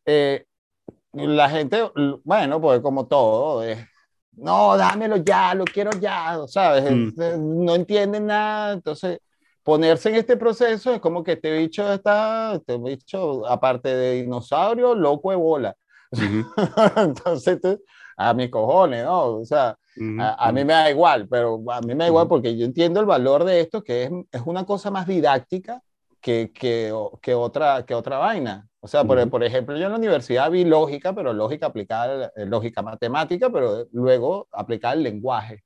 eh, 0.07 0.45
la 1.13 1.49
gente, 1.49 1.81
bueno, 2.25 2.61
pues 2.61 2.81
como 2.81 3.07
todo, 3.07 3.63
es, 3.63 3.79
no, 4.33 4.77
dámelo 4.77 5.17
ya, 5.19 5.55
lo 5.55 5.65
quiero 5.65 5.91
ya, 6.01 6.39
¿sabes? 6.49 6.91
Mm. 6.91 7.09
Es- 7.21 7.39
No 7.39 7.75
entienden 7.75 8.27
nada. 8.27 8.73
Entonces, 8.73 9.19
ponerse 9.63 10.09
en 10.11 10.17
este 10.17 10.37
proceso 10.37 10.93
es 10.93 11.01
como 11.01 11.23
que 11.23 11.33
este 11.33 11.57
bicho 11.57 11.91
está, 11.93 12.55
este 12.55 12.77
bicho, 12.79 13.47
aparte 13.47 13.95
de 13.95 14.23
dinosaurio, 14.23 14.95
loco 14.95 15.31
de 15.31 15.37
bola. 15.37 15.77
Ujú. 16.13 16.45
Entonces, 16.97 17.61
tú, 17.61 17.81
a 18.17 18.35
mis 18.35 18.51
cojones, 18.51 19.05
¿no? 19.05 19.37
O 19.37 19.45
sea, 19.45 19.77
Ujú. 19.97 20.21
a, 20.21 20.49
a 20.49 20.53
mí 20.53 20.65
me 20.65 20.73
da 20.73 20.91
igual, 20.91 21.29
pero 21.29 21.63
a 21.71 21.81
mí 21.81 21.95
me 21.95 22.05
da 22.05 22.09
igual 22.09 22.27
porque 22.29 22.57
yo 22.57 22.65
entiendo 22.67 22.99
el 23.01 23.07
valor 23.07 23.45
de 23.45 23.61
esto, 23.61 23.83
que 23.83 24.05
es, 24.05 24.11
es 24.33 24.43
una 24.45 24.65
cosa 24.67 24.91
más 24.91 25.07
didáctica 25.07 25.81
que, 26.21 26.51
que, 26.53 26.93
que 27.23 27.35
otra, 27.35 27.85
que 27.87 27.95
otra 27.95 28.19
vaina. 28.19 28.67
O 28.85 28.89
sea, 28.89 29.07
por, 29.07 29.31
por 29.31 29.43
ejemplo, 29.43 29.77
yo 29.79 29.87
en 29.87 29.93
la 29.93 29.99
universidad 29.99 30.51
vi 30.51 30.65
lógica, 30.65 31.15
pero 31.15 31.33
lógica 31.33 31.67
aplicada, 31.67 32.33
eh, 32.37 32.45
lógica 32.47 32.83
matemática, 32.83 33.51
pero 33.51 33.87
luego 33.93 34.47
aplicada 34.53 34.93
al 34.93 35.03
lenguaje. 35.03 35.65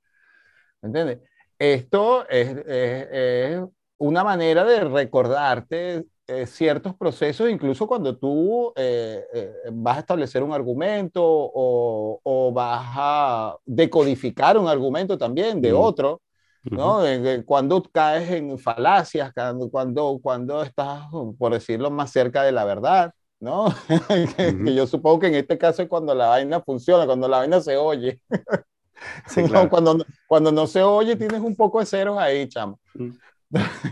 ¿Me 0.82 0.88
entiendes? 0.88 1.20
Esto 1.58 2.28
es, 2.28 2.48
es- 2.66 3.08
es 3.12 3.62
una 3.98 4.24
manera 4.24 4.64
de 4.64 4.80
recordarte 4.84 6.06
eh, 6.28 6.46
ciertos 6.46 6.94
procesos, 6.96 7.50
incluso 7.50 7.86
cuando 7.86 8.16
tú 8.18 8.72
eh, 8.76 9.24
eh, 9.34 9.52
vas 9.72 9.96
a 9.98 10.00
establecer 10.00 10.42
un 10.42 10.52
argumento 10.52 11.22
o, 11.24 12.20
o, 12.22 12.52
vas 12.52 12.82
a 12.96 13.56
decodificar 13.64 14.58
un 14.58 14.68
argumento 14.68 15.18
también 15.18 15.60
de 15.62 15.72
otro, 15.72 16.20
¿no? 16.64 17.02
Cuando 17.44 17.82
caes 17.82 18.30
en 18.30 18.58
falacias, 18.58 19.32
cuando, 19.70 20.20
cuando, 20.20 20.62
estás, 20.62 21.06
por 21.38 21.52
decirlo, 21.52 21.90
más 21.90 22.10
cerca 22.10 22.42
de 22.42 22.52
la 22.52 22.64
verdad, 22.64 23.12
¿no? 23.40 23.74
que, 24.36 24.74
yo 24.74 24.86
supongo 24.86 25.20
que 25.20 25.26
en 25.28 25.34
este 25.36 25.58
caso 25.58 25.82
es 25.82 25.88
cuando 25.88 26.14
la 26.14 26.28
vaina 26.28 26.60
funciona, 26.60 27.06
cuando 27.06 27.28
la 27.28 27.38
vaina 27.38 27.60
se 27.60 27.76
oye. 27.76 28.20
cuando, 29.70 30.04
cuando 30.26 30.52
no 30.52 30.66
se 30.66 30.82
oye, 30.82 31.16
tienes 31.16 31.40
un 31.40 31.54
poco 31.54 31.80
de 31.80 31.86
ceros 31.86 32.18
ahí, 32.18 32.48
chamo. 32.48 32.80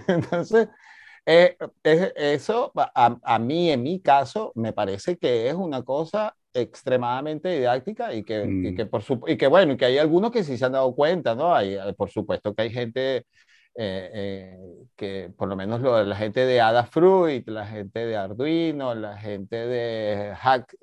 Entonces, 0.09 0.69
eh, 1.25 1.57
eso 1.85 2.73
a, 2.75 3.17
a, 3.23 3.39
mí, 3.39 3.71
en 3.71 3.83
mi 3.83 4.01
caso, 4.01 4.53
me 4.55 4.73
parece 4.73 5.17
que 5.17 5.49
es 5.49 5.55
una 5.55 5.83
cosa 5.83 6.37
extremadamente 6.57 7.49
didáctica 7.49 8.15
y 8.15 8.23
que, 8.25 8.43
y 8.45 8.73
mm. 8.73 8.77
que, 8.77 8.87
por 8.87 9.03
su, 9.03 9.21
y 9.27 9.37
que 9.37 9.47
bueno, 9.47 9.73
y 9.75 9.77
que 9.77 9.85
hay 9.87 9.99
algunos 9.99 10.31
que 10.31 10.45
sí 10.45 10.57
se 10.57 10.65
han 10.65 10.73
dado 10.73 10.95
cuenta, 10.95 11.35
¿no? 11.35 11.55
Hay, 11.55 11.75
eh, 11.75 11.95
por 11.97 12.11
supuesto 12.11 12.55
que 12.55 12.63
hay 12.63 12.71
gente 12.71 13.17
eh, 13.75 14.11
eh, 14.15 14.59
que, 14.97 15.31
por 15.37 15.49
lo 15.49 15.57
menos 15.57 15.81
lo, 15.81 16.03
la 16.03 16.17
gente 16.17 16.47
de 16.47 16.61
Adafruit, 16.61 17.47
la 17.49 17.67
gente 17.67 18.07
de 18.07 18.17
Arduino, 18.17 18.95
la 18.95 19.19
gente 19.19 19.57
de 19.57 20.35
Hack, 20.37 20.77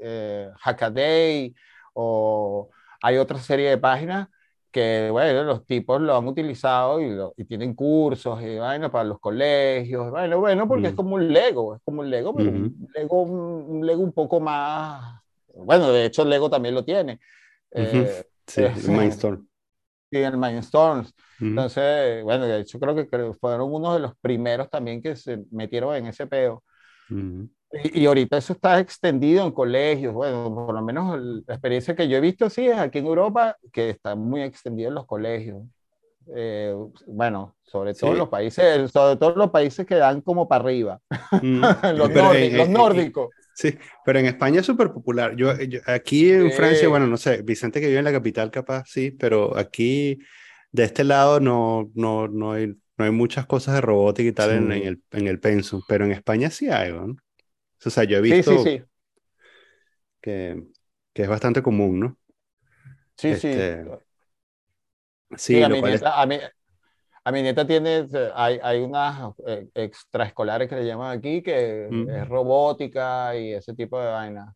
Hackaday, 0.60 1.54
o 1.94 2.70
hay 3.02 3.18
otra 3.18 3.40
serie 3.40 3.70
de 3.70 3.78
páginas 3.78 4.30
que, 4.74 5.10
bueno, 5.12 5.44
los 5.44 5.66
tipos 5.66 6.02
lo 6.02 6.18
han 6.18 6.28
utilizado 6.28 7.00
y, 7.00 7.12
lo, 7.12 7.34
y 7.38 7.46
tienen 7.46 7.76
cursos 7.76 8.42
y 8.42 8.58
bueno, 8.58 8.92
para 8.92 9.04
los 9.06 9.20
colegios. 9.20 10.10
Bueno, 10.10 10.40
bueno, 10.40 10.68
porque 10.68 10.88
es 10.88 10.96
como 10.96 11.16
un 11.16 11.32
Lego, 11.32 11.76
es 11.76 11.82
como 11.86 12.02
un 12.02 12.10
Lego, 12.10 12.36
pero 12.36 12.50
un, 12.50 12.90
Lego, 12.94 13.22
un, 13.22 13.86
Lego 13.86 14.02
un 14.02 14.12
poco 14.12 14.40
más. 14.40 15.22
Bueno, 15.54 15.92
de 15.92 16.06
hecho, 16.06 16.26
Lego 16.26 16.50
también 16.50 16.76
lo 16.76 16.84
tiene. 16.84 17.20
Eh, 17.72 18.24
sí, 18.48 18.62
el 18.64 18.90
Mindstorm. 18.90 19.48
Sí, 20.12 20.18
el 20.18 20.38
Mindstorm. 20.38 21.06
Entonces, 21.40 22.24
bueno, 22.24 22.46
de 22.46 22.62
hecho, 22.62 22.80
creo 22.80 22.96
que 22.96 23.34
fueron 23.40 23.74
uno 23.74 23.94
de 23.94 24.00
los 24.00 24.16
primeros 24.18 24.70
también 24.70 25.02
que 25.02 25.16
se 25.16 25.44
metieron 25.52 25.96
en 25.96 26.08
ese 26.08 26.28
peo. 26.28 26.64
Y, 27.94 28.06
ahorita 28.06 28.38
eso 28.38 28.54
está 28.54 28.80
extendido 28.80 29.44
en 29.44 29.52
colegios, 29.52 30.14
bueno, 30.14 30.54
por 30.54 30.76
lo 30.76 30.82
menos 30.84 31.20
la 31.20 31.56
experiencia 31.56 31.96
que 31.96 32.08
yo 32.08 32.18
he 32.18 32.22
visto, 32.22 32.50
sí, 32.50 32.68
es 32.68 32.78
aquí 32.78 33.00
en 33.00 33.08
Europa, 33.08 33.58
que 33.72 33.90
está 33.90 34.16
muy 34.16 34.44
extendido 34.44 34.90
en 34.90 34.96
los 34.96 35.06
colegios. 35.08 35.64
Eh, 36.36 36.74
bueno, 37.08 37.56
sobre 37.64 37.94
todo 37.94 38.14
los 38.14 38.30
países, 38.30 38.92
sobre 38.92 39.18
todo 39.18 39.36
los 39.36 39.50
países 39.50 39.86
que 39.86 39.96
dan 39.96 40.22
como 40.22 40.48
para 40.48 40.64
arriba, 40.64 41.00
mm. 41.42 41.62
los, 41.98 42.70
nórdicos, 42.70 43.30
Sí, 43.54 43.78
pero 44.04 44.20
en 44.20 44.26
España 44.26 44.62
es 44.62 44.66
súper 44.66 44.92
popular. 44.92 45.36
Yo, 45.36 45.54
aquí 45.86 46.32
en 46.32 46.52
Francia, 46.52 46.88
bueno, 46.88 47.08
no 47.08 47.18
sé, 47.18 47.42
Vicente 47.44 47.80
que 47.80 47.88
vive 47.88 48.00
en 48.00 48.06
la 48.06 48.12
capital 48.12 48.50
capaz, 48.50 48.84
sí, 48.88 49.12
pero 49.12 49.56
aquí 49.58 50.20
de 50.72 50.84
este 50.84 51.04
lado 51.04 51.40
no, 51.40 51.92
no, 51.94 52.28
no, 52.28 52.54
hay, 52.54 52.68
no 52.98 53.06
hay 53.06 53.12
muchas 53.12 53.46
cosas 53.46 53.76
de 53.76 53.82
robótica 53.82 54.28
y 54.28 54.32
tal 54.32 54.52
en, 54.52 54.72
el, 54.72 55.02
en 55.12 55.28
el 55.28 55.40
pensum, 55.40 55.82
pero 55.88 56.06
en 56.06 56.12
España 56.12 56.50
sí 56.50 56.70
hay, 56.70 56.92
¿no? 56.92 57.16
O 57.86 57.90
sea, 57.90 58.06
yo 58.06 58.18
he 58.18 58.22
visto 58.22 58.64
Que, 60.22 60.64
que, 61.14 61.22
es 61.22 61.30
bastante 61.30 61.62
común, 61.62 62.00
¿no? 62.00 62.18
Sí, 63.18 63.36
sí. 63.36 63.50
Este, 63.50 63.86
sí, 65.36 65.62
a, 65.62 65.70
mi, 65.70 66.40
a, 67.24 67.32
mi 67.32 67.42
nieta, 67.42 67.66
tiene, 67.66 68.08
hay, 68.36 68.60
hay 68.62 68.82
unas 68.82 69.34
eh, 69.48 69.70
extraescolares 69.74 70.68
que 70.68 70.76
le 70.76 70.86
llaman 70.86 71.18
aquí, 71.18 71.42
que 71.42 71.88
es 71.88 72.28
robótica 72.28 73.36
y 73.36 73.54
ese 73.54 73.74
tipo 73.74 74.00
de 74.00 74.08
vainas, 74.08 74.54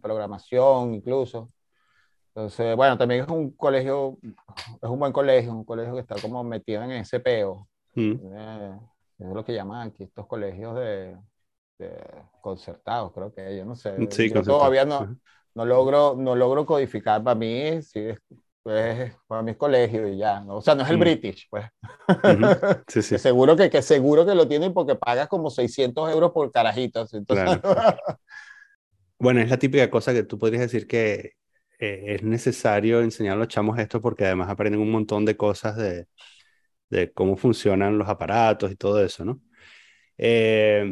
programación 0.00 0.94
incluso. 0.94 1.50
Entonces, 2.38 2.76
bueno, 2.76 2.96
también 2.96 3.22
es 3.22 3.28
un 3.28 3.50
colegio, 3.50 4.16
es 4.22 4.88
un 4.88 4.98
buen 4.98 5.12
colegio, 5.12 5.52
un 5.52 5.64
colegio 5.64 5.94
que 5.94 6.00
está 6.00 6.14
como 6.20 6.44
metido 6.44 6.82
en 6.84 6.92
ese 6.92 7.18
peo. 7.18 7.66
Eh, 7.96 8.78
es 9.18 9.28
lo 9.28 9.44
que 9.44 9.54
llaman 9.54 9.88
aquí 9.88 10.04
estos 10.04 10.26
colegios 10.26 10.76
de, 10.76 11.16
concertados, 12.40 13.12
creo 13.12 13.32
que 13.32 13.56
yo 13.56 13.64
no 13.64 13.74
sé. 13.74 13.96
Sí, 14.10 14.30
yo 14.32 14.42
todavía 14.42 14.84
no, 14.84 15.16
no, 15.54 15.64
logro, 15.64 16.14
no 16.16 16.36
logro 16.36 16.64
codificar 16.64 17.24
para 17.24 17.34
mí, 17.34 17.82
sí, 17.82 18.10
pues, 18.62 19.14
para 19.26 19.42
mis 19.42 19.56
colegios 19.56 20.10
y 20.10 20.18
ya. 20.18 20.44
O 20.48 20.60
sea, 20.60 20.74
no 20.74 20.82
es 20.82 20.90
el 20.90 20.96
mm. 20.96 21.00
British, 21.00 21.48
pues. 21.50 21.66
sí, 22.88 23.02
sí. 23.02 23.18
seguro 23.18 23.56
que, 23.56 23.70
que, 23.70 23.82
seguro 23.82 24.26
que 24.26 24.34
lo 24.34 24.46
tienen 24.46 24.72
porque 24.72 24.94
pagas 24.94 25.28
como 25.28 25.50
600 25.50 26.10
euros 26.10 26.32
por 26.32 26.50
carajitos. 26.50 27.14
Entonces... 27.14 27.60
bueno, 29.18 29.40
es 29.40 29.50
la 29.50 29.58
típica 29.58 29.90
cosa 29.90 30.12
que 30.12 30.22
tú 30.22 30.38
podrías 30.38 30.62
decir 30.62 30.86
que 30.86 31.32
eh, 31.78 32.14
es 32.14 32.22
necesario 32.22 33.00
enseñar 33.00 33.34
a 33.34 33.38
los 33.38 33.48
chamos 33.48 33.78
esto 33.78 34.00
porque 34.00 34.24
además 34.24 34.48
aprenden 34.48 34.80
un 34.80 34.90
montón 34.90 35.24
de 35.24 35.36
cosas 35.36 35.76
de, 35.76 36.06
de 36.90 37.12
cómo 37.12 37.36
funcionan 37.36 37.98
los 37.98 38.08
aparatos 38.08 38.70
y 38.72 38.76
todo 38.76 39.02
eso, 39.04 39.24
¿no? 39.24 39.40
Eh, 40.18 40.84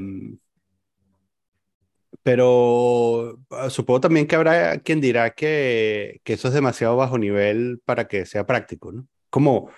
pero 2.23 3.39
ah, 3.51 3.71
supongo 3.71 4.01
también 4.01 4.27
que 4.27 4.37
habrá 4.37 4.79
quien 4.81 5.01
dirá 5.01 5.31
que, 5.31 6.21
que, 6.25 6.35
eso 6.35 6.49
es 6.49 6.55
demasiado 6.55 6.97
bajo 6.97 7.19
nivel 7.19 7.81
para 7.85 8.09
que 8.09 8.27
sea 8.27 8.47
práctico, 8.47 8.93
¿no? 8.93 9.07
Como, 9.31 9.71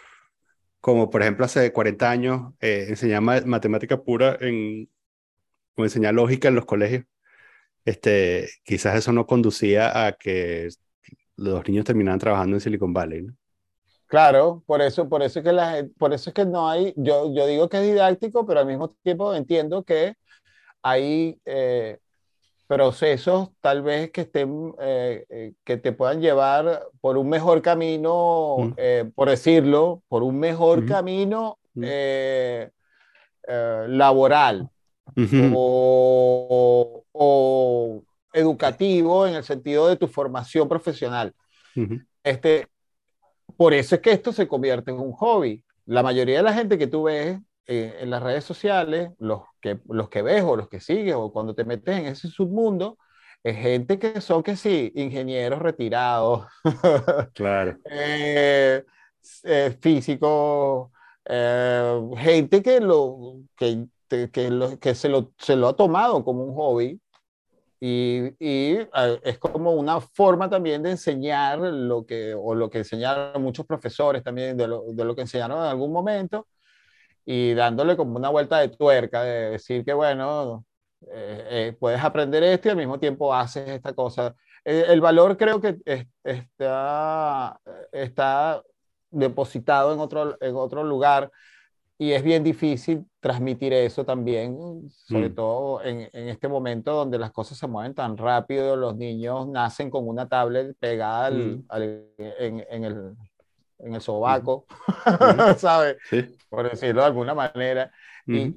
como 0.81 1.11
por 1.11 1.23
ejemplo 1.23 1.45
hace 1.45 1.73
40 1.73 2.11
años 2.11 2.53
eh, 2.61 2.87
enseñar 2.89 3.23
matemática 3.23 4.03
pura 4.03 4.37
en, 4.41 4.91
o 5.77 5.85
enseñar 5.85 6.15
lógica 6.15 6.49
en 6.49 6.55
los 6.55 6.67
colegios. 6.67 7.05
Este, 7.85 8.49
quizás 8.65 8.97
eso 8.97 9.13
no 9.13 9.27
conducía 9.27 10.07
a 10.07 10.13
que 10.13 10.69
los 11.37 11.67
niños 11.67 11.85
terminaran 11.85 12.19
trabajando 12.19 12.57
en 12.57 12.61
Silicon 12.61 12.93
Valley, 12.93 13.23
¿no? 13.23 13.35
Claro, 14.09 14.63
por 14.67 14.81
eso, 14.81 15.07
por 15.07 15.23
eso 15.23 15.41
es 15.41 15.45
que 15.45 15.53
la, 15.53 15.87
por 15.99 16.15
eso 16.15 16.31
es 16.31 16.35
que 16.35 16.47
no 16.47 16.69
hay, 16.71 16.95
yo, 16.97 17.33
yo 17.35 17.47
digo 17.47 17.69
que 17.69 17.77
es 17.77 17.83
didáctico, 17.83 18.47
pero 18.47 18.61
al 18.61 18.67
mismo 18.67 18.91
tiempo 19.03 19.35
entiendo 19.35 19.85
que 19.85 20.15
hay 20.83 21.39
eh, 21.45 21.99
procesos 22.69 23.49
tal 23.63 23.83
vez 23.83 24.13
que 24.13 24.21
estén, 24.21 24.75
eh, 24.79 25.25
eh, 25.31 25.53
que 25.65 25.79
te 25.79 25.93
puedan 25.93 26.21
llevar 26.21 26.83
por 27.01 27.17
un 27.17 27.29
mejor 27.29 27.63
camino, 27.63 28.57
mm. 28.59 28.73
eh, 28.77 29.11
por 29.15 29.31
decirlo, 29.31 30.03
por 30.07 30.23
un 30.23 30.39
mejor 30.39 30.87
camino 30.87 31.59
mm. 31.75 31.85
laboral 33.89 34.69
o, 35.55 37.05
o, 37.11 38.03
educativo 38.35 39.27
en 39.27 39.37
el 39.37 39.45
sentido 39.45 39.89
de 39.89 39.97
tu 39.97 40.07
formación 40.07 40.69
profesional. 40.69 41.33
este, 42.23 42.69
por 43.57 43.73
eso 43.73 43.95
es 43.95 44.01
que 44.03 44.13
esto 44.13 44.31
se 44.31 44.47
convierte 44.47 44.91
en 44.91 45.01
un 45.01 45.13
hobby. 45.13 45.65
La 45.87 46.03
mayoría 46.03 46.37
de 46.37 46.43
la 46.43 46.53
gente 46.53 46.77
que 46.77 46.87
tú 46.87 47.05
ves 47.05 47.39
eh, 47.69 47.99
en 48.01 48.11
las 48.11 48.23
redes 48.23 48.45
sociales, 48.45 49.11
los 49.19 49.43
que, 49.61 49.79
los 49.89 50.09
que 50.09 50.23
ves 50.23 50.43
o 50.43 50.57
los 50.57 50.69
que 50.69 50.81
sigues 50.81 51.15
o 51.15 51.33
cuando 51.33 51.55
te 51.55 51.65
metes 51.65 51.97
en 51.99 52.07
ese 52.07 52.29
submundo, 52.29 52.99
es 53.43 53.57
gente 53.57 53.99
que 53.99 54.21
son 54.21 54.43
que 54.43 54.57
sí, 54.57 54.93
ingenieros 54.95 55.61
retirados, 55.61 56.47
claro. 57.35 57.79
eh, 57.91 58.85
eh, 59.45 59.77
físicos, 59.81 60.91
eh, 61.25 62.01
gente 62.17 62.63
que, 62.63 62.81
lo, 62.81 63.37
que, 63.57 63.87
que, 64.33 64.51
lo, 64.51 64.79
que 64.79 64.95
se, 64.95 65.09
lo, 65.09 65.33
se 65.39 65.57
lo 65.57 65.69
ha 65.69 65.77
tomado 65.77 66.25
como 66.25 66.45
un 66.45 66.55
hobby 66.55 67.01
y, 67.81 68.35
y 68.41 68.79
es 69.23 69.39
como 69.39 69.73
una 69.73 70.01
forma 70.01 70.51
también 70.51 70.83
de 70.83 70.91
enseñar 70.91 71.61
lo 71.61 72.05
que, 72.05 72.35
o 72.35 72.55
lo 72.55 72.69
que 72.69 72.79
enseñaron 72.79 73.41
muchos 73.41 73.67
profesores 73.67 74.25
también, 74.25 74.57
de 74.57 74.67
lo, 74.67 74.83
de 74.89 75.05
lo 75.05 75.15
que 75.15 75.23
enseñaron 75.23 75.59
en 75.59 75.65
algún 75.67 75.93
momento, 75.93 76.49
y 77.31 77.53
dándole 77.53 77.95
como 77.95 78.17
una 78.17 78.31
vuelta 78.31 78.59
de 78.59 78.71
tuerca, 78.71 79.23
de 79.23 79.51
decir 79.51 79.85
que, 79.85 79.93
bueno, 79.93 80.65
eh, 81.13 81.47
eh, 81.51 81.77
puedes 81.79 82.03
aprender 82.03 82.43
esto 82.43 82.69
y 82.69 82.71
al 82.71 82.79
mismo 82.79 82.99
tiempo 82.99 83.35
haces 83.35 83.69
esta 83.69 83.93
cosa. 83.93 84.35
Eh, 84.65 84.87
el 84.89 85.03
valor 85.03 85.37
creo 85.37 85.61
que 85.61 85.77
está, 86.25 87.61
está 87.93 88.63
depositado 89.11 89.93
en 89.93 90.01
otro, 90.01 90.39
en 90.41 90.57
otro 90.57 90.83
lugar 90.83 91.31
y 91.99 92.13
es 92.13 92.23
bien 92.23 92.43
difícil 92.43 93.05
transmitir 93.21 93.75
eso 93.75 94.07
también, 94.07 94.89
sobre 94.89 95.29
mm. 95.29 95.35
todo 95.35 95.85
en, 95.85 96.09
en, 96.11 96.29
este 96.31 96.49
momento 96.49 96.95
donde 96.95 97.19
las 97.19 97.31
cosas 97.31 97.59
se 97.59 97.67
mueven 97.67 97.93
tan 97.93 98.17
rápido, 98.17 98.75
los 98.75 98.97
niños 98.97 99.47
nacen 99.49 99.91
con 99.91 100.09
una 100.09 100.27
tablet 100.27 100.75
pegada 100.81 101.27
al, 101.27 101.37
mm. 101.37 102.23
en, 102.39 102.67
en, 102.71 102.85
el, 102.85 103.17
en 103.79 103.95
el 103.95 104.01
sobaco, 104.01 104.67
¿sabes? 105.59 105.97
Por 106.49 106.71
decirlo 106.71 107.03
de 107.03 107.07
alguna 107.07 107.35
manera. 107.35 107.93
Y, 108.27 108.55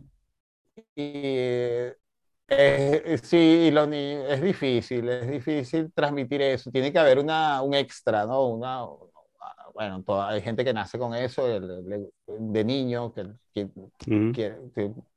y 0.95 1.91
sí, 3.23 3.71
los 3.71 3.87
niños, 3.87 4.25
es 4.29 4.41
difícil, 4.41 5.07
es 5.09 5.29
difícil 5.29 5.91
transmitir 5.93 6.41
eso. 6.41 6.71
Tiene 6.71 6.91
que 6.91 6.99
haber 6.99 7.19
una, 7.19 7.61
un 7.61 7.73
extra, 7.73 8.25
¿no? 8.25 8.47
Una, 8.47 8.85
bueno, 9.73 10.03
hay 10.23 10.41
gente 10.41 10.63
que 10.63 10.73
nace 10.73 10.99
con 10.99 11.13
eso 11.13 11.47
de, 11.47 12.63
niño, 12.63 13.13
que, 13.13 13.27
que, 13.53 13.69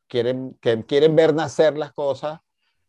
quieren, 0.07 0.57
que 0.61 0.85
quieren 0.85 1.17
ver 1.17 1.35
nacer 1.35 1.77
las 1.77 1.93
cosas, 1.93 2.41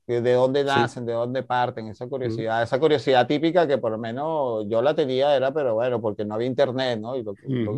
de 0.07 0.33
dónde 0.33 0.63
nacen, 0.63 1.05
de 1.05 1.13
dónde 1.13 1.41
parten, 1.41 1.87
esa 1.87 2.07
curiosidad, 2.07 2.61
esa 2.61 2.79
curiosidad 2.79 3.25
típica 3.25 3.67
que 3.67 3.79
por 3.79 3.91
lo 3.91 3.97
menos 3.97 4.65
yo 4.67 4.81
la 4.81 4.93
tenía 4.93 5.35
era, 5.35 5.51
pero 5.51 5.73
bueno, 5.73 5.99
porque 5.99 6.23
no 6.23 6.35
había 6.35 6.47
internet, 6.47 6.99
¿no? 6.99 7.15
Y, 7.17 7.25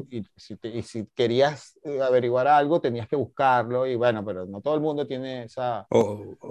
y, 0.09 0.23
si, 0.35 0.57
y 0.61 0.81
si, 0.81 1.07
querías 1.15 1.79
eh, 1.83 2.01
averiguar 2.01 2.47
algo, 2.47 2.81
tenías 2.81 3.07
que 3.07 3.15
buscarlo, 3.15 3.87
y 3.87 3.95
bueno, 3.95 4.25
pero 4.25 4.45
no 4.45 4.59
todo 4.59 4.75
el 4.75 4.81
mundo 4.81 5.07
tiene 5.07 5.43
esa, 5.43 5.87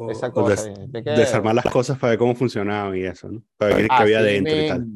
esa 0.09 0.31
cosa. 0.31 0.73
desarmar 0.89 1.55
las 1.55 1.67
cosas 1.67 1.99
para 1.99 2.13
ver 2.13 2.19
cómo 2.19 2.35
funcionaban 2.35 2.97
y 2.97 3.03
eso, 3.03 3.29
¿no? 3.29 3.43
Para 3.59 3.77
ver 3.77 3.89
qué 3.89 3.95
había 3.95 4.23
dentro 4.23 4.57
y 4.57 4.69
tal. 4.69 4.87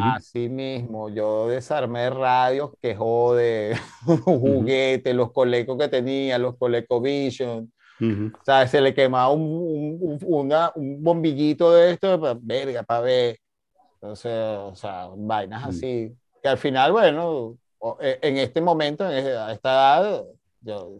Así 0.00 0.48
mismo, 0.48 1.08
yo 1.10 1.48
desarmé 1.48 2.08
radios 2.10 2.70
que 2.80 2.94
jode, 2.94 3.76
juguetes, 4.24 5.14
los 5.14 5.32
colecos 5.32 5.76
que 5.78 5.88
tenía, 5.88 6.38
los 6.38 6.56
ColecoVision. 8.00 8.34
O 8.40 8.44
sea, 8.44 8.66
se 8.66 8.80
le 8.80 8.94
quemaba 8.94 9.30
un, 9.30 9.98
un, 10.00 10.18
una, 10.22 10.72
un 10.74 11.02
bombillito 11.02 11.72
de 11.72 11.92
esto, 11.92 12.20
para, 12.20 12.38
verga, 12.40 12.82
para 12.82 13.00
ver. 13.00 13.38
Entonces, 13.94 14.32
o 14.32 14.74
sea, 14.74 15.08
vainas 15.16 15.66
así. 15.66 16.14
Que 16.42 16.48
al 16.48 16.58
final, 16.58 16.92
bueno, 16.92 17.56
e, 18.00 18.18
en 18.22 18.38
este 18.38 18.60
momento, 18.60 19.08
en 19.10 19.26
esta 19.26 19.50
edad, 19.50 20.24
yo, 20.60 20.98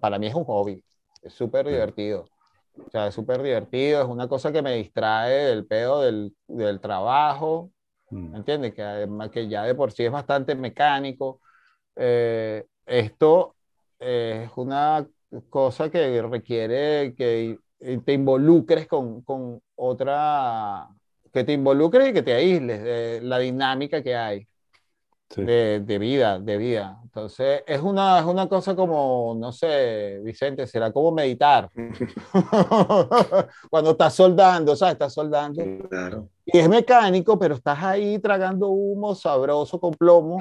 para 0.00 0.18
mí 0.18 0.26
es 0.26 0.34
un 0.34 0.44
hobby. 0.44 0.82
Es 1.22 1.34
súper 1.34 1.66
divertido. 1.66 2.26
O 2.86 2.90
sea, 2.90 3.08
es 3.08 3.14
súper 3.14 3.42
divertido, 3.42 4.02
es 4.02 4.08
una 4.08 4.28
cosa 4.28 4.52
que 4.52 4.62
me 4.62 4.74
distrae 4.74 5.46
del 5.46 5.66
pedo 5.66 6.02
del, 6.02 6.32
del 6.46 6.78
trabajo, 6.80 7.72
Mm. 8.10 8.36
¿entiendes? 8.36 8.74
Que, 8.74 8.82
además, 8.82 9.30
que 9.30 9.48
ya 9.48 9.64
de 9.64 9.74
por 9.74 9.92
sí 9.92 10.04
es 10.04 10.12
bastante 10.12 10.54
mecánico. 10.54 11.40
Eh, 11.96 12.64
esto 12.86 13.54
es 13.98 14.50
una 14.56 15.06
cosa 15.48 15.90
que 15.90 16.22
requiere 16.22 17.14
que 17.14 17.58
te 18.04 18.12
involucres 18.12 18.86
con, 18.86 19.22
con, 19.22 19.60
otra, 19.76 20.88
que 21.32 21.44
te 21.44 21.52
involucres 21.52 22.08
y 22.08 22.12
que 22.12 22.22
te 22.22 22.34
aísles 22.34 22.82
de 22.82 23.20
la 23.22 23.38
dinámica 23.38 24.02
que 24.02 24.16
hay 24.16 24.48
de, 25.36 25.80
de, 25.80 25.98
vida, 25.98 26.38
de 26.38 26.56
vida. 26.56 27.00
Entonces, 27.04 27.62
es 27.66 27.80
una, 27.82 28.18
es 28.18 28.24
una 28.24 28.48
cosa 28.48 28.74
como, 28.74 29.36
no 29.38 29.52
sé, 29.52 30.20
Vicente, 30.24 30.66
será 30.66 30.90
como 30.90 31.12
meditar. 31.12 31.70
Cuando 33.70 33.90
estás 33.90 34.14
soldando, 34.14 34.74
¿sabes? 34.74 34.94
Estás 34.94 35.12
soldando. 35.12 35.62
Claro. 35.88 36.28
Y 36.46 36.58
es 36.58 36.68
mecánico, 36.68 37.38
pero 37.38 37.54
estás 37.54 37.82
ahí 37.82 38.18
tragando 38.18 38.68
humo 38.68 39.14
sabroso 39.14 39.78
con 39.78 39.92
plomo 39.92 40.38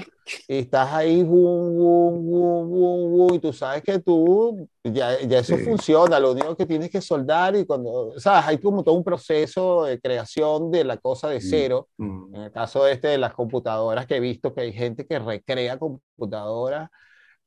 y 0.48 0.60
estás 0.60 0.94
ahí, 0.94 1.22
y 1.22 3.40
tú 3.40 3.54
sabes 3.54 3.84
que 3.84 4.00
tú, 4.00 4.68
ya, 4.84 5.20
ya 5.22 5.40
eso 5.40 5.58
funciona, 5.58 6.20
lo 6.20 6.32
único 6.32 6.56
que 6.56 6.66
tienes 6.66 6.90
que 6.90 7.02
soldar 7.02 7.56
y 7.56 7.66
cuando, 7.66 8.20
sabes, 8.20 8.48
hay 8.48 8.58
como 8.58 8.84
todo 8.84 8.96
un 8.96 9.04
proceso 9.04 9.86
de 9.86 10.00
creación 10.00 10.72
de 10.72 10.84
la 10.84 10.98
cosa 10.98 11.30
de 11.30 11.38
mm, 11.38 11.42
cero. 11.42 11.88
Mm. 11.98 12.36
En 12.36 12.42
el 12.44 12.52
caso 12.52 12.88
este 12.88 13.10
de 13.10 13.18
las 13.18 13.34
computadoras 13.34 14.06
que 14.06 14.18
he 14.18 14.20
visto 14.20 14.54
que 14.54 14.62
hay 14.62 14.74
gente 14.74 15.06
que 15.06 15.20
recrea 15.20 15.78
computadoras 15.78 16.90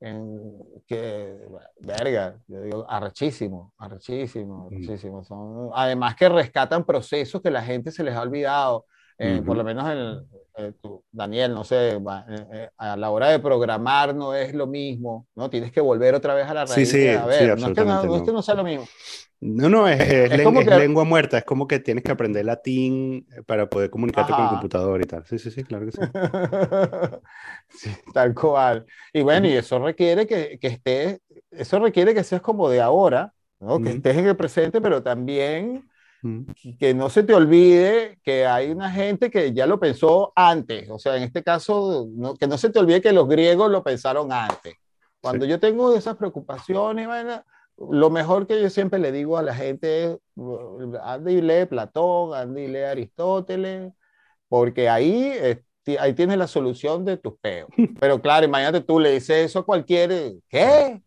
en, 0.01 0.51
que, 0.87 1.39
verga, 1.81 2.39
yo 2.49 2.62
digo, 2.62 2.87
arrechísimo, 2.89 3.72
arrechísimo, 3.78 4.68
mm. 4.70 4.74
arrechísimo. 4.74 5.24
Son, 5.24 5.70
además 5.74 6.16
que 6.16 6.28
rescatan 6.28 6.85
procesos 6.85 7.43
que 7.43 7.51
la 7.51 7.62
gente 7.62 7.91
se 7.91 8.03
les 8.03 8.14
ha 8.14 8.22
olvidado. 8.22 8.87
Eh, 9.23 9.43
por 9.45 9.55
lo 9.55 9.62
menos 9.62 9.87
el, 9.91 10.27
eh, 10.57 10.73
Daniel, 11.12 11.53
no 11.53 11.62
sé, 11.62 11.91
eh, 11.91 12.71
a 12.79 12.97
la 12.97 13.11
hora 13.11 13.29
de 13.29 13.39
programar 13.39 14.14
no 14.14 14.35
es 14.35 14.55
lo 14.55 14.66
mismo, 14.66 15.27
¿no? 15.35 15.51
Tienes 15.51 15.73
que 15.73 15.83
volver 15.83 16.14
otra 16.14 16.33
vez 16.33 16.47
a 16.47 16.55
la 16.55 16.64
raíz. 16.64 16.75
Sí, 16.75 16.87
sí, 16.87 17.09
a 17.09 17.27
ver, 17.27 17.59
no, 17.59 17.68
es 17.68 17.75
que 17.75 17.85
no, 17.85 18.03
no, 18.03 18.16
es 18.16 18.23
que 18.23 18.33
no 18.33 18.41
sea 18.41 18.55
lo 18.55 18.64
mismo. 18.64 18.87
No, 19.43 19.68
no, 19.68 19.89
es, 19.89 20.31
lengua 20.31 21.05
muerta, 21.05 21.37
es 21.37 21.45
como 21.45 21.68
que 21.68 21.81
tienes 21.81 22.03
que 22.03 22.12
aprender 22.12 22.47
latín 22.47 23.27
eh, 23.37 23.43
para 23.43 23.68
poder 23.68 23.91
comunicarte 23.91 24.33
con 24.33 24.43
el 24.43 24.49
computador 24.49 25.03
y 25.03 25.07
tal. 25.07 25.27
Sí, 25.27 25.39
sí, 25.39 25.51
sí, 25.51 25.64
claro 25.64 25.85
que 25.85 25.93
sí. 25.93 26.01
sí 27.68 27.91
tal 28.14 28.35
cual. 28.35 28.87
Y 29.12 29.21
bueno, 29.21 29.49
y 29.49 29.53
eso 29.53 29.79
requiere 29.79 30.27
que, 30.27 30.59
que 30.59 30.66
estés, 30.68 31.21
eso 31.51 31.79
requiere 31.79 32.14
que 32.14 32.25
seas 32.25 32.41
como 32.41 32.71
de 32.71 32.81
ahora, 32.81 33.35
¿no? 33.61 33.81
Que 33.83 33.91
estés 33.91 34.16
en 34.16 34.29
el 34.29 34.37
presente, 34.37 34.81
pero 34.81 35.03
también 35.03 35.89
que 36.79 36.95
no 36.95 37.09
se 37.09 37.23
te 37.23 37.35
olvide 37.35 38.18
que 38.23 38.47
hay 38.47 38.71
una 38.71 38.91
gente 38.91 39.31
que 39.31 39.53
ya 39.53 39.66
lo 39.66 39.81
pensó 39.81 40.33
antes. 40.37 40.89
O 40.91 40.99
sea, 40.99 41.16
en 41.16 41.23
este 41.23 41.43
caso, 41.43 42.09
que 42.39 42.47
no 42.47 42.59
se 42.59 42.71
te 42.71 42.79
olvide 42.79 43.01
que 43.01 43.12
los 43.12 43.29
griegos 43.29 43.71
lo 43.71 43.83
pensaron 43.83 44.33
antes. 44.33 44.75
Cuando 45.21 45.45
yo 45.47 45.61
tengo 45.61 45.95
esas 45.95 46.16
preocupaciones, 46.16 47.07
bueno, 47.07 47.43
lo 47.77 48.11
mejor 48.11 48.47
que 48.47 48.61
yo 48.61 48.71
siempre 48.71 48.99
le 48.99 49.12
digo 49.12 49.39
a 49.39 49.43
la 49.43 49.55
gente 49.55 50.05
es, 50.05 50.18
anda 51.03 51.31
y 51.31 51.41
lee 51.41 51.66
Platón, 51.66 52.35
anda 52.35 52.61
y 52.61 52.68
lee 52.68 52.83
Aristóteles, 52.83 53.93
porque 54.49 54.89
ahí, 54.89 55.33
ahí 55.99 56.12
tienes 56.14 56.37
la 56.37 56.47
solución 56.47 57.05
de 57.05 57.16
tus 57.16 57.35
peos. 57.41 57.71
Pero 58.01 58.21
claro, 58.21 58.45
imagínate 58.45 58.81
tú 58.81 59.01
le 59.01 59.12
dices 59.12 59.47
eso 59.47 59.61
a 59.61 59.66
cualquiera, 59.66 60.14
¿qué? 60.49 61.01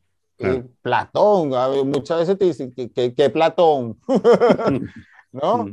Platón, 0.82 1.50
muchas 1.90 2.20
veces 2.20 2.38
te 2.38 2.46
dicen, 2.46 2.74
¿qué, 2.74 3.14
qué, 3.14 3.30
Platón? 3.30 4.00
¿No? 5.32 5.66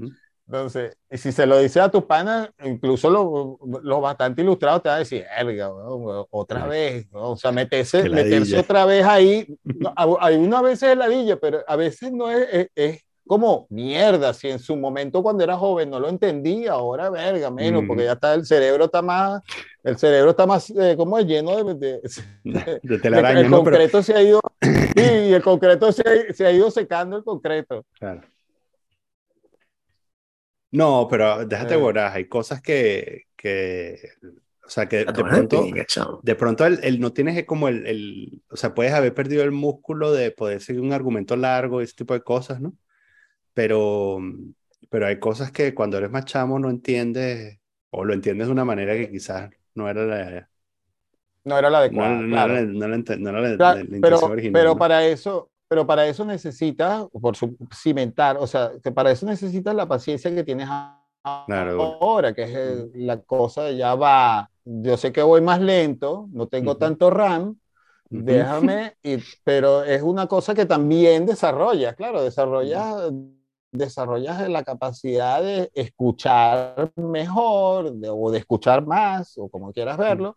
Entonces, 0.51 0.97
y 1.09 1.17
si 1.17 1.31
se 1.31 1.47
lo 1.47 1.59
dice 1.59 1.81
a 1.81 1.93
tus 1.93 2.03
panas, 2.05 2.51
incluso 2.65 3.09
los 3.09 3.85
lo 3.85 4.01
bastante 4.01 4.43
ilustrados 4.43 4.83
te 4.83 4.89
van 4.89 4.97
a 4.97 4.99
decir, 4.99 5.25
erga, 5.39 5.71
otra 6.31 6.67
vez, 6.67 7.07
o 7.13 7.37
sea, 7.37 7.53
meterse, 7.53 8.09
meterse 8.09 8.59
otra 8.59 8.85
vez 8.85 9.05
ahí. 9.05 9.47
hay 9.97 10.35
una 10.35 10.61
vez 10.61 10.83
es 10.83 10.97
ladilla, 10.97 11.39
pero 11.39 11.63
a 11.69 11.77
veces 11.77 12.11
no 12.11 12.29
es, 12.29 12.69
es, 12.75 13.01
como 13.27 13.67
mierda. 13.71 14.35
Si 14.35 14.49
en 14.49 14.59
su 14.59 14.77
momento 14.77 15.23
cuando 15.23 15.45
era 15.45 15.57
joven 15.57 15.91
no 15.91 16.01
lo 16.01 16.09
entendía, 16.09 16.73
ahora 16.73 17.11
verga, 17.11 17.51
menos, 17.51 17.85
porque 17.87 18.05
ya 18.05 18.13
está 18.13 18.35
el 18.35 18.45
cerebro 18.45 18.87
está 18.87 19.03
más, 19.03 19.43
el 19.83 19.99
cerebro 19.99 20.31
está 20.31 20.47
más, 20.47 20.71
eh, 20.71 20.95
como 20.97 21.19
es 21.19 21.27
lleno 21.27 21.63
de, 21.65 21.75
de, 22.43 22.81
de, 22.83 22.99
telaraña. 23.03 23.41
El 23.41 23.51
concreto 23.51 24.03
se 24.03 24.15
ha 24.15 24.23
ido, 24.23 24.41
sí, 24.61 25.33
el 25.33 25.43
concreto 25.43 25.93
se 25.93 26.03
ha, 26.03 26.33
se 26.35 26.47
ha 26.47 26.53
ido 26.53 26.71
secando 26.71 27.17
el 27.17 27.25
concreto. 27.25 27.85
Claro. 27.99 28.23
No, 30.73 31.09
pero 31.11 31.47
déjate 31.47 31.75
eh. 31.75 32.01
hay 32.13 32.29
cosas 32.29 32.63
que, 32.63 33.25
que, 33.37 33.99
o 34.65 34.69
sea, 34.69 34.89
que 34.89 34.99
de 34.99 35.13
pronto, 35.13 35.65
de 36.23 36.35
pronto 36.37 36.65
el, 36.65 37.01
no 37.01 37.13
tienes 37.13 37.45
como 37.45 37.67
el, 37.67 37.87
el, 37.87 38.43
o 38.49 38.57
sea, 38.57 38.73
puedes 38.73 38.93
haber 38.93 39.13
perdido 39.15 39.43
el 39.43 39.51
músculo 39.51 40.13
de 40.13 40.31
poder 40.31 40.61
seguir 40.61 40.81
un 40.81 40.93
argumento 40.93 41.35
largo, 41.37 41.81
ese 41.81 41.97
tipo 41.97 42.15
de 42.15 42.23
cosas, 42.23 42.61
¿no? 42.61 42.73
Pero, 43.61 44.19
pero 44.89 45.07
hay 45.07 45.21
cosas 45.21 45.53
que 45.53 45.75
cuando 45.75 45.99
eres 45.99 46.11
más 46.11 46.25
chamo 46.25 46.59
no 46.59 46.71
entiendes, 46.71 47.59
o 47.91 48.07
lo 48.07 48.15
entiendes 48.15 48.47
de 48.47 48.53
una 48.55 48.65
manera 48.65 48.95
que 48.95 49.11
quizás 49.11 49.51
no 49.75 49.87
era 49.87 50.03
la... 50.07 50.49
No 51.45 51.59
era 51.59 51.69
la 51.69 51.81
adecuada. 51.81 52.15
No, 52.15 52.29
claro. 52.31 52.55
no, 52.63 52.89
no, 52.89 53.39
era 53.39 53.57
la, 53.57 53.87
pero, 54.01 54.19
original. 54.21 54.53
Pero 54.55 54.79
para 54.79 55.07
eso, 55.07 55.51
pero 55.69 55.87
para 55.87 56.07
eso 56.07 56.25
necesitas, 56.25 57.05
por 57.13 57.37
su, 57.37 57.55
cimentar, 57.71 58.39
o 58.39 58.47
sea, 58.47 58.73
que 58.83 58.93
para 58.93 59.11
eso 59.11 59.27
necesitas 59.27 59.75
la 59.75 59.87
paciencia 59.87 60.35
que 60.35 60.43
tienes 60.43 60.67
ahora, 61.23 62.33
que 62.33 62.45
es 62.45 62.87
la 62.95 63.21
cosa, 63.21 63.73
ya 63.73 63.95
va, 63.95 64.51
yo 64.65 64.97
sé 64.97 65.13
que 65.13 65.21
voy 65.21 65.43
más 65.43 65.61
lento, 65.61 66.31
no 66.33 66.49
tengo 66.49 66.79
tanto 66.79 67.11
RAM, 67.11 67.59
déjame, 68.09 68.95
y, 69.03 69.19
pero 69.45 69.85
es 69.85 70.01
una 70.01 70.27
cosa 70.29 70.55
que 70.55 70.65
también 70.65 71.27
desarrollas, 71.27 71.95
claro, 71.95 72.23
desarrollas, 72.23 73.13
desarrollas 73.73 74.49
la 74.49 74.65
capacidad 74.65 75.43
de 75.43 75.71
escuchar 75.75 76.93
mejor 76.97 77.95
o 78.09 78.31
de 78.31 78.39
escuchar 78.39 78.87
más, 78.87 79.37
o 79.39 79.49
como 79.49 79.73
quieras 79.73 79.97
verlo 79.99 80.37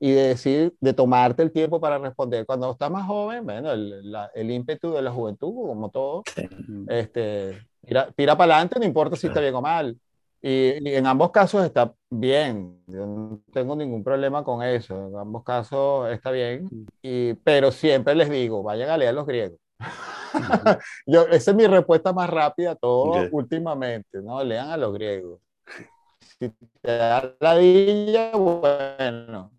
y 0.00 0.12
de 0.12 0.28
decir, 0.28 0.74
de 0.80 0.92
tomarte 0.92 1.42
el 1.42 1.50
tiempo 1.50 1.80
para 1.80 1.98
responder. 1.98 2.46
Cuando 2.46 2.70
estás 2.70 2.90
más 2.90 3.06
joven, 3.06 3.44
bueno, 3.44 3.72
el, 3.72 4.14
el 4.34 4.50
ímpetu 4.50 4.92
de 4.92 5.02
la 5.02 5.10
juventud, 5.10 5.52
como 5.52 5.90
todo, 5.90 6.22
este, 6.88 7.66
tira, 7.84 8.10
tira 8.12 8.36
para 8.36 8.54
adelante, 8.54 8.78
no 8.78 8.84
importa 8.84 9.16
si 9.16 9.26
está 9.26 9.40
bien 9.40 9.54
o 9.54 9.62
mal. 9.62 9.98
Y, 10.40 10.88
en 10.94 11.06
ambos 11.06 11.32
casos 11.32 11.64
está 11.64 11.92
bien, 12.10 12.80
yo 12.86 13.06
no 13.06 13.40
tengo 13.52 13.74
ningún 13.74 14.04
problema 14.04 14.44
con 14.44 14.62
eso, 14.62 15.08
en 15.08 15.16
ambos 15.16 15.42
casos 15.42 16.10
está 16.12 16.30
bien, 16.30 16.68
y, 17.02 17.34
pero 17.34 17.72
siempre 17.72 18.14
les 18.14 18.30
digo, 18.30 18.62
vayan 18.62 18.88
a 18.90 18.96
leer 18.96 19.14
los 19.14 19.26
griegos. 19.26 19.58
yo, 21.06 21.26
esa 21.28 21.50
es 21.50 21.56
mi 21.56 21.66
respuesta 21.66 22.12
más 22.12 22.28
rápida 22.28 22.72
a 22.72 22.74
todo 22.76 23.28
últimamente, 23.30 24.20
¿no? 24.22 24.42
Lean 24.42 24.70
a 24.70 24.76
los 24.76 24.92
griegos. 24.94 25.40
Si 26.20 26.50
te 26.80 26.96
da 26.96 27.34
la 27.40 27.54
villa, 27.56 28.32
bueno, 28.32 29.50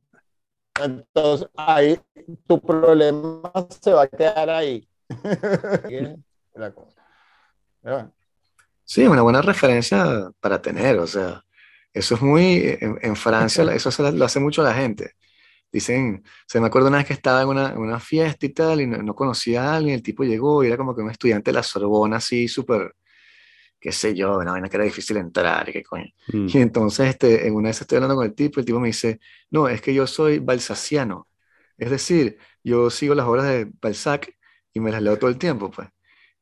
entonces, 0.83 1.49
ahí 1.55 1.99
tu 2.47 2.59
problema 2.59 3.51
se 3.81 3.93
va 3.93 4.03
a 4.03 4.07
quedar 4.07 4.49
ahí. 4.49 4.87
Sí, 8.83 9.05
una 9.07 9.21
buena 9.21 9.41
referencia 9.41 10.31
para 10.39 10.61
tener, 10.61 10.97
o 10.97 11.05
sea, 11.05 11.45
eso 11.93 12.15
es 12.15 12.21
muy, 12.21 12.77
en, 12.81 13.15
Francia 13.15 13.63
eso 13.73 14.11
lo 14.11 14.25
hace 14.25 14.39
mucho 14.39 14.63
la 14.63 14.73
gente. 14.73 15.13
Dicen, 15.71 16.23
se 16.47 16.59
me 16.59 16.67
acuerdo 16.67 16.87
una 16.87 16.97
vez 16.97 17.07
que 17.07 17.13
estaba 17.13 17.41
en 17.41 17.49
una, 17.49 17.71
en 17.71 17.77
una 17.77 17.99
fiesta 17.99 18.45
y 18.45 18.49
tal, 18.49 18.81
y 18.81 18.87
no, 18.87 18.97
no, 18.97 19.15
conocía 19.15 19.71
a 19.71 19.77
alguien, 19.77 19.95
el 19.95 20.03
tipo 20.03 20.23
llegó 20.23 20.63
y 20.63 20.67
era 20.67 20.77
como 20.77 20.95
que 20.95 21.01
un 21.01 21.11
estudiante 21.11 21.51
de 21.51 21.55
la 21.55 21.63
Sorbona 21.63 22.17
así, 22.17 22.47
súper, 22.47 22.95
qué 23.79 23.91
sé 23.91 24.15
yo, 24.15 24.37
una 24.37 24.51
vaina 24.51 24.69
que 24.69 24.77
era 24.77 24.85
difícil 24.85 25.17
entrar, 25.17 25.69
y 25.69 25.73
qué 25.73 25.83
coño. 25.83 26.11
Mm. 26.33 26.47
Y 26.53 26.57
entonces, 26.57 27.09
este, 27.09 27.47
en 27.47 27.55
una 27.55 27.69
vez 27.69 27.81
estoy 27.81 27.97
hablando 27.97 28.15
con 28.15 28.25
el 28.25 28.33
tipo, 28.33 28.59
el 28.59 28.65
tipo 28.65 28.79
me 28.79 28.87
dice, 28.87 29.19
no, 29.51 29.67
es 29.67 29.81
que 29.81 29.93
yo 29.93 30.07
soy 30.07 30.39
balsaciano, 30.39 31.27
es 31.77 31.89
decir, 31.89 32.37
yo 32.63 32.89
sigo 32.89 33.15
las 33.15 33.25
obras 33.25 33.45
de 33.45 33.71
Balzac 33.81 34.35
y 34.73 34.79
me 34.79 34.91
las 34.91 35.01
leo 35.01 35.17
todo 35.17 35.29
el 35.29 35.37
tiempo, 35.37 35.71
pues. 35.71 35.87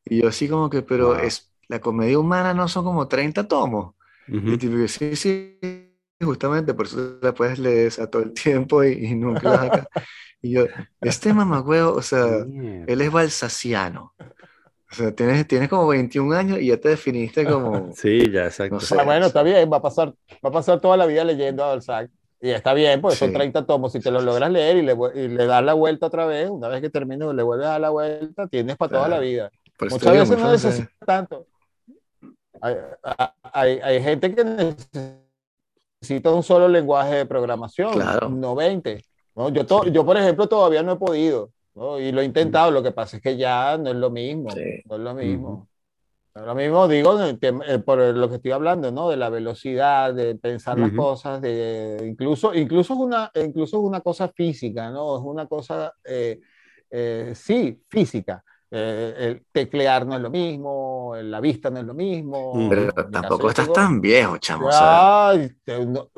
Y 0.04 0.22
yo 0.22 0.28
así 0.28 0.48
como 0.50 0.70
que, 0.70 0.82
pero 0.82 1.18
es, 1.18 1.54
la 1.68 1.80
comedia 1.80 2.18
humana 2.18 2.54
no 2.54 2.68
son 2.68 2.84
como 2.84 3.08
30 3.08 3.48
tomos. 3.48 3.96
Y 4.28 4.52
el 4.52 4.58
tipo, 4.58 4.76
sí, 4.88 5.16
sí, 5.16 5.60
justamente 6.22 6.74
por 6.74 6.88
eso 6.88 7.18
la 7.22 7.34
puedes 7.34 7.59
leer 7.59 7.91
a 7.99 8.07
todo 8.07 8.24
el 8.24 8.34
tiempo 8.34 8.84
y, 8.84 9.15
nunca 9.15 9.49
la 9.49 9.57
sacas. 9.57 9.88
Y 10.39 10.51
yo, 10.51 10.65
este 11.01 11.34
mamagüeo, 11.34 11.95
o 11.95 12.01
sea, 12.03 12.45
él 12.86 13.01
es 13.01 13.11
balsaciano. 13.11 14.13
O 14.91 14.95
sea, 14.95 15.11
tienes, 15.11 15.47
tienes 15.47 15.68
como 15.68 15.88
21 15.88 16.36
años 16.36 16.59
y 16.59 16.68
ya 16.68 16.78
te 16.78 16.89
definiste 16.89 17.43
como... 17.43 17.91
Sí, 17.95 18.32
ya, 18.32 18.45
exacto. 18.45 18.78
Ah, 18.99 19.03
bueno, 19.03 19.26
está 19.26 19.41
bien, 19.41 19.68
va 19.72 19.78
a, 19.78 19.82
pasar, 19.82 20.13
va 20.45 20.49
a 20.49 20.51
pasar 20.51 20.80
toda 20.80 20.95
la 20.95 21.07
vida 21.07 21.24
leyendo 21.24 21.63
a 21.63 21.70
Balzac. 21.70 22.11
Y 22.39 22.51
está 22.51 22.76
bien, 22.76 23.01
porque 23.01 23.18
son 23.18 23.34
30 23.34 23.65
tomos. 23.65 23.91
Si 23.91 23.99
te 23.99 24.11
los 24.11 24.24
logras 24.24 24.51
leer 24.51 24.78
y 24.78 24.84
le, 24.84 24.95
y 25.15 25.28
le 25.28 25.45
das 25.47 25.63
la 25.63 25.74
vuelta 25.74 26.05
otra 26.05 26.28
vez, 26.28 26.49
una 26.49 26.68
vez 26.68 26.82
que 26.82 26.91
termines, 26.91 27.34
le 27.34 27.41
vuelves 27.41 27.65
a 27.65 27.72
dar 27.72 27.82
la 27.82 27.89
vuelta, 27.89 28.47
tienes 28.47 28.78
para 28.78 28.91
toda 28.91 29.07
la 29.07 29.20
vida. 29.20 29.49
Muchas 29.80 30.13
veces 30.13 30.38
no 30.38 30.51
necesitas 30.51 30.93
tanto. 31.03 31.47
Hay, 32.61 32.76
hay, 33.53 33.80
hay, 33.80 34.03
gente 34.03 34.34
que 34.34 34.43
necesita 34.43 35.27
un 36.24 36.43
solo 36.43 36.68
lenguaje 36.68 37.16
de 37.16 37.26
programación, 37.26 37.93
claro. 37.93 38.30
no 38.30 38.56
20. 38.56 39.04
¿no? 39.36 39.50
Yo, 39.50 39.66
to, 39.66 39.86
yo, 39.86 40.06
por 40.06 40.18
ejemplo, 40.18 40.48
todavía 40.48 40.84
no 40.84 40.93
he 40.93 40.98
podido. 40.98 41.52
¿no? 41.76 42.00
Y 42.00 42.12
lo 42.12 42.22
he 42.22 42.26
intentado, 42.26 42.72
lo 42.72 42.82
que 42.82 42.91
pasa 42.91 43.18
es 43.18 43.24
que 43.24 43.38
ya 43.38 43.78
no 43.78 43.89
es 43.89 43.95
lo 43.95 44.10
mismo. 44.10 44.50
Sí. 44.52 44.82
No 44.86 44.95
es 44.95 45.02
lo 45.02 45.14
mismo. 45.14 45.50
Uh 45.50 45.62
-huh. 45.62 45.68
Lo 46.45 46.56
mismo 46.56 46.88
digo 46.88 47.18
eh, 47.24 47.80
por 47.80 48.00
lo 48.00 48.30
que 48.30 48.36
estoy 48.36 48.52
hablando, 48.52 48.91
¿no? 48.91 49.10
De 49.10 49.18
la 49.18 49.30
velocidad, 49.30 50.14
de 50.14 50.36
pensar 50.36 50.78
uh 50.78 50.82
-huh. 50.82 50.88
las 50.88 50.95
cosas, 50.95 51.41
de 51.41 52.06
incluso, 52.08 52.54
incluso 52.54 52.93
es 52.93 53.00
una, 53.00 53.32
incluso 53.36 53.78
es 53.78 53.84
una 53.84 54.02
cosa 54.02 54.28
física, 54.30 54.91
¿no? 54.91 55.18
Es 55.18 55.24
una 55.24 55.48
cosa, 55.48 55.93
eh, 56.04 56.39
eh, 56.91 57.32
sí, 57.34 57.82
física. 57.89 58.43
Eh, 58.70 59.13
el 59.18 59.45
teclear 59.51 60.05
no 60.05 60.15
es 60.15 60.22
lo 60.22 60.30
mismo, 60.30 61.13
la 61.15 61.39
vista 61.39 61.70
no 61.70 61.80
es 61.80 61.86
lo 61.86 61.93
mismo. 61.93 62.68
Pero 62.70 62.91
tampoco 63.09 63.49
estás 63.49 63.72
tan 63.72 64.01
viejo, 64.01 64.38
chamo. 64.38 64.70
Te, 65.63 65.86
no, 65.86 66.09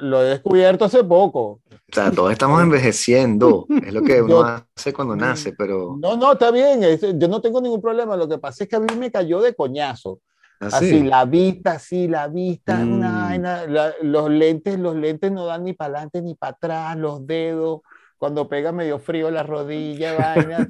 lo 0.00 0.22
he 0.22 0.24
descubierto 0.30 0.84
hace 0.84 1.04
poco. 1.04 1.60
O 1.70 1.92
sea, 1.92 2.10
todos 2.10 2.32
estamos 2.32 2.62
envejeciendo, 2.62 3.66
es 3.84 3.92
lo 3.92 4.02
que 4.02 4.22
uno 4.22 4.28
yo, 4.28 4.62
hace 4.76 4.92
cuando 4.92 5.16
nace, 5.16 5.52
pero... 5.52 5.96
No, 6.00 6.16
no, 6.16 6.32
está 6.32 6.50
bien, 6.50 6.80
yo 7.18 7.28
no 7.28 7.40
tengo 7.40 7.60
ningún 7.60 7.80
problema, 7.80 8.16
lo 8.16 8.28
que 8.28 8.38
pasa 8.38 8.64
es 8.64 8.70
que 8.70 8.76
a 8.76 8.80
mí 8.80 8.94
me 8.96 9.10
cayó 9.10 9.40
de 9.40 9.54
coñazo. 9.54 10.20
¿Ah, 10.60 10.68
así, 10.72 10.90
sí? 10.90 11.02
la 11.02 11.24
vista, 11.24 11.78
sí, 11.78 12.06
la 12.06 12.28
vista, 12.28 12.76
mm. 12.76 12.92
una, 12.92 13.34
una, 13.34 13.66
la, 13.66 13.94
los 14.02 14.28
lentes, 14.28 14.78
los 14.78 14.94
lentes 14.94 15.32
no 15.32 15.46
dan 15.46 15.64
ni 15.64 15.72
para 15.72 15.94
adelante 15.94 16.20
ni 16.20 16.34
para 16.34 16.52
atrás, 16.52 16.96
los 16.98 17.26
dedos, 17.26 17.80
cuando 18.20 18.46
pega 18.46 18.70
medio 18.70 18.98
frío 18.98 19.30
la 19.30 19.42
rodilla, 19.42 20.12
vaina, 20.18 20.68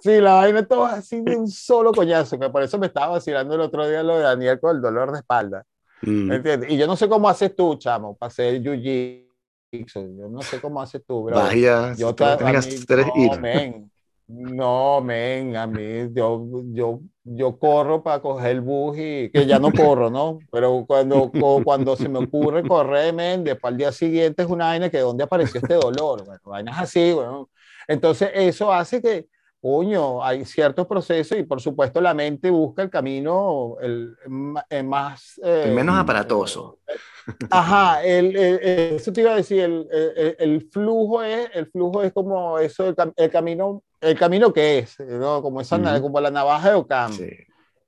sí, 0.00 0.20
la 0.22 0.36
vaina 0.36 0.66
todo 0.66 0.86
así 0.86 1.20
de 1.20 1.36
un 1.36 1.46
solo 1.46 1.92
coñazo, 1.92 2.38
que 2.38 2.48
por 2.48 2.62
eso 2.62 2.78
me 2.78 2.86
estaba 2.86 3.08
vacilando 3.08 3.54
el 3.56 3.60
otro 3.60 3.86
día 3.86 4.02
lo 4.02 4.16
de 4.16 4.22
Daniel 4.22 4.58
con 4.58 4.74
el 4.74 4.80
dolor 4.80 5.12
de 5.12 5.18
espalda. 5.18 5.66
Mm. 6.00 6.32
¿Entiendes? 6.32 6.70
Y 6.70 6.78
yo 6.78 6.86
no 6.86 6.96
sé 6.96 7.10
cómo 7.10 7.28
haces 7.28 7.54
tú, 7.54 7.76
chamo, 7.76 8.16
para 8.16 8.28
hacer 8.28 8.62
jiu 8.62 8.74
Yo 8.74 10.28
no 10.30 10.40
sé 10.40 10.62
cómo 10.62 10.80
haces 10.80 11.02
tú, 11.06 11.24
bro. 11.24 11.36
Vaya, 11.36 11.92
yo 11.92 12.14
te, 12.14 12.24
a 12.24 12.36
mí, 12.38 13.26
no, 13.28 13.38
men, 13.38 13.90
no, 14.26 15.00
men, 15.02 15.56
a 15.56 15.66
mí, 15.66 16.08
yo, 16.14 16.48
yo, 16.72 17.00
yo 17.32 17.58
corro 17.58 18.02
para 18.02 18.20
coger 18.20 18.50
el 18.50 18.60
bus 18.60 18.96
y 18.98 19.30
que 19.30 19.46
ya 19.46 19.58
no 19.58 19.70
corro, 19.72 20.10
¿no? 20.10 20.40
Pero 20.50 20.84
cuando, 20.86 21.30
cuando 21.64 21.96
se 21.96 22.08
me 22.08 22.18
ocurre 22.18 22.66
correr, 22.66 23.14
men, 23.14 23.44
después 23.44 23.72
al 23.72 23.76
día 23.76 23.92
siguiente 23.92 24.42
es 24.42 24.48
una 24.48 24.66
vaina 24.66 24.90
que 24.90 24.98
¿dónde 24.98 25.24
apareció 25.24 25.60
este 25.60 25.74
dolor? 25.74 26.24
Bueno, 26.24 26.40
vainas 26.44 26.80
así, 26.80 27.12
bueno. 27.12 27.48
Entonces, 27.86 28.30
eso 28.34 28.72
hace 28.72 29.00
que, 29.00 29.28
coño, 29.60 30.24
hay 30.24 30.44
ciertos 30.44 30.86
procesos 30.86 31.38
y 31.38 31.44
por 31.44 31.60
supuesto 31.60 32.00
la 32.00 32.14
mente 32.14 32.50
busca 32.50 32.82
el 32.82 32.90
camino 32.90 33.76
el, 33.80 34.16
el 34.68 34.84
más... 34.84 35.40
Eh, 35.44 35.64
el 35.66 35.74
menos 35.74 35.96
aparatoso. 35.96 36.78
Ajá, 37.50 38.02
el, 38.02 38.36
el, 38.36 38.58
eso 38.96 39.12
te 39.12 39.20
iba 39.20 39.32
a 39.32 39.36
decir, 39.36 39.86
el, 39.90 40.68
flujo 40.72 41.22
es, 41.22 41.48
el 41.54 41.66
flujo 41.66 42.02
es 42.02 42.12
como 42.12 42.58
eso, 42.58 42.94
el, 43.16 43.30
camino, 43.30 43.84
el 44.00 44.18
camino 44.18 44.52
que 44.52 44.78
es, 44.78 44.98
¿no? 45.00 45.42
como, 45.42 45.60
esa, 45.60 45.76
uh 45.76 45.80
-huh. 45.80 46.00
como 46.00 46.20
la 46.20 46.30
navaja 46.30 46.70
de 46.70 46.74
Ocam, 46.76 47.12
sí. 47.12 47.28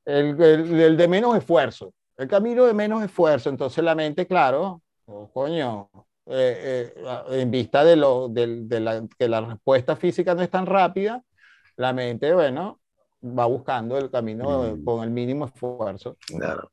el, 0.04 0.96
de 0.96 1.08
menos 1.08 1.36
esfuerzo, 1.36 1.92
el 2.16 2.28
camino 2.28 2.64
de 2.66 2.74
menos 2.74 3.02
esfuerzo, 3.02 3.48
entonces 3.50 3.82
la 3.82 3.94
mente, 3.94 4.26
claro, 4.26 4.82
oh, 5.06 5.30
coño, 5.32 5.88
eh, 6.26 6.92
eh, 6.96 7.40
en 7.40 7.50
vista 7.50 7.82
de, 7.84 7.96
lo, 7.96 8.28
de, 8.28 8.64
de 8.64 8.80
la, 8.80 9.02
que 9.18 9.28
la 9.28 9.40
respuesta 9.40 9.96
física 9.96 10.34
no 10.34 10.42
es 10.42 10.50
tan 10.50 10.66
rápida, 10.66 11.22
la 11.76 11.92
mente, 11.92 12.32
bueno, 12.34 12.80
va 13.24 13.46
buscando 13.46 13.96
el 13.96 14.10
camino 14.10 14.62
mm. 14.62 14.84
con 14.84 15.04
el 15.04 15.10
mínimo 15.10 15.46
esfuerzo. 15.46 16.16
Claro. 16.26 16.70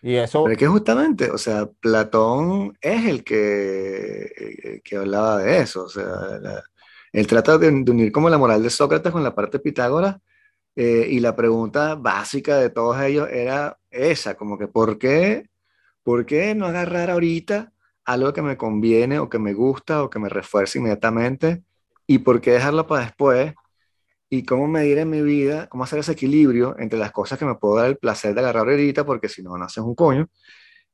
Y 0.00 0.14
eso... 0.14 0.44
Pero 0.44 0.52
es 0.52 0.58
que 0.58 0.66
justamente, 0.66 1.30
o 1.30 1.38
sea, 1.38 1.66
Platón 1.80 2.76
es 2.80 3.04
el 3.06 3.24
que, 3.24 4.80
que 4.84 4.96
hablaba 4.96 5.38
de 5.38 5.58
eso, 5.58 5.84
o 5.84 5.88
sea, 5.88 6.04
la, 6.40 6.62
él 7.12 7.26
trata 7.26 7.58
de, 7.58 7.68
unir 7.68 8.12
como 8.12 8.28
la 8.30 8.38
moral 8.38 8.62
de 8.62 8.70
Sócrates 8.70 9.12
con 9.12 9.22
la 9.22 9.34
parte 9.34 9.58
de 9.58 9.62
Pitágoras, 9.62 10.16
eh, 10.76 11.08
y 11.10 11.20
la 11.20 11.34
pregunta 11.34 11.96
básica 11.96 12.56
de 12.58 12.70
todos 12.70 13.00
ellos 13.02 13.28
era 13.30 13.78
esa, 13.90 14.36
como 14.36 14.58
que 14.58 14.68
¿por 14.68 14.98
qué, 14.98 15.48
¿por 16.02 16.26
qué 16.26 16.54
no 16.54 16.66
agarrar 16.66 17.10
ahorita 17.10 17.72
algo 18.04 18.32
que 18.32 18.42
me 18.42 18.56
conviene 18.56 19.18
o 19.18 19.28
que 19.28 19.38
me 19.38 19.54
gusta 19.54 20.02
o 20.04 20.10
que 20.10 20.18
me 20.18 20.28
refuerce 20.28 20.78
inmediatamente? 20.78 21.62
¿Y 22.06 22.18
por 22.18 22.40
qué 22.40 22.52
dejarlo 22.52 22.86
para 22.86 23.04
después? 23.04 23.54
y 24.30 24.44
cómo 24.44 24.68
medir 24.68 24.98
en 24.98 25.10
mi 25.10 25.22
vida, 25.22 25.68
cómo 25.68 25.84
hacer 25.84 26.00
ese 26.00 26.12
equilibrio 26.12 26.76
entre 26.78 26.98
las 26.98 27.12
cosas 27.12 27.38
que 27.38 27.44
me 27.44 27.54
puedo 27.54 27.76
dar 27.76 27.86
el 27.86 27.96
placer 27.96 28.34
de 28.34 28.40
agarrar 28.40 28.68
ahorita, 28.68 29.04
porque 29.06 29.28
si 29.28 29.42
no, 29.42 29.56
no 29.56 29.64
haces 29.64 29.82
un 29.82 29.94
coño, 29.94 30.28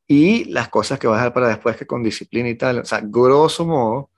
y 0.07 0.45
las 0.47 0.69
cosas 0.69 0.99
que 0.99 1.07
vas 1.07 1.21
a 1.21 1.25
dar 1.25 1.35
para 1.35 1.49
después, 1.49 1.77
que 1.77 1.87
con 1.87 2.03
disciplina 2.03 2.49
y 2.49 2.57
tal. 2.57 2.81
O 2.81 2.85
sea, 2.85 3.01
grosso 3.03 3.67
modo, 3.67 4.11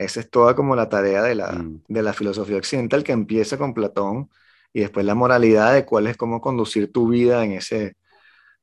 esa 0.00 0.20
es 0.20 0.30
toda 0.30 0.54
como 0.56 0.74
la 0.74 0.88
tarea 0.88 1.22
de 1.22 1.34
la, 1.34 1.52
mm. 1.52 1.84
de 1.88 2.02
la 2.02 2.14
filosofía 2.14 2.56
occidental 2.56 3.04
que 3.04 3.12
empieza 3.12 3.58
con 3.58 3.74
Platón 3.74 4.30
y 4.72 4.80
después 4.80 5.04
la 5.04 5.14
moralidad 5.14 5.74
de 5.74 5.84
cuál 5.84 6.06
es 6.06 6.16
cómo 6.16 6.40
conducir 6.40 6.90
tu 6.90 7.08
vida 7.08 7.44
en 7.44 7.52
ese 7.52 7.96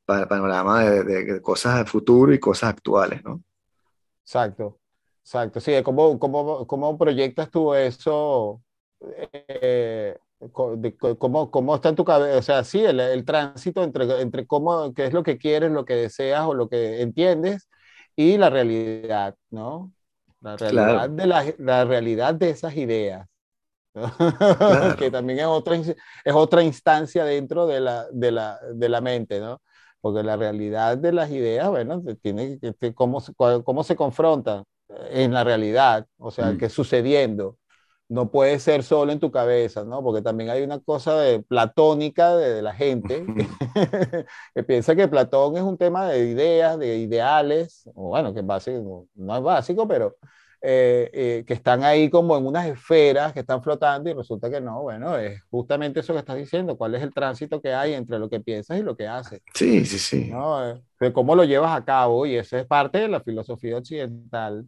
panorama 0.06 0.84
de, 0.84 1.04
de, 1.04 1.24
de 1.26 1.42
cosas 1.42 1.78
del 1.78 1.88
futuro 1.88 2.34
y 2.34 2.40
cosas 2.40 2.70
actuales, 2.70 3.24
¿no? 3.24 3.44
Exacto, 4.24 4.80
exacto. 5.22 5.60
Sí, 5.60 5.74
¿cómo, 5.84 6.18
cómo, 6.18 6.66
cómo 6.66 6.98
proyectas 6.98 7.52
tú 7.52 7.74
eso 7.74 8.62
eh, 9.00 10.18
cómo, 11.20 11.52
cómo 11.52 11.76
está 11.76 11.90
en 11.90 11.96
tu 11.96 12.06
cabeza, 12.06 12.38
o 12.38 12.42
sea, 12.42 12.64
sí, 12.64 12.84
el, 12.84 13.00
el, 13.00 13.26
tránsito 13.26 13.84
entre, 13.84 14.22
entre 14.22 14.48
cómo, 14.48 14.94
qué 14.94 15.06
es 15.06 15.14
lo 15.14 15.24
que 15.24 15.38
quieres, 15.38 15.72
lo 15.72 15.86
que 15.86 15.96
deseas 15.96 16.46
o 16.46 16.54
lo 16.54 16.68
que 16.70 17.02
entiendes 17.02 17.70
y 18.16 18.38
la 18.38 18.50
realidad, 18.50 19.36
¿no? 19.52 19.94
La 20.42 20.56
realidad, 20.56 20.86
claro. 20.86 21.14
de, 21.14 21.28
la, 21.28 21.54
la, 21.58 21.86
realidad 21.86 22.36
de 22.36 22.50
esas 22.50 22.76
ideas. 22.76 23.28
Claro. 23.96 24.96
que 24.96 25.10
también 25.10 25.40
es 25.40 25.46
otra, 25.46 25.76
es 25.76 25.96
otra 26.36 26.62
instancia 26.62 27.26
dentro 27.26 27.66
de 27.66 27.80
la, 27.80 28.06
de, 28.12 28.32
la, 28.32 28.60
de 28.76 28.90
la 28.90 29.02
mente, 29.02 29.40
¿no? 29.40 29.60
Porque 30.00 30.22
la 30.22 30.38
realidad 30.38 31.00
de 31.00 31.12
las 31.12 31.32
ideas, 31.32 31.68
bueno, 31.68 32.04
tiene 32.22 32.60
que, 32.60 32.94
cómo, 32.94 33.24
cómo 33.64 33.84
se 33.84 33.96
confrontan 33.96 34.64
en 35.10 35.34
la 35.34 35.44
realidad, 35.44 36.06
o 36.20 36.30
sea, 36.30 36.52
mm. 36.52 36.58
qué 36.60 36.70
sucediendo 36.70 37.58
no 38.10 38.32
puede 38.32 38.60
ser 38.60 38.84
solo 38.84 39.12
en 39.12 39.20
tu 39.20 39.32
cabeza, 39.32 39.84
¿no? 39.84 40.02
Porque 40.02 40.22
también 40.22 40.50
hay 40.50 40.64
una 40.64 40.80
cosa 40.80 41.20
de 41.20 41.42
platónica 41.42 42.36
de, 42.36 42.54
de 42.54 42.62
la 42.62 42.74
gente 42.74 43.26
que, 43.26 43.46
que, 44.56 44.64
piensa 44.64 44.96
que 44.96 45.08
Platón 45.08 45.58
es 45.58 45.64
un 45.64 45.78
tema 45.78 46.08
de 46.08 46.26
ideas, 46.28 46.80
de 46.80 46.98
ideales, 46.98 47.90
o 47.96 48.10
bueno, 48.10 48.34
que 48.34 48.40
es 48.40 48.46
básico, 48.46 49.08
no 49.16 49.38
es 49.38 49.44
básico, 49.44 49.88
pero 49.88 50.16
eh, 50.60 51.12
eh, 51.14 51.44
que 51.46 51.54
están 51.54 51.84
ahí 51.84 52.10
como 52.10 52.36
en 52.36 52.48
unas 52.48 52.66
esferas 52.66 53.32
que 53.32 53.42
están 53.42 53.62
flotando 53.62 54.10
y 54.10 54.14
resulta 54.14 54.50
que 54.50 54.60
no, 54.60 54.82
bueno, 54.82 55.16
es 55.16 55.44
justamente 55.52 56.00
eso 56.00 56.14
que 56.14 56.20
estás 56.20 56.36
diciendo, 56.36 56.76
cuál 56.76 56.96
es 56.96 57.04
el 57.04 57.14
tránsito 57.14 57.62
que 57.62 57.76
hay 57.76 57.94
entre 57.94 58.18
lo 58.18 58.28
que 58.28 58.40
piensas 58.40 58.80
y 58.80 58.82
lo 58.82 58.98
que 58.98 59.08
haces. 59.08 59.42
Sí, 59.54 59.86
sí, 59.86 60.00
sí. 60.00 60.32
¿no? 60.32 60.82
De 61.00 61.14
cómo 61.14 61.36
lo 61.36 61.44
llevas 61.44 61.78
a 61.78 61.86
cabo 61.86 62.26
y 62.26 62.36
eso 62.36 62.58
es 62.58 62.66
parte 62.66 62.98
de 62.98 63.08
la 63.08 63.22
filosofía 63.22 63.78
occidental, 63.78 64.66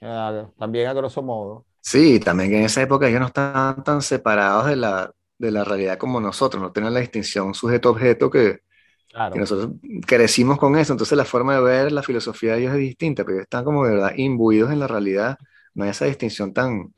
eh, 0.00 0.46
también 0.58 0.86
a 0.86 0.92
grosso 0.92 1.22
modo. 1.22 1.66
Sí, 1.86 2.18
también 2.18 2.50
que 2.50 2.58
en 2.58 2.64
esa 2.64 2.82
época 2.82 3.08
ellos 3.08 3.20
no 3.20 3.26
estaban 3.26 3.84
tan 3.84 4.02
separados 4.02 4.66
de 4.66 4.74
la, 4.74 5.12
de 5.38 5.50
la 5.52 5.62
realidad 5.62 5.98
como 5.98 6.20
nosotros, 6.20 6.60
no 6.60 6.72
tenían 6.72 6.92
la 6.94 7.00
distinción 7.00 7.54
sujeto-objeto 7.54 8.28
que, 8.28 8.60
Claro. 9.08 9.36
Y 9.36 9.38
nosotros 9.38 9.70
crecimos 10.06 10.58
con 10.58 10.76
eso, 10.76 10.92
entonces 10.92 11.16
la 11.16 11.24
forma 11.24 11.54
de 11.54 11.62
ver 11.62 11.92
la 11.92 12.02
filosofía 12.02 12.54
de 12.54 12.60
Dios 12.60 12.74
es 12.74 12.80
distinta, 12.80 13.24
pero 13.24 13.40
están 13.40 13.64
como 13.64 13.84
de 13.86 13.94
verdad 13.94 14.12
imbuidos 14.16 14.70
en 14.72 14.80
la 14.80 14.88
realidad, 14.88 15.38
no 15.74 15.84
hay 15.84 15.90
esa 15.90 16.06
distinción 16.06 16.52
tan, 16.52 16.92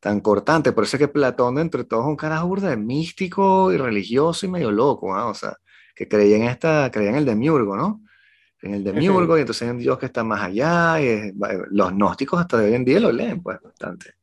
tan 0.00 0.20
cortante. 0.20 0.72
Por 0.72 0.84
eso 0.84 0.96
es 0.96 1.00
que 1.00 1.08
Platón, 1.08 1.58
entre 1.58 1.84
todos, 1.84 2.04
es 2.04 2.08
un 2.10 2.16
carajo 2.16 2.48
burda 2.48 2.70
de 2.70 2.76
místico 2.76 3.72
y 3.72 3.78
religioso 3.78 4.46
y 4.46 4.50
medio 4.50 4.70
loco, 4.72 5.14
¿ah? 5.14 5.26
o 5.28 5.34
sea, 5.34 5.56
que 5.94 6.08
creía 6.08 6.36
en, 6.36 6.44
esta, 6.44 6.90
creía 6.92 7.10
en 7.10 7.16
el 7.16 7.24
demiurgo, 7.24 7.76
¿no? 7.76 8.02
En 8.60 8.74
el 8.74 8.84
demiurgo, 8.84 9.38
y 9.38 9.42
entonces 9.42 9.68
en 9.68 9.78
Dios 9.78 9.98
que 9.98 10.06
está 10.06 10.24
más 10.24 10.42
allá, 10.42 11.00
y 11.00 11.32
los 11.70 11.92
gnósticos 11.92 12.40
hasta 12.40 12.58
de 12.58 12.68
hoy 12.68 12.74
en 12.74 12.84
día 12.84 13.00
lo 13.00 13.12
leen, 13.12 13.42
pues, 13.42 13.58
bastante. 13.62 14.14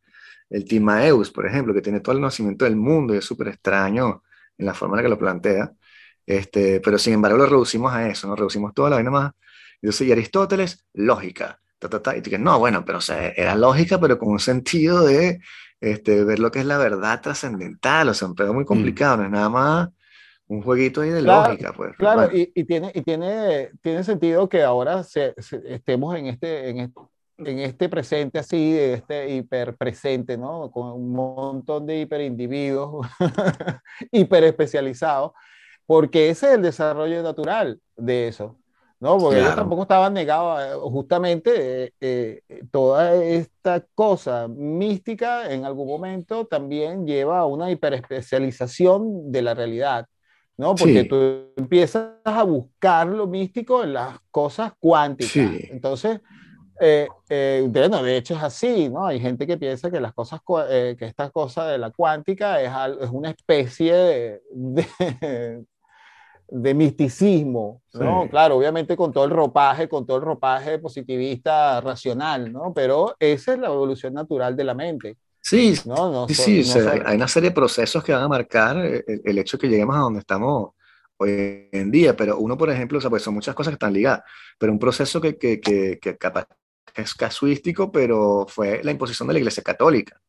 El 0.52 0.66
Timaeus, 0.66 1.32
por 1.32 1.48
ejemplo, 1.48 1.74
que 1.74 1.82
tiene 1.82 2.02
todo 2.02 2.12
el 2.14 2.20
conocimiento 2.20 2.66
del 2.66 2.76
mundo 2.76 3.16
y 3.16 3.18
es 3.18 3.26
súper 3.26 3.48
extraño 3.48 4.22
en 4.58 4.66
la 4.66 4.74
forma 4.74 4.96
en 4.96 4.98
la 4.98 5.04
que 5.04 5.10
lo 5.10 5.18
plantea, 5.18 5.72
este, 6.26 6.82
pero 6.82 6.98
sin 6.98 7.14
embargo 7.14 7.38
lo 7.38 7.46
reducimos 7.46 7.92
a 7.94 8.08
eso, 8.08 8.28
¿no? 8.28 8.36
Reducimos 8.36 8.74
toda 8.74 8.90
la 8.90 8.98
vaina 8.98 9.12
más. 9.12 9.32
Entonces, 9.82 10.08
y 10.08 10.12
Aristóteles, 10.12 10.86
lógica. 10.94 11.60
y 12.16 12.22
tú 12.22 12.30
que 12.30 12.38
no, 12.38 12.60
bueno, 12.60 12.86
pero 12.86 13.00
o 13.00 13.02
sea, 13.02 13.30
era 13.30 13.56
lógica, 13.56 14.00
pero 14.00 14.20
con 14.20 14.30
un 14.30 14.40
sentido 14.40 15.04
de 15.06 15.40
este, 15.80 16.24
ver 16.26 16.40
lo 16.40 16.52
que 16.52 16.60
es 16.60 16.66
la 16.66 16.78
verdad 16.78 17.22
trascendental, 17.22 18.10
o 18.10 18.14
sea, 18.14 18.28
un 18.28 18.36
pedo 18.36 18.54
muy 18.54 18.66
mm. 18.66 18.68
complicado, 18.68 19.18
no 19.18 19.24
es 19.24 19.32
nada 19.32 19.50
más 19.50 19.90
un 20.48 20.62
jueguito 20.62 21.00
ahí 21.00 21.10
de 21.10 21.22
lógica, 21.22 21.72
pues. 21.72 21.96
Claro, 21.96 22.30
y, 22.36 22.52
y, 22.54 22.66
tiene, 22.66 22.92
y 22.94 23.02
tiene, 23.04 23.70
tiene 23.82 24.04
sentido 24.04 24.50
que 24.50 24.62
ahora 24.62 25.02
se, 25.04 25.34
estemos 25.66 26.14
en 26.18 26.28
este, 26.28 26.70
en 26.70 26.80
este, 26.80 27.02
en 27.46 27.60
este 27.60 27.90
presente 27.90 28.40
así, 28.40 28.78
este 28.78 29.30
hiperpresente, 29.36 30.38
¿no? 30.38 30.72
Con 30.72 30.92
un 30.92 31.12
montón 31.12 31.86
de 31.86 32.02
hiperindividuos, 32.02 33.08
hiper 34.12 34.44
especializados, 34.44 35.32
porque 35.86 36.30
ese 36.30 36.48
es 36.48 36.54
el 36.54 36.62
desarrollo 36.62 37.24
natural 37.24 37.80
de 37.96 38.28
eso. 38.28 38.58
¿no? 39.02 39.18
Porque 39.18 39.40
ellos 39.40 39.56
tampoco 39.56 39.82
estaban 39.82 40.14
negados, 40.14 40.62
eh, 40.62 40.78
justamente 40.80 41.94
eh, 42.00 42.44
eh, 42.48 42.64
toda 42.70 43.16
esta 43.16 43.84
cosa 43.96 44.48
mística 44.48 45.52
en 45.52 45.66
algún 45.66 45.88
momento 45.88 46.46
también 46.46 47.08
lleva 47.08 47.40
a 47.40 47.48
una 47.48 47.72
hiperespecialización 47.72 49.32
de 49.32 49.42
la 49.42 49.56
realidad, 49.56 50.06
¿no? 50.56 50.76
Porque 50.76 51.04
tú 51.06 51.52
empiezas 51.58 52.12
a 52.24 52.44
buscar 52.44 53.08
lo 53.08 53.26
místico 53.26 53.84
en 53.84 53.94
las 53.94 54.20
cosas 54.30 54.74
cuánticas. 54.80 55.52
Entonces, 55.72 56.20
bueno, 57.70 58.04
de 58.04 58.18
hecho 58.18 58.36
es 58.36 58.44
así, 58.44 58.90
¿no? 58.90 59.06
Hay 59.06 59.20
gente 59.20 59.46
que 59.46 59.58
piensa 59.58 59.92
que 59.92 60.00
las 60.00 60.14
cosas, 60.14 60.42
que 60.68 60.98
esta 61.00 61.30
cosa 61.30 61.68
de 61.68 61.78
la 61.78 61.92
cuántica 61.92 62.62
es, 62.62 62.72
es 63.02 63.10
una 63.10 63.30
especie 63.30 63.94
de 63.94 65.66
de 66.52 66.74
misticismo, 66.74 67.82
¿no? 67.94 68.28
Claro, 68.30 68.58
obviamente 68.58 68.98
con 68.98 69.14
todo 69.14 69.24
el 69.24 69.32
ropaje, 69.32 69.88
con 69.88 70.06
todo 70.06 70.18
el 70.18 70.24
ropaje 70.24 70.80
positivista 70.80 71.80
racional, 71.80 72.52
¿no? 72.52 72.74
Pero 72.76 73.16
esa 73.20 73.54
es 73.54 73.60
la 73.60 73.68
evolución 73.68 74.14
natural 74.14 74.58
de 74.58 74.64
la 74.66 74.74
mente. 74.74 75.18
Sí, 75.40 75.76
no, 75.86 76.28
sí, 76.28 76.64
sí 76.64 76.80
hay 77.06 77.16
una 77.16 77.28
serie 77.30 77.50
de 77.50 77.56
procesos 77.56 78.04
que 78.04 78.12
van 78.12 78.24
a 78.24 78.28
marcar 78.28 78.78
el, 78.78 79.38
hecho 79.40 79.58
de 79.58 79.62
que 79.62 79.70
lleguemos 79.70 79.96
a 79.96 80.00
donde 80.00 80.20
estamos 80.20 80.72
hoy 81.18 81.70
en 81.72 81.90
día, 81.90 82.18
pero 82.18 82.38
uno, 82.38 82.58
por 82.58 82.70
ejemplo, 82.70 82.98
o 82.98 83.02
sea, 83.02 83.10
pues 83.10 83.24
son 83.24 83.34
muchas 83.34 83.56
cosas 83.56 83.72
que 83.72 83.76
están 83.76 83.94
ligadas, 83.94 84.22
pero 84.60 84.74
un 84.74 84.80
proceso 84.80 85.22
que, 85.22 85.38
que, 85.38 85.62
que, 85.62 86.00
que 86.00 86.18
capaz 86.18 86.46
es 86.96 87.14
casuístico, 87.14 87.92
pero 87.92 88.46
fue 88.48 88.84
la 88.84 88.92
imposición 88.92 89.28
de 89.28 89.34
la 89.34 89.40
Iglesia 89.40 89.64
Católica. 89.64 90.20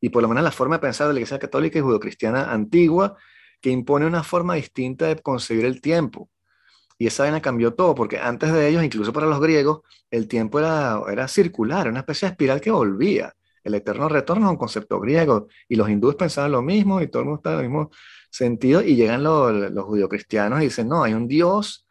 Y 0.00 0.08
por 0.08 0.22
lo 0.22 0.28
menos 0.28 0.42
la 0.42 0.50
forma 0.50 0.76
de 0.76 0.80
pensar 0.80 1.06
de 1.08 1.14
la 1.14 1.20
Iglesia 1.20 1.38
Católica 1.38 1.78
y 1.78 1.82
judeocristiana 1.82 2.52
antigua 2.52 3.16
que 3.60 3.70
impone 3.70 4.06
una 4.06 4.22
forma 4.22 4.54
distinta 4.54 5.06
de 5.06 5.16
concebir 5.16 5.64
el 5.64 5.80
tiempo. 5.80 6.30
Y 6.98 7.06
esa 7.06 7.22
vaina 7.22 7.40
cambió 7.40 7.74
todo, 7.74 7.94
porque 7.94 8.18
antes 8.18 8.52
de 8.52 8.68
ellos, 8.68 8.84
incluso 8.84 9.12
para 9.12 9.26
los 9.26 9.40
griegos, 9.40 9.80
el 10.10 10.28
tiempo 10.28 10.58
era, 10.58 11.00
era 11.10 11.28
circular, 11.28 11.88
una 11.88 12.00
especie 12.00 12.28
de 12.28 12.32
espiral 12.32 12.60
que 12.60 12.70
volvía. 12.70 13.34
El 13.64 13.74
eterno 13.74 14.08
retorno 14.08 14.46
es 14.46 14.50
un 14.50 14.56
concepto 14.58 15.00
griego, 15.00 15.48
y 15.68 15.76
los 15.76 15.88
hindúes 15.88 16.16
pensaban 16.16 16.52
lo 16.52 16.62
mismo, 16.62 17.00
y 17.00 17.08
todo 17.08 17.22
el 17.22 17.26
mundo 17.26 17.38
estaba 17.38 17.56
en 17.56 17.64
el 17.64 17.70
mismo 17.70 17.90
sentido, 18.30 18.82
y 18.82 18.96
llegan 18.96 19.22
los, 19.22 19.70
los 19.70 19.84
judio-cristianos 19.84 20.60
y 20.60 20.64
dicen, 20.64 20.88
no, 20.88 21.02
hay 21.02 21.14
un 21.14 21.26
Dios 21.26 21.86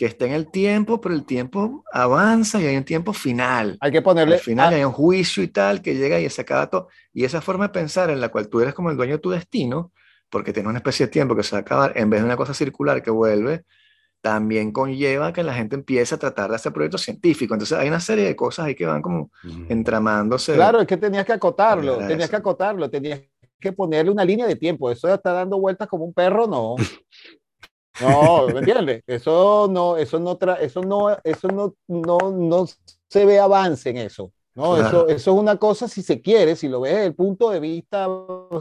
que 0.00 0.06
está 0.06 0.24
en 0.24 0.32
el 0.32 0.50
tiempo, 0.50 0.98
pero 0.98 1.14
el 1.14 1.26
tiempo 1.26 1.84
avanza 1.92 2.58
y 2.58 2.64
hay 2.64 2.74
un 2.74 2.84
tiempo 2.84 3.12
final. 3.12 3.76
Hay 3.82 3.92
que 3.92 4.00
ponerle... 4.00 4.36
Al 4.36 4.40
final 4.40 4.72
hay 4.72 4.82
un 4.82 4.92
juicio 4.92 5.42
y 5.42 5.48
tal 5.48 5.82
que 5.82 5.94
llega 5.94 6.18
y 6.18 6.30
se 6.30 6.40
acaba 6.40 6.70
todo. 6.70 6.88
Y 7.12 7.24
esa 7.24 7.42
forma 7.42 7.66
de 7.66 7.74
pensar 7.74 8.08
en 8.08 8.18
la 8.18 8.30
cual 8.30 8.48
tú 8.48 8.62
eres 8.62 8.72
como 8.72 8.90
el 8.90 8.96
dueño 8.96 9.16
de 9.16 9.18
tu 9.18 9.28
destino, 9.28 9.92
porque 10.30 10.54
tiene 10.54 10.70
una 10.70 10.78
especie 10.78 11.04
de 11.04 11.12
tiempo 11.12 11.36
que 11.36 11.42
se 11.42 11.50
va 11.54 11.58
a 11.58 11.60
acabar, 11.60 11.92
en 11.96 12.08
vez 12.08 12.20
de 12.20 12.24
una 12.24 12.38
cosa 12.38 12.54
circular 12.54 13.02
que 13.02 13.10
vuelve, 13.10 13.64
también 14.22 14.72
conlleva 14.72 15.34
que 15.34 15.42
la 15.42 15.52
gente 15.52 15.76
empiece 15.76 16.14
a 16.14 16.18
tratar 16.18 16.48
de 16.48 16.56
hacer 16.56 16.72
proyectos 16.72 17.02
científicos. 17.02 17.56
Entonces 17.56 17.76
hay 17.76 17.88
una 17.88 18.00
serie 18.00 18.24
de 18.24 18.34
cosas 18.34 18.64
ahí 18.64 18.74
que 18.74 18.86
van 18.86 19.02
como 19.02 19.30
entramándose. 19.68 20.54
Claro, 20.54 20.80
es 20.80 20.86
que 20.86 20.96
tenías 20.96 21.26
que 21.26 21.34
acotarlo, 21.34 21.98
tenías 21.98 22.30
que 22.30 22.36
acotarlo, 22.36 22.88
tenías 22.88 23.20
que 23.60 23.72
ponerle 23.72 24.10
una 24.10 24.24
línea 24.24 24.46
de 24.46 24.56
tiempo. 24.56 24.90
Eso 24.90 25.12
está 25.12 25.34
dando 25.34 25.60
vueltas 25.60 25.88
como 25.88 26.06
un 26.06 26.14
perro, 26.14 26.46
no. 26.46 26.76
No, 28.00 28.46
¿me 28.48 28.58
entiendes? 28.60 29.02
Eso 29.06 29.68
no, 29.70 29.96
eso 29.96 30.18
no, 30.18 30.38
eso 30.60 30.80
no, 30.82 31.16
eso 31.24 31.48
no, 31.48 31.74
no, 31.88 32.18
no 32.30 32.66
se 33.08 33.24
ve 33.24 33.38
avance 33.38 33.90
en 33.90 33.98
eso. 33.98 34.32
No, 34.54 34.76
eso, 34.76 35.08
eso 35.08 35.32
es 35.32 35.38
una 35.38 35.56
cosa, 35.56 35.86
si 35.86 36.02
se 36.02 36.20
quiere, 36.20 36.56
si 36.56 36.68
lo 36.68 36.80
ves 36.80 36.92
desde 36.92 37.06
el 37.06 37.14
punto 37.14 37.50
de 37.50 37.60
vista 37.60 38.08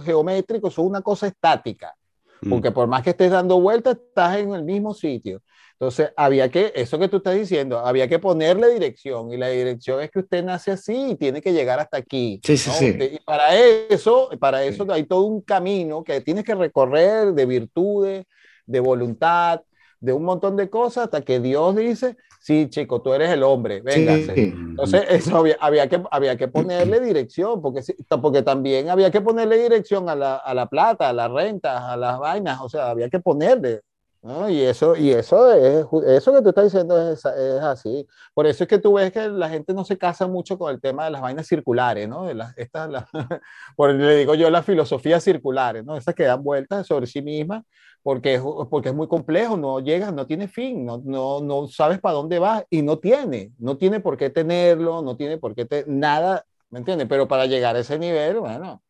geométrico, 0.03 0.67
eso 0.67 0.81
es 0.81 0.87
una 0.87 1.01
cosa 1.01 1.27
estática, 1.27 1.95
mm. 2.41 2.49
porque 2.49 2.71
por 2.71 2.87
más 2.87 3.01
que 3.01 3.09
estés 3.09 3.31
dando 3.31 3.59
vueltas, 3.59 3.97
estás 3.97 4.37
en 4.37 4.53
el 4.53 4.63
mismo 4.63 4.93
sitio. 4.93 5.41
Entonces, 5.73 6.11
había 6.17 6.49
que, 6.49 6.73
eso 6.75 6.99
que 6.99 7.07
tú 7.07 7.17
estás 7.17 7.35
diciendo, 7.35 7.79
había 7.79 8.07
que 8.07 8.19
ponerle 8.19 8.67
dirección, 8.73 9.31
y 9.31 9.37
la 9.37 9.47
dirección 9.47 10.01
es 10.01 10.11
que 10.11 10.19
usted 10.19 10.43
nace 10.43 10.71
así 10.71 11.11
y 11.11 11.15
tiene 11.15 11.41
que 11.41 11.53
llegar 11.53 11.79
hasta 11.79 11.97
aquí. 11.97 12.39
Sí, 12.43 12.57
sí, 12.57 12.69
sí. 12.69 12.97
Y 13.13 13.19
para 13.19 13.55
eso, 13.55 14.29
para 14.39 14.63
eso 14.63 14.85
hay 14.91 15.03
todo 15.03 15.23
un 15.23 15.41
camino 15.41 16.03
que 16.03 16.21
tienes 16.21 16.43
que 16.43 16.53
recorrer 16.53 17.33
de 17.33 17.45
virtudes, 17.45 18.25
de 18.69 18.79
voluntad, 18.79 19.61
de 19.99 20.13
un 20.13 20.23
montón 20.23 20.55
de 20.55 20.69
cosas, 20.69 21.05
hasta 21.05 21.21
que 21.21 21.39
Dios 21.39 21.75
dice, 21.75 22.15
sí, 22.39 22.67
chico, 22.69 23.01
tú 23.01 23.13
eres 23.13 23.29
el 23.31 23.43
hombre, 23.43 23.81
véngase. 23.81 24.43
Entonces, 24.43 25.03
eso 25.09 25.43
había, 25.59 25.89
que, 25.89 26.01
había 26.09 26.37
que 26.37 26.47
ponerle 26.47 26.99
dirección, 27.01 27.61
porque, 27.61 27.81
porque 28.21 28.41
también 28.41 28.89
había 28.89 29.11
que 29.11 29.21
ponerle 29.21 29.61
dirección 29.61 30.07
a 30.07 30.15
la, 30.15 30.35
a 30.37 30.53
la 30.53 30.67
plata, 30.67 31.09
a 31.09 31.13
las 31.13 31.29
rentas, 31.31 31.81
a 31.81 31.97
las 31.97 32.19
vainas, 32.19 32.61
o 32.61 32.69
sea, 32.69 32.89
había 32.89 33.09
que 33.09 33.19
ponerle. 33.19 33.81
¿No? 34.21 34.49
Y, 34.49 34.61
eso, 34.61 34.95
y 34.95 35.11
eso, 35.11 35.51
es, 35.53 35.85
eso 36.07 36.33
que 36.33 36.41
tú 36.41 36.49
estás 36.49 36.65
diciendo 36.65 37.11
es, 37.11 37.23
es, 37.25 37.61
así. 37.61 38.07
Por 38.33 38.47
eso 38.47 38.63
es 38.63 38.67
que 38.69 38.79
tú 38.79 38.93
ves 38.93 39.11
que 39.11 39.29
la 39.29 39.49
gente 39.49 39.73
no 39.73 39.85
se 39.85 39.97
casa 39.97 40.27
mucho 40.27 40.57
con 40.57 40.73
el 40.73 40.81
tema 40.81 41.05
de 41.05 41.11
las 41.11 41.21
vainas 41.21 41.47
circulares, 41.47 42.07
¿no? 42.07 42.25
De 42.25 42.33
las, 42.35 42.57
estas, 42.57 42.89
por, 43.75 43.93
le 43.93 44.15
digo 44.17 44.35
yo 44.35 44.49
las 44.49 44.65
filosofías 44.65 45.23
circulares, 45.23 45.85
¿no? 45.85 45.97
Esas 45.97 46.15
que 46.15 46.23
dan 46.23 46.43
vueltas 46.43 46.87
sobre 46.87 47.07
sí 47.07 47.21
mismas 47.21 47.63
porque 48.03 48.35
es, 48.35 48.41
porque 48.69 48.89
es 48.89 48.95
muy 48.95 49.07
complejo, 49.07 49.57
no 49.57 49.79
llegas, 49.79 50.13
no 50.13 50.25
tiene 50.25 50.47
fin, 50.47 50.85
no, 50.85 51.01
no, 51.03 51.41
no 51.41 51.67
sabes 51.67 51.99
para 51.99 52.15
dónde 52.15 52.39
vas 52.39 52.63
y 52.69 52.81
no 52.81 52.99
tiene, 52.99 53.51
no 53.57 53.77
tiene 53.77 53.99
por 53.99 54.17
qué 54.17 54.29
tenerlo, 54.29 55.01
no 55.01 55.17
tiene 55.17 55.37
por 55.37 55.55
qué 55.55 55.65
te, 55.65 55.85
nada, 55.87 56.45
¿me 56.69 56.79
entiendes? 56.79 57.07
Pero 57.09 57.27
para 57.27 57.45
llegar 57.45 57.75
a 57.75 57.79
ese 57.79 57.99
nivel, 57.99 58.39
bueno, 58.39 58.81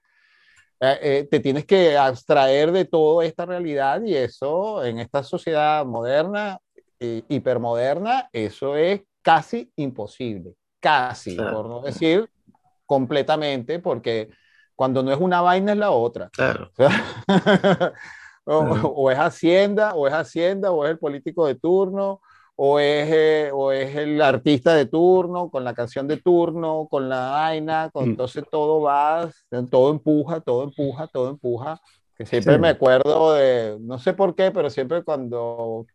eh, 0.81 0.99
eh, 1.01 1.27
te 1.29 1.39
tienes 1.39 1.65
que 1.65 1.97
abstraer 1.97 2.71
de 2.71 2.85
toda 2.85 3.25
esta 3.25 3.45
realidad 3.45 4.01
y 4.03 4.15
eso 4.15 4.83
en 4.83 4.99
esta 4.99 5.23
sociedad 5.23 5.85
moderna, 5.85 6.59
eh, 6.99 7.23
hipermoderna, 7.27 8.29
eso 8.31 8.75
es 8.75 9.01
casi 9.21 9.71
imposible, 9.75 10.55
casi, 10.79 11.35
por 11.35 11.67
no 11.67 11.81
decir 11.81 12.29
completamente, 12.85 13.79
porque 13.79 14.29
cuando 14.75 15.03
no 15.03 15.11
es 15.11 15.19
una 15.19 15.41
vaina 15.41 15.73
es 15.73 15.77
la 15.77 15.91
otra. 15.91 16.29
Claro. 16.29 16.71
O, 18.51 19.11
es 19.11 19.19
Hacienda, 19.19 19.93
o 19.93 20.07
es 20.07 20.13
Hacienda, 20.13 20.71
o 20.71 20.83
es 20.83 20.89
el 20.89 20.97
político 20.97 21.45
de 21.45 21.53
turno, 21.53 22.19
o 22.61 22.77
es, 22.77 23.09
eh, 23.09 23.51
o 23.53 23.71
es 23.71 23.95
el 23.95 24.21
artista 24.21 24.75
de 24.75 24.85
turno, 24.85 25.49
con 25.49 25.63
la 25.63 25.73
canción 25.73 26.09
de 26.09 26.17
turno, 26.17 26.89
con 26.91 27.07
la 27.07 27.29
vaina, 27.29 27.89
con, 27.89 28.05
mm. 28.05 28.09
entonces 28.09 28.43
todo 28.51 28.81
va, 28.81 29.31
todo 29.71 29.91
empuja, 29.91 30.41
todo 30.41 30.65
empuja, 30.65 31.07
todo 31.07 31.29
empuja. 31.29 31.79
Que 32.17 32.25
siempre 32.25 32.57
me 32.57 32.67
acuerdo 32.67 33.35
de, 33.35 33.77
no 33.79 33.97
sé 33.97 34.11
por 34.11 34.35
qué, 34.35 34.51
pero 34.51 34.69
siempre 34.69 35.05
cuando 35.05 35.85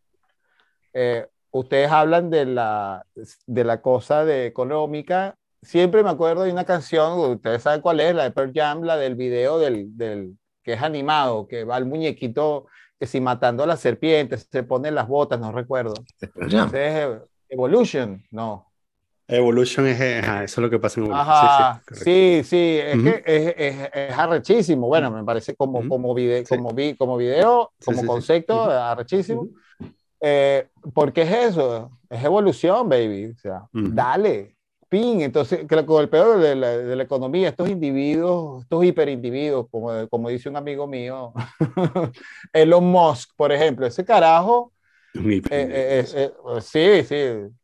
eh, 0.91 1.27
ustedes 1.51 1.91
hablan 1.91 2.31
de 2.31 2.45
la, 2.45 3.05
de 3.45 3.63
la 3.63 3.79
cosa 3.83 4.25
de 4.25 4.47
económica, 4.47 5.35
siempre 5.61 6.01
me 6.01 6.09
acuerdo 6.09 6.45
de 6.45 6.51
una 6.51 6.65
canción, 6.65 7.19
ustedes 7.19 7.61
saben 7.61 7.81
cuál 7.81 7.99
es, 7.99 8.15
la 8.15 8.23
de 8.23 8.31
Pearl 8.31 8.51
Jam, 8.55 8.81
la 8.81 8.97
del 8.97 9.13
video 9.13 9.59
del, 9.59 9.95
del 9.95 10.35
que 10.63 10.73
es 10.73 10.81
animado, 10.81 11.47
que 11.47 11.63
va 11.63 11.77
el 11.77 11.85
muñequito 11.85 12.65
que 12.99 13.07
si 13.07 13.19
matando 13.19 13.63
a 13.63 13.67
las 13.67 13.79
serpientes 13.79 14.47
se 14.49 14.63
pone 14.63 14.91
las 14.91 15.07
botas, 15.07 15.39
no 15.39 15.51
recuerdo. 15.51 15.93
Entonces, 16.35 17.21
Evolution, 17.49 18.23
no. 18.31 18.71
Evolution 19.27 19.87
es, 19.87 19.99
eso 19.99 20.43
es 20.43 20.57
lo 20.57 20.69
que 20.69 20.79
pasa 20.79 20.99
en 20.99 21.07
Evolution. 21.07 21.27
Ajá, 21.27 21.83
sí, 21.91 22.41
sí, 22.43 22.77
es 22.79 23.01
que 23.01 23.23
es, 23.25 23.89
es, 23.93 24.17
arrechísimo. 24.17 24.87
Bueno, 24.87 25.09
me 25.09 25.23
parece 25.23 25.55
como, 25.55 25.87
como, 25.87 26.13
video, 26.13 26.43
como, 26.47 26.71
vi, 26.73 26.95
como 26.95 27.17
video, 27.17 27.71
como 27.83 28.05
concepto, 28.05 28.63
arrechísimo. 28.63 29.49
Eh, 30.21 30.67
¿Por 30.93 31.11
qué 31.11 31.23
es 31.23 31.31
eso? 31.31 31.89
Es 32.09 32.23
evolución, 32.23 32.87
baby. 32.87 33.33
O 33.35 33.39
sea, 33.39 33.67
dale, 33.71 34.54
pin. 34.89 35.21
Entonces, 35.21 35.65
que 35.67 35.85
con 35.85 36.01
el 36.01 36.09
peor 36.09 36.39
de 36.39 36.55
la, 36.55 36.69
de 36.77 36.95
la 36.95 37.03
economía, 37.03 37.49
estos 37.49 37.69
individuos, 37.69 38.63
estos 38.63 38.83
hiperindividuos, 38.83 39.67
como, 39.69 40.07
como 40.09 40.29
dice 40.29 40.49
un 40.49 40.57
amigo 40.57 40.87
mío, 40.87 41.33
Elon 42.53 42.85
Musk, 42.85 43.31
por 43.35 43.51
ejemplo, 43.51 43.85
ese 43.85 44.03
carajo, 44.05 44.71
eh, 45.15 45.43
eh, 45.49 46.05
eh, 46.15 46.31
sí, 46.61 47.03
sí, 47.03 47.15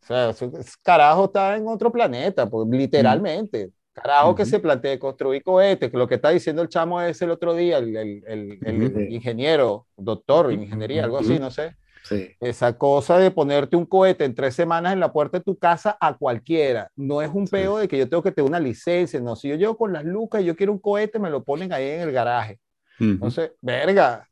o 0.02 0.06
sea, 0.06 0.30
ese 0.32 0.50
carajo 0.82 1.26
está 1.26 1.56
en 1.58 1.68
otro 1.68 1.92
planeta, 1.92 2.50
pues, 2.50 2.68
literalmente. 2.70 3.72
Carajo 3.94 4.34
que 4.36 4.46
se 4.46 4.60
plantee 4.60 4.98
construir 4.98 5.44
cohetes, 5.44 5.92
que 5.92 5.98
lo 5.98 6.08
que 6.08 6.16
está 6.16 6.30
diciendo 6.30 6.62
el 6.62 6.70
chamo 6.70 7.02
es 7.02 7.22
el 7.22 7.30
otro 7.32 7.54
día, 7.54 7.78
el, 7.78 7.96
el- 7.96 8.24
el- 8.26 8.60
el 8.64 8.84
Ujú. 8.84 9.00
ingeniero, 9.14 9.86
doctor, 9.98 10.52
ingeniería, 10.54 11.04
algo 11.04 11.18
así, 11.18 11.38
no 11.40 11.52
sé. 11.52 11.76
Sí. 12.04 12.36
Esa 12.40 12.78
cosa 12.78 13.18
de 13.20 13.32
ponerte 13.32 13.76
un 13.76 13.86
cohete 13.86 14.26
en 14.26 14.34
tres 14.36 14.56
semanas 14.56 14.94
en 14.94 15.00
la 15.00 15.14
puerta 15.14 15.38
de 15.38 15.44
tu 15.44 15.58
casa 15.58 15.98
a 16.02 16.18
cualquiera. 16.18 16.90
No 16.96 17.22
es 17.22 17.30
un 17.34 17.46
Sí. 17.48 17.52
peo 17.52 17.78
de 17.78 17.88
que 17.88 17.98
yo 17.98 18.10
tengo 18.10 18.24
que 18.24 18.32
tener 18.32 18.50
una 18.50 18.60
licencia. 18.60 19.20
No, 19.20 19.36
si 19.36 19.50
yo 19.50 19.56
llego 19.56 19.78
con 19.78 19.94
las 19.94 20.04
lucas 20.04 20.42
y 20.42 20.46
yo 20.46 20.56
quiero 20.56 20.72
un 20.74 20.80
cohete, 20.80 21.20
me 21.20 21.30
lo 21.30 21.44
ponen 21.44 21.72
ahí 21.74 21.88
en 21.90 22.02
el 22.02 22.12
garaje. 22.12 22.60
ujú. 23.00 23.10
Entonces, 23.12 23.52
verga, 23.62 24.28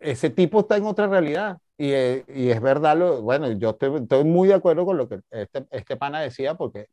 ese 0.00 0.30
tipo 0.30 0.60
está 0.60 0.76
en 0.76 0.84
otra 0.86 1.06
realidad. 1.06 1.58
Y, 1.78 1.90
eh, 1.92 2.24
y 2.28 2.50
es 2.50 2.60
verdad, 2.60 2.96
lo, 2.96 3.22
bueno, 3.22 3.50
yo 3.52 3.70
estoy, 3.70 4.02
estoy 4.02 4.24
muy 4.24 4.48
de 4.48 4.54
acuerdo 4.54 4.84
con 4.84 4.96
lo 4.96 5.08
que 5.08 5.20
este, 5.30 5.66
este 5.70 5.96
pana 5.96 6.20
decía, 6.20 6.54
porque 6.54 6.86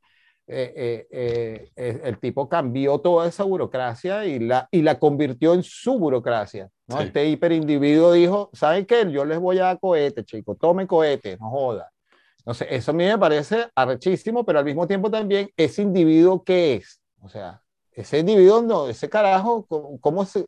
eh, 0.51 1.07
eh, 1.11 1.71
eh, 1.75 2.01
el 2.03 2.17
tipo 2.17 2.49
cambió 2.49 2.97
toda 2.99 3.27
esa 3.27 3.43
burocracia 3.43 4.25
y 4.25 4.39
la, 4.39 4.67
y 4.71 4.81
la 4.81 4.97
convirtió 4.97 5.53
en 5.53 5.61
su 5.61 5.99
burocracia. 5.99 6.69
¿no? 6.87 6.97
Sí. 6.97 7.03
Este 7.03 7.27
hiperindividuo 7.27 8.13
dijo, 8.13 8.49
¿saben 8.53 8.85
qué? 8.85 9.09
Yo 9.11 9.25
les 9.25 9.39
voy 9.39 9.59
a 9.59 9.65
dar 9.65 9.79
cohete, 9.79 10.23
chicos, 10.25 10.57
tomen 10.59 10.87
cohete, 10.87 11.37
no 11.37 11.51
joda. 11.51 11.91
Entonces, 12.39 12.67
eso 12.71 12.91
a 12.91 12.93
mí 12.95 13.05
me 13.05 13.17
parece 13.17 13.67
arrechísimo, 13.75 14.43
pero 14.43 14.57
al 14.57 14.65
mismo 14.65 14.87
tiempo 14.87 15.11
también, 15.11 15.51
ese 15.55 15.83
individuo, 15.83 16.43
¿qué 16.43 16.75
es? 16.75 16.99
O 17.21 17.29
sea, 17.29 17.61
ese 17.91 18.17
individuo, 18.19 18.61
no, 18.63 18.89
ese 18.89 19.07
carajo, 19.07 19.65
¿cómo, 19.67 19.99
cómo 19.99 20.25
se, 20.25 20.45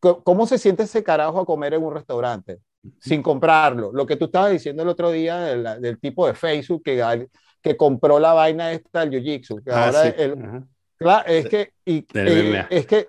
¿Cómo 0.00 0.46
se 0.46 0.58
siente 0.58 0.84
ese 0.84 1.04
carajo 1.04 1.40
a 1.40 1.44
comer 1.44 1.74
en 1.74 1.84
un 1.84 1.92
restaurante 1.92 2.60
sin 2.98 3.22
comprarlo? 3.22 3.92
Lo 3.92 4.06
que 4.06 4.16
tú 4.16 4.24
estabas 4.24 4.50
diciendo 4.50 4.82
el 4.82 4.88
otro 4.88 5.10
día 5.10 5.38
del, 5.40 5.80
del 5.80 6.00
tipo 6.00 6.26
de 6.26 6.32
Facebook 6.32 6.82
que, 6.82 7.28
que 7.62 7.76
compró 7.76 8.18
la 8.18 8.32
vaina 8.32 8.72
esta 8.72 9.04
del 9.04 9.10
Jiu-Jitsu. 9.10 9.62
Ah, 9.70 9.86
ahora 9.86 10.02
sí. 10.04 10.12
el- 10.16 10.64
claro, 10.96 11.28
es 11.28 11.48
que, 11.48 11.72
y, 11.84 12.06
eh, 12.14 12.66
es 12.70 12.86
que, 12.86 13.08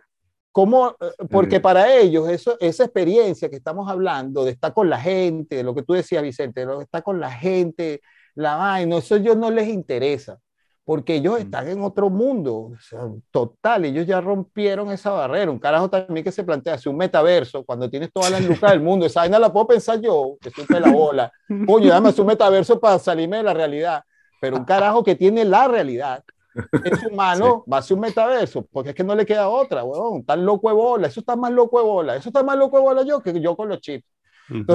¿cómo? 0.51 0.95
Eh, 0.99 1.25
Porque 1.29 1.59
para 1.59 1.93
ellos 1.95 2.29
eso, 2.29 2.57
esa 2.59 2.83
experiencia 2.83 3.49
que 3.49 3.55
estamos 3.57 3.89
hablando 3.89 4.43
de 4.43 4.51
estar 4.51 4.73
con 4.73 4.89
la 4.89 4.99
gente, 4.99 5.63
lo 5.63 5.73
que 5.75 5.83
tú 5.83 5.93
decías, 5.93 6.23
Vicente, 6.23 6.65
lo 6.65 6.77
de 6.79 6.83
estar 6.83 7.03
con 7.03 7.19
la 7.19 7.31
gente, 7.31 8.01
la 8.35 8.55
vaina, 8.55 8.97
eso 8.97 9.15
a 9.15 9.17
ellos 9.17 9.37
no 9.37 9.51
les 9.51 9.67
interesa 9.67 10.39
porque 10.83 11.15
ellos 11.15 11.39
están 11.39 11.67
en 11.69 11.81
otro 11.83 12.09
mundo, 12.09 12.71
o 12.73 12.77
sea, 12.81 13.01
total, 13.29 13.85
ellos 13.85 14.05
ya 14.05 14.19
rompieron 14.19 14.91
esa 14.91 15.11
barrera. 15.11 15.51
Un 15.51 15.59
carajo 15.59 15.89
también 15.89 16.23
que 16.23 16.31
se 16.31 16.43
plantea 16.43 16.73
hacer 16.73 16.89
un 16.91 16.97
metaverso 16.97 17.63
cuando 17.63 17.89
tienes 17.89 18.11
todas 18.11 18.31
las 18.31 18.43
lucas 18.43 18.71
del 18.71 18.81
mundo. 18.81 19.05
Esa 19.05 19.21
vaina 19.21 19.39
la 19.39 19.53
puedo 19.53 19.67
pensar 19.67 20.01
yo, 20.01 20.37
que 20.41 20.49
soy 20.49 20.65
la 20.81 20.91
bola. 20.91 21.31
Coño, 21.67 21.89
dame 21.89 22.09
un 22.17 22.25
metaverso 22.25 22.79
para 22.79 22.97
salirme 22.99 23.37
de 23.37 23.43
la 23.43 23.53
realidad. 23.53 24.03
Pero 24.41 24.57
un 24.57 24.65
carajo 24.65 25.03
que 25.05 25.15
tiene 25.15 25.45
la 25.45 25.69
realidad, 25.69 26.23
es 26.83 27.01
humano, 27.03 27.63
va 27.71 27.77
a 27.77 27.81
ser 27.81 27.95
un 27.95 28.01
metaverso, 28.01 28.65
porque 28.73 28.89
es 28.89 28.95
que 28.95 29.03
no 29.05 29.15
le 29.15 29.25
queda 29.25 29.47
otra, 29.47 29.85
weón. 29.85 30.25
Tan 30.25 30.45
loco 30.45 30.67
de 30.67 30.75
bola, 30.75 31.07
eso 31.07 31.21
está 31.21 31.37
más 31.37 31.51
loco 31.51 31.79
de 31.79 31.85
bola, 31.85 32.15
eso 32.17 32.27
está 32.27 32.43
más 32.43 32.57
loco 32.57 32.75
de 32.77 32.83
bola 32.83 33.03
yo 33.03 33.21
que 33.21 33.39
yo 33.39 33.55
con 33.55 33.69
los 33.69 33.79
chips. 33.79 34.05
Ujú. 34.49 34.65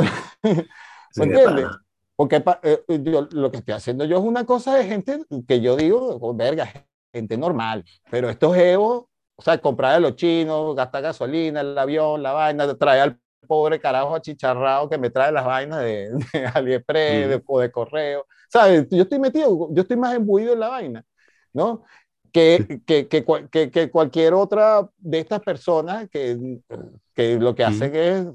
Sí, 1.12 1.20
¿Me 1.20 1.26
de 1.28 1.32
entiendes? 1.42 1.66
Porque 2.14 2.40
pa- 2.40 2.60
eh, 2.62 2.82
yo, 3.02 3.26
lo 3.30 3.50
que 3.50 3.58
estoy 3.58 3.74
haciendo 3.74 4.04
yo 4.04 4.18
es 4.18 4.22
una 4.24 4.44
cosa 4.46 4.74
de 4.74 4.84
gente 4.84 5.20
que 5.48 5.60
yo 5.60 5.76
digo, 5.76 6.18
oh, 6.20 6.34
verga, 6.34 6.68
gente 7.12 7.36
normal. 7.38 7.84
Pero 8.10 8.28
estos 8.30 8.56
evos, 8.56 9.04
o 9.36 9.42
sea, 9.42 9.58
comprar 9.58 9.94
a 9.94 10.00
los 10.00 10.16
chinos, 10.16 10.74
gastar 10.76 11.02
gasolina, 11.02 11.60
el 11.62 11.76
avión, 11.78 12.22
la 12.22 12.32
vaina, 12.32 12.74
traer 12.76 13.02
al 13.02 13.18
pobre 13.46 13.78
carajo 13.80 14.14
achicharrado 14.14 14.88
que 14.90 14.98
me 14.98 15.08
trae 15.10 15.32
las 15.32 15.44
vainas 15.46 15.80
de, 15.80 16.10
de 16.32 16.46
AliExpress 16.46 17.26
Mm. 17.26 17.30
de- 17.30 17.42
o 17.46 17.60
de 17.60 17.70
correo. 17.70 18.26
¿Sabes? 18.48 18.86
Yo 18.90 19.02
estoy 19.02 19.18
metido, 19.18 19.68
yo 19.72 19.82
estoy 19.82 19.96
más 19.96 20.14
embuido 20.14 20.52
en 20.52 20.60
la 20.60 20.68
vaina, 20.68 21.04
¿no? 21.52 21.84
Que, 22.32 22.82
que, 22.86 23.08
que, 23.08 23.70
que, 23.70 23.90
cualquier 23.90 24.34
otra 24.34 24.86
de 24.98 25.20
estas 25.20 25.40
personas 25.40 26.08
que, 26.10 26.58
que 27.14 27.38
lo 27.38 27.54
que 27.54 27.64
hacen 27.64 27.94
es 27.94 28.26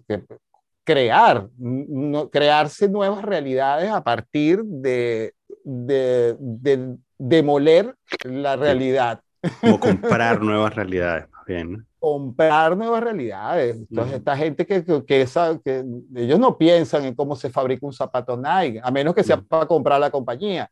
crear, 0.83 1.47
no, 1.57 2.29
crearse 2.29 2.89
nuevas 2.89 3.23
realidades 3.23 3.91
a 3.91 4.03
partir 4.03 4.63
de, 4.63 5.35
de, 5.63 6.35
de 6.39 6.95
demoler 7.19 7.95
la 8.23 8.55
realidad, 8.55 9.21
Como 9.59 9.79
comprar 9.79 10.41
nuevas 10.41 10.75
realidades, 10.75 11.25
bien. 11.45 11.85
comprar 11.99 12.75
nuevas 12.77 13.03
realidades. 13.03 13.75
Entonces, 13.77 14.13
Ujú. 14.13 14.19
esta 14.19 14.37
gente 14.37 14.65
que, 14.65 14.83
que, 14.83 15.05
que 15.05 15.21
esa- 15.21 15.59
que 15.63 15.83
ellos 16.15 16.39
no 16.39 16.57
piensan 16.57 17.05
en 17.05 17.15
cómo 17.15 17.35
se 17.35 17.49
fabrica 17.49 17.85
un 17.85 17.93
zapato 17.93 18.35
Nike, 18.37 18.79
a 18.83 18.91
menos 18.91 19.13
que 19.15 19.23
sea 19.23 19.37
Ujú. 19.37 19.45
para 19.47 19.65
comprar 19.67 19.99
la 19.99 20.09
compañía. 20.11 20.69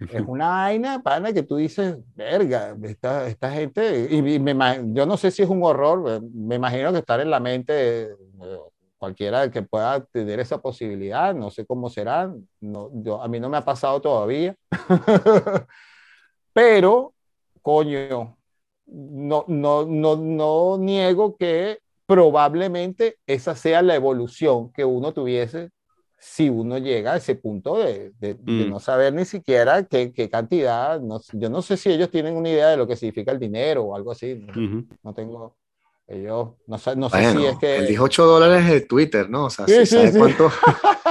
Es 0.00 0.22
una 0.26 0.48
vaina, 0.48 1.02
pana, 1.02 1.32
que 1.32 1.44
tú 1.44 1.56
dices, 1.56 1.96
verga, 2.16 2.76
esta, 2.82 3.28
esta 3.28 3.50
gente, 3.52 4.08
y, 4.10 4.18
y 4.34 4.38
me 4.40 4.54
yo 4.94 5.06
no 5.06 5.16
sé 5.16 5.30
si 5.30 5.42
es 5.42 5.48
un 5.48 5.62
horror, 5.62 6.04
eh, 6.10 6.20
me 6.34 6.56
imagino 6.56 6.92
que 6.92 6.98
estar 6.98 7.20
en 7.20 7.30
la 7.30 7.38
mente 7.40 7.72
de, 7.72 8.06
de 8.08 8.58
cualquiera 8.98 9.50
que 9.50 9.62
pueda 9.62 10.04
tener 10.06 10.40
esa 10.40 10.60
posibilidad, 10.60 11.34
no 11.34 11.50
sé 11.50 11.64
cómo 11.66 11.88
será, 11.88 12.32
no, 12.60 12.90
yo, 12.94 13.22
a 13.22 13.28
mí 13.28 13.38
no 13.40 13.48
me 13.48 13.58
ha 13.58 13.64
pasado 13.64 14.00
todavía, 14.00 14.56
pero, 16.52 17.14
coño, 17.62 18.36
no, 18.86 19.44
no, 19.48 19.86
no, 19.86 20.16
no 20.16 20.78
niego 20.78 21.36
que 21.36 21.78
probablemente 22.06 23.16
esa 23.26 23.54
sea 23.56 23.82
la 23.82 23.94
evolución 23.94 24.72
que 24.72 24.84
uno 24.84 25.12
tuviese 25.12 25.70
si 26.18 26.48
uno 26.48 26.78
llega 26.78 27.14
a 27.14 27.16
ese 27.16 27.34
punto 27.34 27.78
de, 27.78 28.12
de, 28.20 28.34
de 28.34 28.66
Mm. 28.66 28.70
no 28.70 28.78
saber 28.80 29.12
ni 29.12 29.24
siquiera 29.24 29.82
qué, 29.84 30.12
qué 30.12 30.30
cantidad, 30.30 31.00
no, 31.00 31.18
sé- 31.18 31.36
yo 31.38 31.50
no 31.50 31.62
sé 31.62 31.76
si 31.76 31.90
ellos 31.90 32.10
tienen 32.10 32.36
una 32.36 32.48
idea 32.48 32.68
de 32.68 32.76
lo 32.76 32.86
que 32.86 32.94
significa 32.96 33.32
el 33.32 33.40
dinero 33.40 33.82
o 33.84 33.96
algo 33.96 34.12
así, 34.12 34.34
no, 34.36 34.52
Ujú. 34.52 34.86
no 35.02 35.14
tengo, 35.14 35.56
ellos, 36.06 36.50
no, 36.66 36.78
sé- 36.78 36.94
no 36.96 37.08
sé 37.10 37.16
Bueno, 37.22 37.40
si 37.40 37.46
es 37.46 37.58
que 37.58 37.76
él 37.78 37.86
dijo 37.88 38.04
8 38.04 38.24
dólares 38.24 38.68
de 38.68 38.80
Twitter, 38.82 39.28
¿no? 39.30 39.46
O 39.46 39.50
sea, 39.50 39.66
Sí, 39.66 39.74
sí, 39.74 39.86
sí, 39.86 39.96
sabe 39.96 40.12
sí. 40.12 40.18
cuánto 40.18 40.48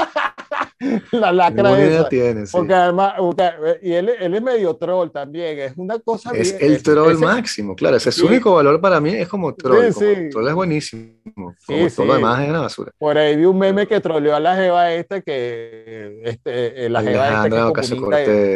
la 1.12 1.32
lacra 1.32 1.80
esa. 1.82 2.10
tiene. 2.10 2.46
sí. 2.46 2.52
Porque 2.52 2.74
además, 2.74 3.14
porque- 3.18 3.80
y 3.82 3.94
él, 3.94 4.10
él 4.20 4.34
es 4.36 4.42
medio 4.42 4.76
troll 4.76 5.10
también, 5.12 5.60
es 5.60 5.74
una 5.78 6.00
cosa 6.00 6.32
Es 6.34 6.58
bien- 6.58 6.72
el 6.72 6.84
troll 6.84 7.18
máximo, 7.18 7.76
claro. 7.76 7.98
Ese 7.98 8.10
es 8.10 8.16
su 8.16 8.28
único 8.28 8.54
valor 8.56 8.80
para 8.82 9.00
mí, 9.00 9.14
es 9.14 9.28
como 9.28 9.54
troll. 9.56 9.92
Sí, 9.92 9.94
como 9.94 10.16
sí. 10.16 10.30
troll 10.32 10.48
es 10.48 10.54
buenísimo. 10.56 11.12
Como 11.36 11.56
todo 11.96 12.06
lo 12.08 12.14
demás 12.16 12.42
es 12.44 12.50
una 12.50 12.62
basura. 12.62 12.92
Por 12.98 13.18
ahí 13.18 13.36
vi 13.36 13.46
un 13.46 13.58
meme 13.58 13.88
que 13.88 14.00
troleó 14.00 14.36
a 14.36 14.40
la 14.40 14.56
jeva 14.56 14.92
esta 14.92 15.22
que 15.22 16.22
este, 16.24 16.86
eh, 16.86 16.90
la 16.90 17.02
jeva 17.02 17.28
esta 17.46 17.74
que 17.74 17.82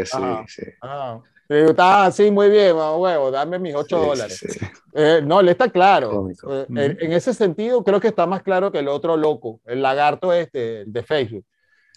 es 0.02 0.16
le 1.48 1.58
digo, 1.62 1.74
"Ah, 1.78 2.10
sí, 2.12 2.32
muy 2.32 2.50
bien, 2.50 2.76
mamá 2.76 2.98
huevo, 2.98 3.30
dame 3.30 3.60
mis 3.60 3.76
8 3.76 3.98
Sí, 3.98 4.02
sí, 4.04 4.10
dólares. 4.10 4.40
sí. 4.40 4.66
Eh, 4.96 5.22
no, 5.24 5.44
le 5.44 5.52
está 5.52 5.70
claro. 5.70 6.28
Eh, 6.32 6.34
Ujú. 6.44 6.64
en, 6.80 6.98
en 7.00 7.12
ese 7.14 7.36
sentido, 7.36 7.84
creo 7.84 8.00
que 8.00 8.08
está 8.08 8.26
más 8.26 8.42
claro 8.42 8.72
que 8.72 8.80
el 8.80 8.88
otro 8.88 9.16
loco, 9.16 9.60
el 9.66 9.84
lagarto 9.84 10.34
este, 10.34 10.82
el 10.82 10.92
de 10.92 11.04
Facebook. 11.04 11.46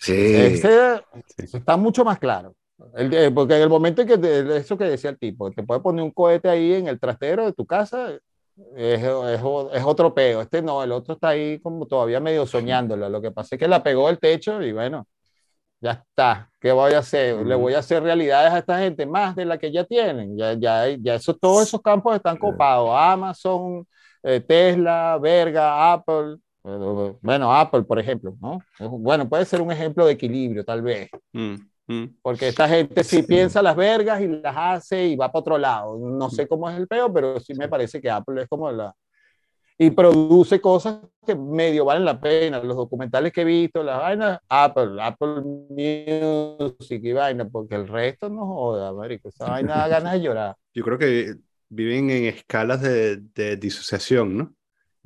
Sí. 0.01 0.13
Ese 0.35 1.01
Sí. 1.47 1.57
está 1.57 1.77
mucho 1.77 2.05
más 2.05 2.19
claro. 2.19 2.55
El 2.97 3.11
de- 3.11 3.31
porque 3.33 3.57
en 3.57 3.63
el 3.63 3.69
momento 3.69 4.03
en 4.03 4.09
que 4.09 4.19
te- 4.19 4.57
eso 4.57 4.79
que 4.79 4.85
decía 4.85 5.11
el 5.11 5.19
tipo, 5.19 5.51
te 5.51 5.63
puede 5.65 5.81
poner 5.81 6.05
un 6.05 6.13
cohete 6.13 6.49
ahí 6.49 6.75
en 6.75 6.87
el 6.89 7.01
trastero 7.01 7.45
de 7.45 7.53
tu 7.53 7.67
casa, 7.67 8.13
es, 8.77 9.03
es, 9.03 9.41
es 9.73 9.85
otro 9.85 10.15
peo. 10.15 10.41
Este 10.43 10.63
no, 10.63 10.83
el 10.83 10.93
otro 10.93 11.15
está 11.15 11.29
ahí 11.31 11.59
como 11.61 11.87
todavía 11.87 12.21
medio 12.21 12.47
soñándolo. 12.47 13.09
Lo 13.09 13.21
que 13.21 13.31
pasa 13.33 13.57
es 13.57 13.59
que 13.59 13.69
la 13.69 13.83
pegó 13.83 14.09
el 14.09 14.19
techo 14.21 14.63
y 14.63 14.73
bueno, 14.73 15.07
ya 15.81 15.93
está. 15.93 16.51
¿Qué 16.61 16.71
voy 16.73 16.93
a 16.95 16.99
hacer? 17.01 17.45
Le 17.47 17.55
voy 17.57 17.75
a 17.75 17.81
hacer 17.81 18.03
realidades 18.03 18.53
a 18.53 18.59
esta 18.59 18.79
gente 18.79 19.07
más 19.07 19.35
de 19.37 19.45
la 19.45 19.59
que 19.59 19.73
ya 19.73 19.85
tienen. 19.85 20.37
Ya, 20.37 20.53
ya, 20.55 20.87
ya 21.01 21.15
eso, 21.17 21.35
todos 21.35 21.65
esos 21.69 21.81
campos 21.83 22.15
están 22.17 22.37
copados. 22.37 22.91
Amazon, 22.95 23.87
eh, 24.23 24.41
Tesla, 24.41 25.19
Verga, 25.21 25.93
Apple. 25.95 26.37
Bueno, 26.63 27.55
Apple, 27.55 27.83
por 27.83 27.99
ejemplo, 27.99 28.35
¿no? 28.41 28.61
Bueno, 28.99 29.29
puede 29.29 29.45
ser 29.45 29.61
un 29.63 29.71
ejemplo 29.73 30.05
de 30.07 30.13
equilibrio, 30.13 30.65
tal 30.65 30.83
vez. 30.83 31.09
Mm, 31.33 31.55
mm. 31.87 32.05
Porque 32.21 32.49
esta 32.49 32.69
gente 32.69 33.03
sí, 33.05 33.17
Sí. 33.17 33.23
piensa 33.23 33.63
las 33.63 33.77
vergas 33.77 34.21
y 34.21 34.27
las 34.27 34.55
hace 34.57 35.07
y 35.09 35.17
va 35.17 35.31
para 35.33 35.41
otro 35.41 35.59
lado. 35.59 35.97
No 35.99 36.29
sé 36.31 36.47
cómo 36.47 36.69
es 36.69 36.77
el 36.77 36.87
peo, 36.87 37.13
pero 37.13 37.41
sí 37.41 37.55
me 37.55 37.69
parece 37.69 38.01
que 38.01 38.11
Apple 38.11 38.43
es 38.43 38.49
como 38.49 38.71
la... 38.71 38.95
Y 39.81 39.91
produce 39.93 40.61
cosas 40.61 40.99
que 41.25 41.37
medio 41.37 41.85
valen 41.85 42.05
la 42.05 42.21
pena. 42.21 42.61
Los 42.61 42.77
documentales 42.77 43.33
que 43.33 43.43
he 43.43 43.45
visto, 43.45 43.83
las 43.85 43.99
vainas, 44.01 44.41
Apple, 44.49 45.01
Apple 45.01 45.41
Music 45.41 47.01
y 47.05 47.13
vaina, 47.13 47.49
porque 47.49 47.77
el 47.77 47.87
resto 47.87 48.29
no 48.29 48.45
joda, 48.45 48.93
marico. 48.93 49.29
Esa 49.29 49.49
vaina 49.49 49.77
da 49.77 49.89
ganas 49.89 50.15
de 50.15 50.21
llorar. 50.21 50.57
Yo 50.75 50.83
creo 50.85 50.99
que 50.99 51.37
viven 51.69 52.11
en 52.11 52.25
escalas 52.25 52.83
de, 52.83 53.19
de 53.35 53.57
disociación, 53.57 54.37
¿no? 54.37 54.53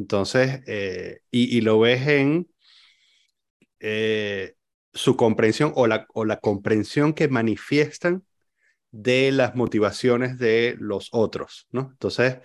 Entonces, 0.02 0.60
eh, 0.66 1.20
y, 1.30 1.56
y 1.58 1.60
lo 1.62 1.80
ves 1.80 2.06
en, 2.08 2.48
eh, 3.80 4.54
su 4.92 5.16
comprensión 5.16 5.72
o 5.76 5.86
la, 5.86 6.06
o 6.14 6.24
la 6.24 6.38
comprensión 6.40 7.14
que 7.14 7.28
manifiestan 7.28 8.24
de 8.92 9.32
las 9.32 9.56
motivaciones 9.56 10.38
de 10.38 10.76
los 10.80 11.10
otros, 11.12 11.68
¿no? 11.72 11.90
Entonces, 11.92 12.38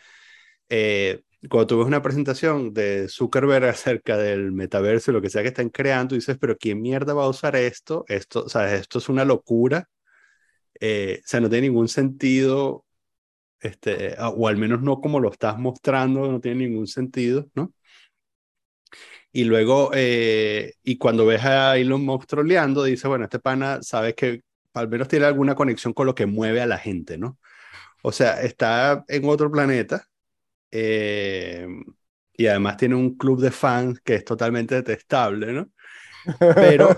eh, 0.70 1.24
cuando 1.50 1.68
tú 1.68 1.78
ves 1.80 1.88
una 1.88 2.04
presentación 2.04 2.74
de 2.74 3.08
Zuckerberg 3.10 3.66
acerca 3.70 4.18
del 4.18 4.52
metaverso 4.54 5.12
y 5.12 5.16
lo 5.16 5.24
que 5.24 5.30
sea 5.32 5.44
que 5.44 5.50
están 5.50 5.70
creando, 5.70 6.16
dices, 6.16 6.38
pero 6.40 6.58
¿quién 6.58 6.82
mierda 6.82 7.14
va 7.16 7.26
a 7.26 7.30
usar 7.30 7.56
esto? 7.58 8.06
Esto, 8.10 8.46
o 8.46 8.50
sea, 8.50 8.76
esto 8.76 9.00
es 9.00 9.10
una 9.10 9.26
locura. 9.26 9.90
Eh, 10.80 11.22
o 11.26 11.28
sea, 11.28 11.40
no 11.42 11.50
tiene 11.50 11.70
ningún 11.70 11.88
sentido, 11.90 12.86
este, 13.60 14.16
o 14.20 14.48
al 14.48 14.58
menos 14.58 14.82
no 14.82 15.02
como 15.02 15.20
lo 15.20 15.32
estás 15.32 15.58
mostrando, 15.58 16.32
no 16.32 16.40
tiene 16.40 16.68
ningún 16.68 16.88
sentido, 16.88 17.50
¿no? 17.56 17.74
Y 19.32 19.44
luego, 19.44 19.92
eh, 19.94 20.74
y 20.84 20.98
cuando 20.98 21.26
ves 21.26 21.44
a 21.46 21.78
Elon 21.78 22.04
Musk 22.04 22.28
troleando, 22.28 22.84
dice, 22.84 23.08
bueno, 23.08 23.26
este 23.26 23.40
pana 23.40 23.82
sabe 23.84 24.16
que 24.16 24.42
al 24.74 24.88
menos 24.90 25.08
tiene 25.08 25.26
alguna 25.26 25.56
conexión 25.56 25.94
con 25.94 26.06
lo 26.08 26.16
que 26.16 26.26
mueve 26.26 26.62
a 26.62 26.66
la 26.66 26.78
gente, 26.78 27.18
¿no? 27.18 27.38
O 28.04 28.12
sea, 28.12 28.42
está 28.42 29.04
en 29.08 29.26
otro 29.30 29.52
planeta 29.52 30.08
eh, 30.72 31.68
y 32.36 32.48
además 32.48 32.78
tiene 32.78 32.96
un 32.96 33.18
club 33.18 33.42
de 33.42 33.52
fans 33.52 34.00
que 34.02 34.16
es 34.16 34.26
totalmente 34.26 34.76
detestable, 34.76 35.54
¿no? 35.54 35.70
Pero, 36.56 36.96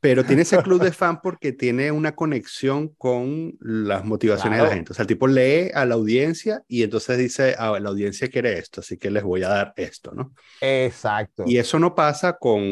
pero 0.00 0.24
tiene 0.24 0.42
ese 0.42 0.62
club 0.62 0.82
de 0.82 0.92
fans 0.92 1.20
porque 1.22 1.52
tiene 1.52 1.92
una 1.92 2.14
conexión 2.14 2.88
con 2.88 3.56
las 3.60 4.04
motivaciones 4.04 4.58
de 4.58 4.64
la 4.64 4.74
gente. 4.74 4.92
O 4.92 4.94
sea, 4.94 5.02
el 5.02 5.08
tipo 5.08 5.26
lee 5.26 5.70
a 5.74 5.84
la 5.84 5.94
audiencia 5.94 6.64
y 6.66 6.82
entonces 6.82 7.18
dice, 7.18 7.54
ah, 7.58 7.78
la 7.78 7.90
audiencia 7.90 8.28
quiere 8.28 8.58
esto, 8.58 8.80
así 8.80 8.96
que 8.96 9.10
les 9.10 9.22
voy 9.22 9.42
a 9.42 9.48
dar 9.48 9.72
esto, 9.76 10.12
¿no? 10.12 10.32
Exacto. 10.60 11.44
Y 11.46 11.58
eso 11.58 11.78
no 11.78 11.94
pasa 11.94 12.38
con, 12.38 12.62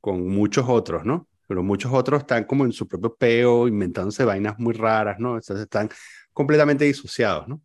con 0.00 0.26
muchos 0.26 0.64
otros, 0.68 1.04
¿no? 1.04 1.28
Pero 1.46 1.62
muchos 1.62 1.92
otros 1.92 2.20
están 2.20 2.44
como 2.44 2.64
en 2.64 2.72
su 2.72 2.88
propio 2.88 3.14
peo, 3.14 3.68
inventándose 3.68 4.24
vainas 4.24 4.58
muy 4.58 4.74
raras, 4.74 5.18
¿no? 5.18 5.36
Entonces 5.36 5.60
están 5.60 5.90
completamente 6.32 6.84
disociados, 6.84 7.48
¿no? 7.48 7.60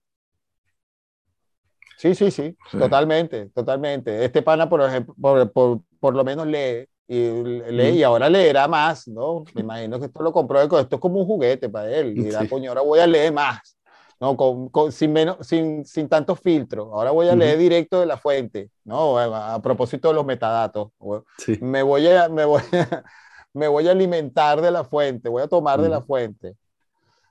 Sí, 1.97 2.15
sí, 2.15 2.31
sí, 2.31 2.57
totalmente, 2.71 3.49
totalmente. 3.49 4.25
Este 4.25 4.41
pana, 4.41 4.67
por 4.67 4.81
ejemplo, 4.81 5.15
por, 5.21 5.51
por, 5.53 5.81
por 6.01 6.13
lo 6.13 6.25
menos 6.25 6.45
lee 6.47 6.89
y 7.07 7.43
lee 7.71 7.97
y 7.97 8.03
ahora 8.03 8.29
leerá 8.29 8.67
más, 8.67 9.07
¿no? 9.07 9.43
Me 9.53 9.61
imagino 9.61 9.99
que 9.99 10.05
esto 10.05 10.23
lo 10.23 10.31
compró, 10.31 10.61
esto 10.61 10.79
es 10.79 11.01
como 11.01 11.19
un 11.19 11.25
juguete 11.25 11.69
para 11.69 11.91
él. 11.91 12.17
Y 12.17 12.23
dirá, 12.23 12.47
coño, 12.47 12.69
ahora 12.69 12.81
voy 12.81 12.99
a 12.99 13.07
leer 13.07 13.33
más, 13.33 13.77
¿no? 14.19 14.37
Con, 14.37 14.69
con, 14.69 14.91
sin, 14.91 15.11
menos, 15.11 15.45
sin, 15.45 15.85
sin 15.85 16.07
tantos 16.07 16.39
filtros. 16.39 16.87
Ahora 16.91 17.11
voy 17.11 17.27
a 17.27 17.35
leer 17.35 17.57
directo 17.57 17.99
de 17.99 18.05
la 18.05 18.17
fuente, 18.17 18.69
¿no? 18.85 19.17
A, 19.17 19.55
a 19.55 19.61
propósito 19.61 20.07
de 20.07 20.13
los 20.13 20.25
metadatos. 20.25 20.89
Sí. 21.37 21.57
Me, 21.61 21.83
voy 21.83 22.07
a, 22.07 22.29
me, 22.29 22.45
voy 22.45 22.61
a, 22.71 23.03
me 23.53 23.67
voy 23.67 23.87
a 23.87 23.91
alimentar 23.91 24.61
de 24.61 24.71
la 24.71 24.83
fuente, 24.83 25.29
voy 25.29 25.43
a 25.43 25.47
tomar 25.47 25.81
de 25.81 25.89
la 25.89 26.01
fuente. 26.01 26.55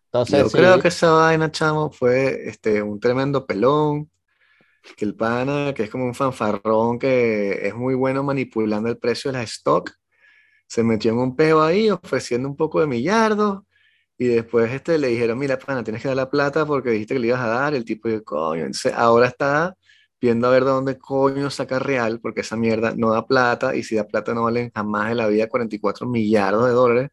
Entonces, 0.07 0.41
Yo 0.41 0.49
sí, 0.51 0.59
creo 0.59 0.79
que 0.79 0.89
esa 0.89 1.11
vaina, 1.11 1.51
chamo, 1.51 1.91
fue 1.91 2.47
este, 2.47 2.83
un 2.83 3.01
tremendo 3.01 3.47
pelón. 3.47 4.11
Que 4.97 5.05
el 5.05 5.15
pana, 5.15 5.73
que 5.75 5.85
es 5.85 5.91
como 5.91 6.05
un 6.05 6.15
fanfarrón, 6.15 6.99
que 6.99 7.67
es 7.67 7.75
muy 7.75 7.95
bueno 7.95 8.23
manipulando 8.23 8.89
el 8.89 8.99
precio 8.99 9.31
de 9.31 9.39
las 9.39 9.51
stock, 9.53 9.91
se 10.67 10.83
metió 10.83 11.13
en 11.13 11.19
un 11.19 11.37
peo 11.37 11.63
ahí 11.63 11.91
ofreciendo 11.91 12.49
un 12.49 12.57
poco 12.57 12.81
de 12.81 12.87
millardos. 12.87 13.63
Y 14.19 14.27
después 14.27 14.73
este, 14.73 14.99
le 14.99 15.09
dijeron, 15.09 15.39
mira, 15.39 15.59
pana, 15.59 15.85
tienes 15.85 16.03
que 16.03 16.09
dar 16.09 16.17
la 16.17 16.31
plata 16.31 16.65
porque 16.67 16.91
dijiste 16.91 17.15
que 17.15 17.21
le 17.21 17.29
ibas 17.29 17.41
a 17.41 17.49
dar. 17.49 17.75
El 17.75 17.85
tipo 17.85 18.09
dijo, 18.09 18.25
coño. 18.25 18.61
Entonces, 18.63 18.93
ahora 18.95 19.27
está 19.29 19.77
viendo 20.21 20.47
a 20.47 20.51
ver 20.51 20.65
de 20.65 20.71
dónde 20.71 20.99
coño 20.99 21.51
saca 21.51 21.79
real, 21.81 22.21
porque 22.21 22.43
esa 22.43 22.57
mierda 22.57 22.95
no 22.97 23.11
da 23.13 23.27
plata, 23.27 23.75
y 23.75 23.83
si 23.83 23.97
da 23.97 24.07
plata 24.07 24.33
no 24.33 24.45
valen 24.45 24.71
jamás 24.75 25.11
en 25.11 25.17
la 25.19 25.27
vida 25.27 25.49
44 25.49 26.09
millardos 26.09 26.67
de 26.67 26.73
dólares. 26.73 27.11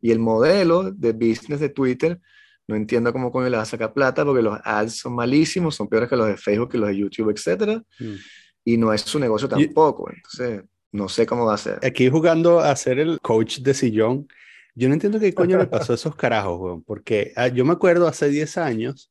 Y 0.00 0.10
el 0.10 0.18
modelo 0.18 0.90
de 0.92 1.12
business 1.12 1.60
de 1.60 1.68
Twitter, 1.70 2.20
no 2.68 2.76
entiendo 2.76 3.12
cómo 3.12 3.32
coño 3.32 3.48
le 3.48 3.56
va 3.56 3.62
a 3.62 3.66
sacar 3.66 3.94
plata, 3.94 4.24
porque 4.24 4.42
los 4.42 4.58
ads 4.62 4.96
son 4.98 5.14
malísimos, 5.14 5.74
son 5.74 5.88
peores 5.88 6.08
que 6.08 6.16
los 6.16 6.28
de 6.28 6.36
Facebook, 6.36 6.70
que 6.70 6.78
los 6.78 6.90
de 6.90 6.98
YouTube, 6.98 7.30
etc. 7.30 7.82
Mm. 7.98 8.14
Y 8.64 8.76
no 8.76 8.92
es 8.92 9.00
su 9.00 9.18
negocio 9.18 9.48
tampoco. 9.48 10.10
Entonces, 10.14 10.64
no 10.92 11.08
sé 11.08 11.24
cómo 11.24 11.46
va 11.46 11.54
a 11.54 11.58
ser. 11.58 11.78
Aquí 11.82 12.10
jugando 12.10 12.60
a 12.60 12.76
ser 12.76 12.98
el 12.98 13.20
coach 13.20 13.60
de 13.60 13.72
sillón, 13.72 14.28
yo 14.74 14.88
no 14.88 14.94
entiendo 14.94 15.18
qué 15.18 15.32
coño 15.32 15.56
le 15.56 15.66
pasó 15.66 15.92
a 15.92 15.96
esos 15.96 16.14
carajos, 16.14 16.60
weón, 16.60 16.82
porque 16.82 17.32
ah, 17.36 17.48
yo 17.48 17.64
me 17.64 17.72
acuerdo 17.72 18.06
hace 18.06 18.28
10 18.28 18.58
años, 18.58 19.10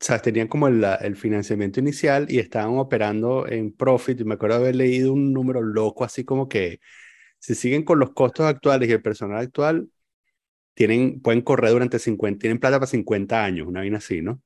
o 0.00 0.04
sea, 0.04 0.18
tenían 0.18 0.48
como 0.48 0.66
el, 0.66 0.84
el, 1.00 1.16
financiamiento 1.16 1.78
inicial 1.78 2.26
y 2.28 2.40
estaban 2.40 2.76
operando 2.76 3.46
en 3.46 3.72
profit. 3.72 4.20
Y 4.20 4.24
me 4.24 4.34
acuerdo 4.34 4.56
haber 4.56 4.74
leído 4.74 5.12
un 5.12 5.32
número 5.32 5.62
loco, 5.62 6.04
así 6.04 6.24
como 6.24 6.48
que 6.48 6.80
si 7.38 7.54
siguen 7.54 7.84
con 7.84 8.00
los 8.00 8.10
costos 8.12 8.46
actuales 8.46 8.88
y 8.88 8.92
el 8.92 9.00
personal 9.00 9.38
actual, 9.38 9.88
tienen, 10.76 11.20
pueden 11.22 11.40
correr 11.40 11.70
durante 11.70 11.98
50, 11.98 12.38
tienen 12.38 12.60
plata 12.60 12.78
para 12.78 12.86
50 12.86 13.42
años, 13.42 13.66
una 13.66 13.80
vaina 13.80 13.96
así, 13.96 14.20
¿no? 14.20 14.42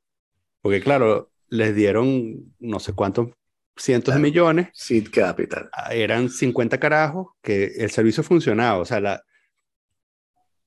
Porque 0.62 0.81
claro, 0.81 1.33
les 1.49 1.74
dieron 1.74 2.55
no 2.61 2.78
sé 2.78 2.93
cuántos 2.93 3.31
cientos 3.76 4.14
de 4.14 4.20
millones, 4.20 4.68
Seed 4.72 5.09
Capital. 5.12 5.68
ah, 5.72 5.93
eran 5.93 6.28
50 6.28 6.78
carajos, 6.78 7.33
que 7.43 7.64
el 7.78 7.91
servicio 7.91 8.22
funcionaba, 8.22 8.78
o 8.78 8.85
sea, 8.85 9.01
la, 9.01 9.24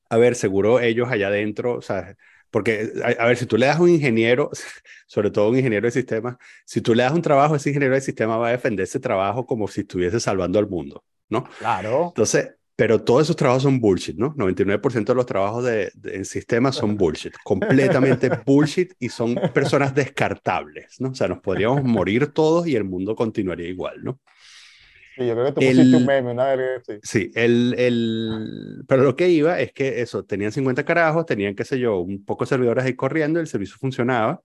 a 0.10 0.18
ver, 0.18 0.36
seguro 0.36 0.82
ellos 0.82 1.10
allá 1.10 1.28
adentro, 1.28 1.76
o 1.76 1.82
sea, 1.82 2.14
porque, 2.52 2.92
a, 3.02 3.24
a, 3.24 3.28
ver, 3.28 3.38
si 3.38 3.46
tú 3.46 3.58
le 3.58 3.68
das 3.68 3.78
a 3.78 3.82
un 3.82 3.90
ingeniero, 3.90 4.52
sobre 5.08 5.32
todo 5.32 5.50
un 5.50 5.58
ingeniero 5.58 5.88
de 5.88 5.92
sistemas, 5.92 6.36
si 6.66 6.82
tú 6.82 6.94
le 6.94 7.04
das 7.04 7.14
un 7.14 7.22
trabajo, 7.22 7.56
ese 7.56 7.70
ingeniero 7.70 7.96
de 7.96 8.02
sistema 8.02 8.36
va 8.36 8.50
a 8.50 8.52
defender 8.52 8.84
ese 8.84 9.00
trabajo 9.00 9.46
como 9.46 9.70
si 9.70 9.82
estuviese 9.82 10.20
salvando 10.20 10.60
al 10.60 10.68
mundo, 10.68 11.06
¿no? 11.30 11.46
Claro. 11.58 12.08
Entonces, 12.10 12.56
pero 12.76 13.04
todos 13.04 13.24
esos 13.24 13.36
trabajos 13.36 13.64
son 13.64 13.80
bullshit, 13.80 14.18
¿no? 14.18 14.34
99% 14.38 15.14
de 15.14 15.18
los 15.18 15.26
trabajos 15.26 15.64
de, 15.66 15.92
de, 15.96 16.16
en 16.16 16.26
sistemas 16.26 16.76
son 16.76 16.98
bullshit, 16.98 17.34
completamente 17.44 18.30
bullshit 18.46 18.94
y 19.00 19.10
son 19.10 19.36
personas 19.54 19.94
descartables, 19.94 21.00
¿no? 21.00 21.10
O 21.12 21.16
sea, 21.16 21.28
nos 21.28 21.40
podríamos 21.40 21.84
morir 21.84 22.28
todos 22.34 22.68
y 22.68 22.76
el 22.76 22.84
mundo 22.86 23.16
continuaría 23.16 23.68
igual, 23.70 24.04
¿no? 24.04 24.20
Sí, 25.16 25.28
yo 25.28 25.34
creo 25.34 25.46
que 25.46 25.52
tú 25.54 25.64
pusiste 25.64 25.96
El- 25.96 25.98
un 25.98 26.06
meme 26.06 26.32
una 26.32 26.56
vez. 26.56 26.84
Sí. 26.88 26.94
Sí, 27.02 27.32
el, 27.36 27.76
el, 27.78 28.84
pero 28.88 29.04
lo 29.04 29.16
que 29.18 29.30
iba 29.30 29.60
es 29.60 29.74
que 29.74 30.02
eso, 30.02 30.24
tenían 30.26 30.54
50 30.54 30.86
carajos, 30.86 31.26
tenían, 31.26 31.54
qué 31.56 31.66
sé 31.66 31.78
yo, 31.78 32.00
un 32.00 32.24
poco 32.24 32.46
de 32.46 32.50
servidores 32.50 32.86
ahí 32.86 32.96
corriendo, 32.96 33.40
el 33.42 33.48
servicio 33.48 33.78
funcionaba 33.78 34.42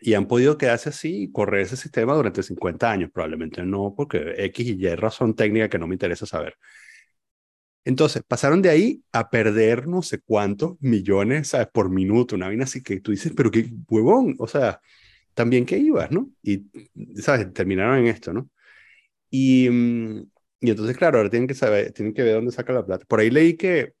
y 0.00 0.14
han 0.14 0.26
podido 0.26 0.58
quedarse 0.58 0.90
así 0.90 1.24
y 1.24 1.32
correr 1.32 1.62
ese 1.62 1.76
sistema 1.76 2.14
durante 2.14 2.42
50 2.42 2.90
años, 2.90 3.10
probablemente 3.12 3.62
no, 3.64 3.94
porque 3.96 4.34
X 4.36 4.66
y 4.66 4.72
Y 4.86 4.94
razón 4.96 5.34
técnica 5.34 5.68
que 5.68 5.78
no 5.78 5.86
me 5.86 5.94
interesa 5.94 6.26
saber. 6.26 6.56
Entonces, 7.84 8.22
pasaron 8.26 8.62
de 8.62 8.70
ahí 8.70 9.04
a 9.12 9.28
perder 9.30 9.86
no 9.88 10.02
sé 10.02 10.20
cuántos 10.20 10.76
millones, 10.80 11.48
¿sabes? 11.48 11.68
Por 11.72 11.90
minuto, 11.90 12.34
una 12.36 12.46
vaina 12.46 12.64
así 12.64 12.82
que 12.82 13.00
tú 13.00 13.10
dices, 13.10 13.32
pero 13.36 13.50
qué 13.50 13.70
huevón, 13.88 14.36
o 14.38 14.46
sea, 14.48 14.80
también 15.34 15.66
que 15.66 15.78
ibas, 15.78 16.10
¿no? 16.10 16.30
Y, 16.42 16.66
¿sabes? 17.20 17.52
Terminaron 17.52 17.98
en 17.98 18.06
esto, 18.08 18.32
¿no? 18.32 18.50
Y, 19.30 19.68
mm, 19.70 20.20
y 20.60 20.70
entonces, 20.70 20.96
claro, 20.96 21.18
ahora 21.18 21.30
tienen 21.30 21.48
que 21.48 21.54
saber, 21.54 21.92
tienen 21.92 22.14
que 22.14 22.22
ver 22.22 22.34
dónde 22.36 22.52
saca 22.52 22.72
la 22.72 22.86
plata. 22.86 23.04
Por 23.06 23.20
ahí 23.20 23.30
leí 23.30 23.56
que, 23.56 23.94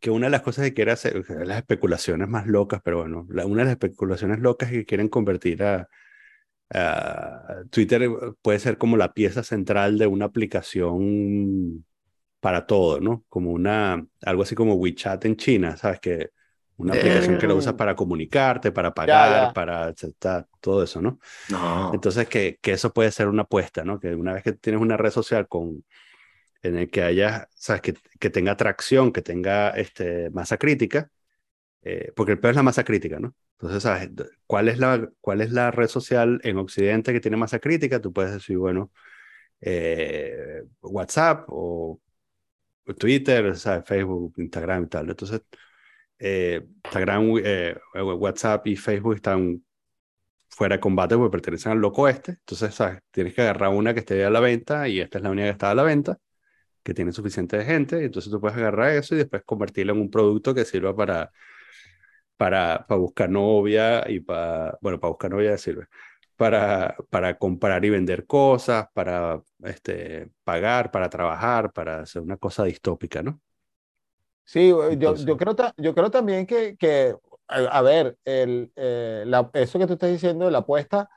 que 0.00 0.10
una 0.10 0.26
de 0.26 0.30
las 0.32 0.42
cosas 0.42 0.64
que 0.64 0.74
quiere 0.74 0.92
hacer, 0.92 1.24
las 1.46 1.58
especulaciones 1.58 2.28
más 2.28 2.46
locas, 2.46 2.80
pero 2.84 2.98
bueno, 3.00 3.26
una 3.28 3.62
de 3.62 3.64
las 3.66 3.72
especulaciones 3.72 4.40
locas 4.40 4.70
es 4.70 4.78
que 4.78 4.86
quieren 4.86 5.08
convertir 5.08 5.62
a, 5.62 5.88
a 6.70 7.64
Twitter, 7.70 8.10
puede 8.42 8.58
ser 8.58 8.78
como 8.78 8.96
la 8.96 9.14
pieza 9.14 9.42
central 9.42 9.98
de 9.98 10.06
una 10.06 10.26
aplicación 10.26 11.84
para 12.42 12.66
todo, 12.66 13.00
¿no? 13.00 13.24
Como 13.28 13.52
una, 13.52 14.04
algo 14.22 14.42
así 14.42 14.56
como 14.56 14.74
WeChat 14.74 15.24
en 15.26 15.36
China, 15.36 15.76
¿sabes? 15.76 16.00
Que 16.00 16.30
una 16.76 16.94
aplicación 16.94 17.38
que 17.38 17.46
lo 17.46 17.54
usas 17.56 17.74
para 17.74 17.94
comunicarte, 17.94 18.72
para 18.72 18.92
pagar, 18.92 19.30
Ya, 19.30 19.46
ya. 19.48 19.52
para 19.52 19.88
etcétera, 19.90 20.48
todo 20.60 20.82
eso, 20.82 21.00
¿no? 21.00 21.20
No. 21.50 21.92
Entonces, 21.94 22.28
que, 22.28 22.58
que 22.60 22.72
eso 22.72 22.92
puede 22.92 23.12
ser 23.12 23.28
una 23.28 23.42
apuesta, 23.42 23.84
¿no? 23.84 24.00
Que 24.00 24.14
una 24.16 24.32
vez 24.34 24.42
que 24.42 24.52
tienes 24.54 24.82
una 24.82 24.96
red 24.96 25.12
social 25.12 25.46
con, 25.46 25.84
en 26.62 26.76
el 26.78 26.90
que 26.90 27.02
haya, 27.04 27.48
¿sabes? 27.54 27.82
Que, 27.82 27.94
que 28.20 28.30
tenga 28.30 28.52
atracción, 28.52 29.12
que 29.12 29.22
tenga 29.22 29.70
este, 29.70 30.30
masa 30.30 30.56
crítica, 30.58 31.10
eh, 31.82 32.12
porque 32.16 32.32
el 32.32 32.40
peor 32.40 32.52
es 32.52 32.56
la 32.56 32.64
masa 32.64 32.84
crítica, 32.84 33.20
¿no? 33.20 33.34
Entonces, 33.58 33.84
¿sabes? 33.84 34.10
¿Cuál 34.46 34.68
es, 34.68 34.78
la, 34.78 35.08
¿Cuál 35.20 35.42
es 35.42 35.52
la 35.52 35.70
red 35.70 35.88
social 35.88 36.40
en 36.44 36.58
Occidente 36.58 37.12
que 37.12 37.20
tiene 37.20 37.36
masa 37.36 37.60
crítica? 37.60 38.00
Tú 38.00 38.12
puedes 38.12 38.32
decir, 38.32 38.58
bueno, 38.58 38.90
eh, 39.60 40.64
WhatsApp 40.82 41.44
o 41.48 42.00
Twitter, 42.98 43.56
¿sabes? 43.56 43.84
Facebook, 43.86 44.34
Instagram 44.38 44.84
y 44.84 44.88
tal. 44.88 45.10
Entonces, 45.10 45.42
eh, 46.18 46.66
Instagram, 46.84 47.34
eh, 47.44 47.76
WhatsApp 47.94 48.66
y 48.66 48.76
Facebook 48.76 49.16
están 49.16 49.62
fuera 50.48 50.76
de 50.76 50.80
combate 50.80 51.16
porque 51.16 51.32
pertenecen 51.32 51.72
al 51.72 51.78
loco 51.78 52.08
este. 52.08 52.32
Entonces, 52.32 52.74
¿sabes? 52.74 53.00
Tienes 53.10 53.34
que 53.34 53.42
agarrar 53.42 53.70
una 53.70 53.94
que 53.94 54.00
esté 54.00 54.24
a 54.24 54.30
la 54.30 54.40
venta 54.40 54.88
y 54.88 55.00
esta 55.00 55.18
es 55.18 55.24
la 55.24 55.30
única 55.30 55.46
que 55.46 55.52
está 55.52 55.70
a 55.70 55.74
la 55.74 55.82
venta, 55.82 56.18
que 56.82 56.94
tiene 56.94 57.12
suficiente 57.12 57.64
gente. 57.64 58.04
Entonces 58.04 58.30
tú 58.32 58.40
puedes 58.40 58.56
agarrar 58.58 58.92
eso 58.92 59.14
y 59.14 59.18
después 59.18 59.42
convertirlo 59.44 59.94
en 59.94 60.00
un 60.00 60.10
producto 60.10 60.54
que 60.54 60.64
sirva 60.64 60.94
para, 60.96 61.32
para, 62.36 62.86
para 62.88 62.98
buscar 63.00 63.30
novia 63.30 64.04
y 64.10 64.20
para, 64.20 64.78
bueno, 64.82 65.00
para 65.00 65.10
buscar 65.10 65.30
novia 65.30 65.56
sirve. 65.58 65.86
Para, 66.42 66.96
para 67.10 67.38
comprar 67.38 67.84
y 67.84 67.90
vender 67.90 68.26
cosas, 68.26 68.86
para 68.92 69.40
este, 69.64 70.28
pagar, 70.44 70.90
para 70.90 71.08
trabajar, 71.08 71.72
para 71.72 72.00
hacer 72.00 72.20
una 72.22 72.36
cosa 72.36 72.64
distópica, 72.64 73.22
¿no? 73.22 73.40
Sí, 74.44 74.68
yo, 74.70 74.90
Entonces- 74.90 75.24
yo, 75.26 75.36
creo, 75.36 75.54
yo 75.76 75.94
creo 75.94 76.10
también 76.10 76.46
que, 76.46 76.76
que, 76.76 77.14
a, 77.48 77.80
ver, 77.82 78.16
el, 78.24 78.72
eh, 78.76 79.22
la- 79.26 79.50
eso 79.54 79.78
que 79.78 79.86
tú 79.86 79.92
estás 79.92 80.10
diciendo 80.10 80.46
de 80.46 80.50
la 80.50 80.58
apuesta 80.58 81.08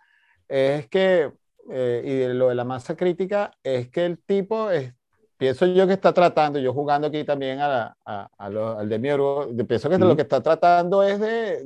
es 0.48 0.88
que, 0.90 1.32
eh, 1.72 2.02
y 2.06 2.14
de 2.28 2.34
lo 2.36 2.50
de 2.50 2.56
la 2.56 2.64
masa 2.64 2.96
crítica, 2.96 3.52
es 3.64 3.90
que 3.90 4.06
el 4.06 4.20
tipo, 4.20 4.70
es, 4.70 4.94
pienso 5.38 5.66
yo 5.66 5.88
que 5.88 5.94
está 5.94 6.14
tratando, 6.14 6.60
yo 6.60 6.72
jugando 6.74 7.08
aquí 7.08 7.24
también 7.24 7.60
a 7.60 7.68
la- 7.68 7.98
a- 8.06 8.30
a 8.38 8.50
lo- 8.50 8.78
al 8.78 8.88
demiurgo, 8.88 9.48
de- 9.48 9.66
pienso 9.66 9.90
que 9.90 9.98
lo 9.98 10.16
que 10.16 10.22
está 10.22 10.42
tratando 10.42 11.02
es 11.04 11.20
de, 11.20 11.62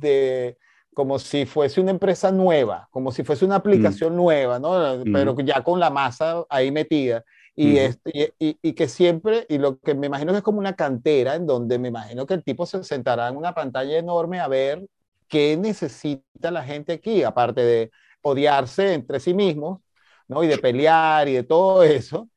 de 0.00 0.56
como 0.94 1.18
si 1.18 1.46
fuese 1.46 1.80
una 1.80 1.90
empresa 1.90 2.30
nueva, 2.32 2.88
como 2.90 3.12
si 3.12 3.24
fuese 3.24 3.44
una 3.44 3.56
aplicación 3.56 4.16
nueva, 4.16 4.58
¿no? 4.58 5.06
Pero 5.10 5.36
ya 5.40 5.62
con 5.64 5.80
la 5.80 5.90
masa 5.90 6.44
ahí 6.50 6.70
metida. 6.70 7.24
Y, 7.54 7.76
es- 7.78 7.98
y, 8.06 8.22
y- 8.38 8.58
y 8.62 8.72
que 8.74 8.88
siempre, 8.88 9.46
y 9.48 9.58
lo 9.58 9.78
que 9.80 9.94
me 9.94 10.06
imagino 10.06 10.32
que 10.32 10.38
es 10.38 10.44
como 10.44 10.58
una 10.58 10.74
cantera 10.76 11.34
en 11.34 11.46
donde 11.46 11.78
me 11.78 11.88
imagino 11.88 12.26
que 12.26 12.34
el 12.34 12.42
tipo 12.44 12.66
se 12.66 12.82
sentará 12.84 13.28
en 13.28 13.36
una 13.36 13.54
pantalla 13.54 13.98
enorme 13.98 14.40
a 14.40 14.48
ver 14.48 14.86
qué 15.28 15.56
necesita 15.56 16.50
la 16.50 16.62
gente 16.64 16.92
aquí, 16.94 17.22
aparte 17.22 17.62
de 17.62 17.90
odiarse 18.22 18.94
entre 18.94 19.20
sí 19.20 19.34
mismos, 19.34 19.80
¿no? 20.28 20.42
Y 20.44 20.46
de 20.48 20.58
pelear 20.58 21.28
y 21.28 21.34
de 21.34 21.42
todo 21.44 21.82
eso. 21.82 22.28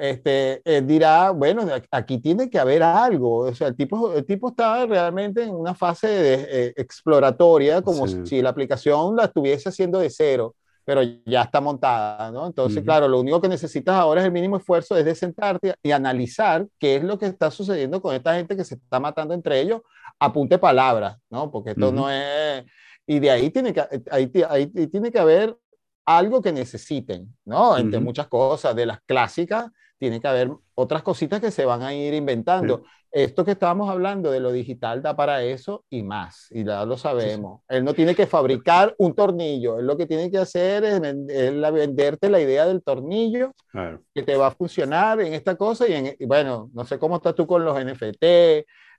Este, 0.00 0.60
él 0.64 0.86
dirá, 0.86 1.30
bueno, 1.30 1.66
aquí 1.90 2.18
tiene 2.18 2.48
que 2.50 2.58
haber 2.58 2.82
algo. 2.82 3.38
O 3.48 3.54
sea, 3.54 3.68
el 3.68 3.76
tipo, 3.76 4.12
el 4.14 4.24
tipo 4.24 4.48
está 4.50 4.86
realmente 4.86 5.42
en 5.42 5.54
una 5.54 5.74
fase 5.74 6.08
de, 6.08 6.48
eh, 6.50 6.72
exploratoria, 6.76 7.82
como 7.82 8.06
Sí. 8.06 8.26
si 8.26 8.42
la 8.42 8.50
aplicación 8.50 9.16
la 9.16 9.24
estuviese 9.26 9.68
haciendo 9.68 9.98
de 10.00 10.10
cero 10.10 10.54
pero 10.82 11.02
ya 11.24 11.42
está 11.42 11.60
montada, 11.60 12.32
¿no? 12.32 12.46
Entonces, 12.48 12.78
Ujú. 12.78 12.86
claro, 12.86 13.06
lo 13.06 13.20
único 13.20 13.40
que 13.40 13.48
necesitas 13.48 13.94
ahora 13.94 14.22
es 14.22 14.26
el 14.26 14.32
mínimo 14.32 14.56
esfuerzo, 14.56 14.96
es 14.96 15.04
de 15.04 15.14
sentarte 15.14 15.74
y 15.84 15.92
analizar 15.92 16.66
qué 16.80 16.96
es 16.96 17.04
lo 17.04 17.16
que 17.16 17.26
está 17.26 17.48
sucediendo 17.52 18.02
con 18.02 18.12
esta 18.12 18.34
gente 18.34 18.56
que 18.56 18.64
se 18.64 18.74
está 18.74 18.98
matando 18.98 19.32
entre 19.34 19.60
ellos, 19.60 19.82
apunte 20.18 20.58
palabras, 20.58 21.16
¿no? 21.30 21.48
Porque 21.50 21.72
esto 21.72 21.88
Ujú. 21.88 21.94
no 21.96 22.10
es... 22.10 22.64
Y 23.06 23.20
de 23.20 23.30
ahí 23.30 23.50
tiene 23.50 23.72
que, 23.72 23.84
ahí, 24.10 24.32
ahí 24.48 24.66
tiene 24.88 25.12
que 25.12 25.18
haber 25.20 25.56
algo 26.04 26.42
que 26.42 26.52
necesiten, 26.52 27.36
¿no? 27.44 27.76
Entre 27.78 27.98
Ujú. 27.98 28.06
muchas 28.06 28.26
cosas, 28.26 28.74
de 28.74 28.86
las 28.86 29.00
clásicas, 29.02 29.66
tiene 30.00 30.18
que 30.18 30.26
haber 30.28 30.50
otras 30.74 31.02
cositas 31.02 31.40
que 31.40 31.50
se 31.50 31.66
van 31.66 31.82
a 31.82 31.94
ir 31.94 32.14
inventando. 32.14 32.82
Esto 33.12 33.44
que 33.44 33.50
estábamos 33.50 33.90
hablando 33.90 34.30
de 34.30 34.40
lo 34.40 34.50
digital 34.50 35.02
da 35.02 35.14
para 35.14 35.42
eso 35.42 35.84
y 35.90 36.02
más, 36.02 36.46
y 36.50 36.64
ya 36.64 36.86
lo 36.86 36.96
sabemos. 36.96 37.60
Él 37.68 37.84
no 37.84 37.92
tiene 37.92 38.14
que 38.14 38.26
fabricar 38.26 38.94
un 38.98 39.14
tornillo, 39.14 39.78
él 39.78 39.86
lo 39.86 39.96
que 39.98 40.06
tiene 40.06 40.30
que 40.30 40.38
hacer 40.38 40.84
es, 40.84 41.00
venderte 41.00 42.30
la 42.30 42.40
idea 42.40 42.66
del 42.66 42.82
tornillo 42.82 43.52
Claro. 43.70 44.00
que 44.14 44.22
te 44.22 44.36
va 44.36 44.46
a 44.46 44.50
funcionar 44.52 45.20
en 45.20 45.34
esta 45.34 45.54
cosa 45.56 45.86
y, 45.86 45.92
en, 45.92 46.16
y 46.18 46.24
bueno, 46.24 46.70
no 46.72 46.84
sé 46.86 46.98
cómo 46.98 47.16
estás 47.16 47.34
tú 47.34 47.46
con 47.46 47.62
los 47.64 47.76
NFT, 47.78 48.24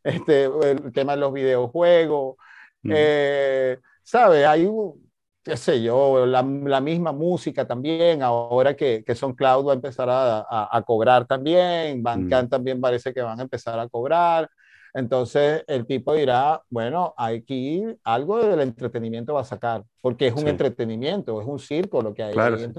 este, 0.04 0.43
el 0.45 0.91
tema 0.93 1.14
de 1.16 1.20
los 1.22 1.34
videojuegos, 1.34 2.36
Ujú. 2.84 2.93
eh, 2.95 3.80
¿sabes? 4.04 4.45
Hay, 4.45 4.66
un- 4.66 5.11
qué 5.44 5.58
sé 5.58 5.82
yo, 5.82 6.26
la, 6.26 6.42
la 6.44 6.82
misma 6.82 7.12
música 7.12 7.68
también, 7.68 8.22
ahora 8.24 8.76
que, 8.76 9.04
que 9.06 9.16
SoundCloud 9.16 9.68
va 9.68 9.72
a 9.74 9.76
empezar 9.76 10.10
a, 10.10 10.39
a- 10.42 10.70
a 10.78 10.82
cobrar 10.84 11.26
también, 11.28 12.04
Bandcamp 12.04 12.50
también 12.50 12.80
parece 12.82 13.14
que 13.14 13.22
van 13.22 13.39
a 13.39 13.44
empezar 13.44 13.80
a 13.80 13.88
cobrar. 13.89 14.50
Entonces 14.94 15.64
el 15.68 15.86
tipo 15.88 16.14
dirá, 16.14 16.62
bueno, 16.70 17.14
aquí 17.18 17.84
algo 18.04 18.39
del 18.46 18.60
entretenimiento 18.62 19.34
va 19.34 19.42
a 19.42 19.44
sacar, 19.46 19.84
porque 20.02 20.28
es 20.28 20.34
un 20.34 20.48
Sí. 20.48 20.50
entretenimiento, 20.50 21.39
es 21.42 21.48
un 21.48 21.60
circo 21.60 22.02
lo 22.02 22.14
que 22.14 22.24
hay 22.24 22.34
Claro, 22.34 22.58
ahí 22.58 22.58
sí. 22.58 22.72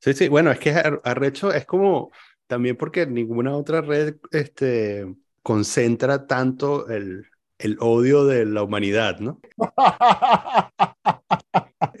Sí, 0.00 0.14
sí, 0.14 0.28
bueno, 0.28 0.50
es 0.52 0.60
que 0.60 0.70
ar- 0.72 1.00
arrecho 1.04 1.52
es 1.52 1.66
como 1.66 2.12
también 2.46 2.76
porque 2.76 3.06
ninguna 3.06 3.56
otra 3.56 3.80
red 3.80 4.16
este, 4.30 5.06
concentra 5.42 6.26
tanto 6.26 6.88
el, 6.88 7.26
el 7.58 7.78
odio 7.80 8.24
de 8.26 8.44
la 8.46 8.62
humanidad, 8.62 9.18
¿no? 9.20 9.42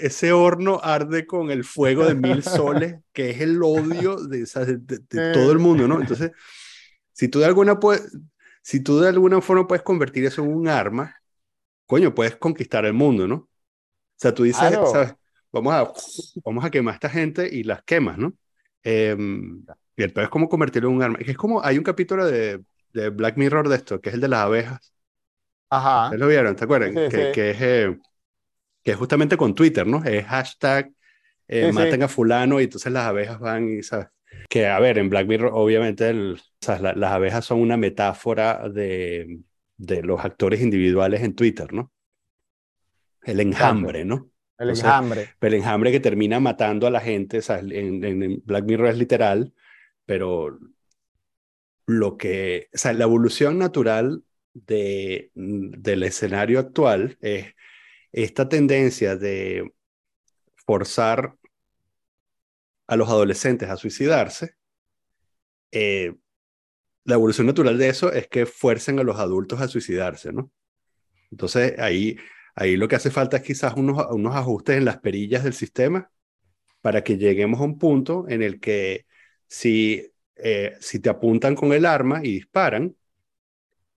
Ese 0.02 0.32
horno 0.32 0.80
arde 0.82 1.26
con 1.26 1.50
el 1.50 1.64
fuego 1.64 2.04
de 2.06 2.14
mil 2.14 2.42
soles, 2.42 2.96
que 3.12 3.30
es 3.30 3.40
el 3.40 3.62
odio 3.62 4.16
de, 4.16 4.40
de- 4.44 4.76
de- 4.78 4.98
de 5.10 5.32
todo 5.32 5.52
el 5.52 5.58
mundo, 5.58 5.88
¿no? 5.88 6.00
Entonces, 6.00 6.32
si 7.12 7.28
tú 7.28 7.40
de 7.40 7.46
alguna, 7.46 7.78
si 8.62 8.80
tú 8.80 9.00
de 9.00 9.08
alguna 9.08 9.40
forma 9.40 9.66
puedes 9.66 9.82
convertir 9.82 10.24
eso 10.24 10.42
en 10.42 10.52
un 10.54 10.68
arma, 10.68 11.14
coño, 11.86 12.14
puedes 12.14 12.36
conquistar 12.36 12.84
el 12.86 12.94
mundo, 12.94 13.28
¿no? 13.28 13.36
O 13.36 13.48
sea, 14.16 14.34
tú 14.34 14.44
dices, 14.44 14.60
Claro. 14.68 14.86
¿sabes? 14.86 15.14
Vamos 15.52 15.74
a, 15.74 15.92
vamos 16.44 16.64
a 16.64 16.70
quemar 16.70 16.92
a 16.92 16.96
esta 16.96 17.10
gente 17.10 17.48
y 17.52 17.64
las 17.64 17.82
quemas, 17.84 18.18
¿no? 18.18 18.34
Em, 18.82 19.64
y 19.96 20.02
el 20.02 20.12
peor 20.12 20.24
es 20.24 20.30
como 20.30 20.48
convertirlo 20.48 20.88
en 20.90 20.96
un 20.96 21.02
arma. 21.02 21.18
Es 21.20 21.36
como, 21.36 21.62
hay 21.64 21.78
un 21.78 21.84
capítulo 21.84 22.26
de, 22.26 22.64
de 22.92 23.10
Black 23.10 23.36
Mirror 23.36 23.68
de 23.68 23.76
esto, 23.76 24.00
que 24.00 24.10
es 24.10 24.14
el 24.14 24.20
de 24.22 24.28
las 24.28 24.40
abejas. 24.40 24.92
Ajá. 25.70 26.04
¿Ustedes 26.06 26.20
lo 26.20 26.28
vieron? 26.28 26.56
¿Te 26.56 26.64
acuerdan? 26.64 26.90
Sí, 26.94 27.08
que, 27.08 27.10
sí. 27.10 27.32
que 27.32 27.50
es, 27.50 27.56
eh, 27.60 27.98
que 28.82 28.92
es 28.92 28.96
justamente 28.96 29.36
con 29.36 29.54
Twitter, 29.54 29.86
¿no? 29.86 30.04
Es 30.04 30.24
hashtag 30.26 30.92
eh, 31.48 31.68
Sí, 31.68 31.72
sí. 31.72 31.72
maten 31.72 32.02
a 32.02 32.08
fulano 32.08 32.60
y 32.60 32.64
entonces 32.64 32.92
las 32.92 33.06
abejas 33.06 33.38
van 33.40 33.68
y, 33.68 33.82
¿sabes? 33.82 34.08
Que, 34.48 34.66
a 34.66 34.78
ver, 34.80 34.98
en 34.98 35.08
Black 35.10 35.26
Mirror, 35.26 35.52
obviamente, 35.54 36.08
el- 36.10 36.40
la- 36.80 36.94
las 36.94 37.12
abejas 37.12 37.44
son 37.44 37.60
una 37.60 37.76
metáfora 37.76 38.68
de, 38.68 39.40
de 39.76 40.02
los 40.02 40.24
actores 40.24 40.60
individuales 40.60 41.22
en 41.22 41.34
Twitter, 41.34 41.72
¿no? 41.72 41.92
El 43.22 43.40
enjambre, 43.40 44.04
¿no? 44.04 44.30
El 44.58 44.70
Entonces, 44.70 44.84
enjambre. 44.84 45.36
El 45.40 45.54
enjambre 45.54 45.92
que 45.92 46.00
termina 46.00 46.40
matando 46.40 46.86
a 46.86 46.90
la 46.90 47.00
gente, 47.00 47.40
en, 47.48 48.04
en- 48.04 48.22
en 48.22 48.42
Black 48.44 48.64
Mirror 48.64 48.88
es 48.88 48.98
literal, 48.98 49.52
pero 50.06 50.58
lo 51.86 52.16
que, 52.16 52.68
o 52.74 52.78
sea, 52.78 52.92
la 52.92 53.04
evolución 53.04 53.58
natural 53.58 54.24
de, 54.54 55.30
del 55.34 56.02
escenario 56.04 56.60
actual 56.60 57.16
es 57.20 57.54
esta 58.12 58.48
tendencia 58.48 59.16
de 59.16 59.72
forzar 60.66 61.36
a 62.86 62.94
los 62.96 63.08
adolescentes 63.08 63.68
a 63.68 63.76
suicidarse. 63.76 64.54
eh, 65.70 66.14
la 67.04 67.14
evolución 67.14 67.46
natural 67.48 67.78
de 67.78 67.88
eso 67.88 68.12
es 68.12 68.28
que 68.28 68.46
fuercen 68.46 68.98
a 68.98 69.04
los 69.04 69.18
adultos 69.18 69.60
a 69.60 69.68
suicidarse, 69.68 70.32
¿no? 70.32 70.52
Entonces 71.30 71.78
ahí, 71.78 72.16
ahí 72.56 72.76
lo 72.76 72.88
que 72.88 72.96
hace 72.96 73.10
falta 73.10 73.38
es 73.38 73.44
quizás 73.44 73.74
unos, 73.76 74.06
unos 74.10 74.36
ajustes 74.36 74.76
en 74.78 74.84
las 74.86 74.98
perillas 75.00 75.44
del 75.44 75.54
sistema 75.54 76.10
para 76.82 77.04
que 77.04 77.18
lleguemos 77.18 77.60
a 77.60 77.64
un 77.64 77.78
punto 77.78 78.26
en 78.28 78.42
el 78.42 78.60
que 78.60 79.06
si, 79.48 80.12
eh, 80.36 80.76
si 80.80 81.00
te 81.00 81.10
apuntan 81.10 81.54
con 81.56 81.72
el 81.72 81.86
arma 81.86 82.20
y 82.24 82.32
disparan, 82.34 82.96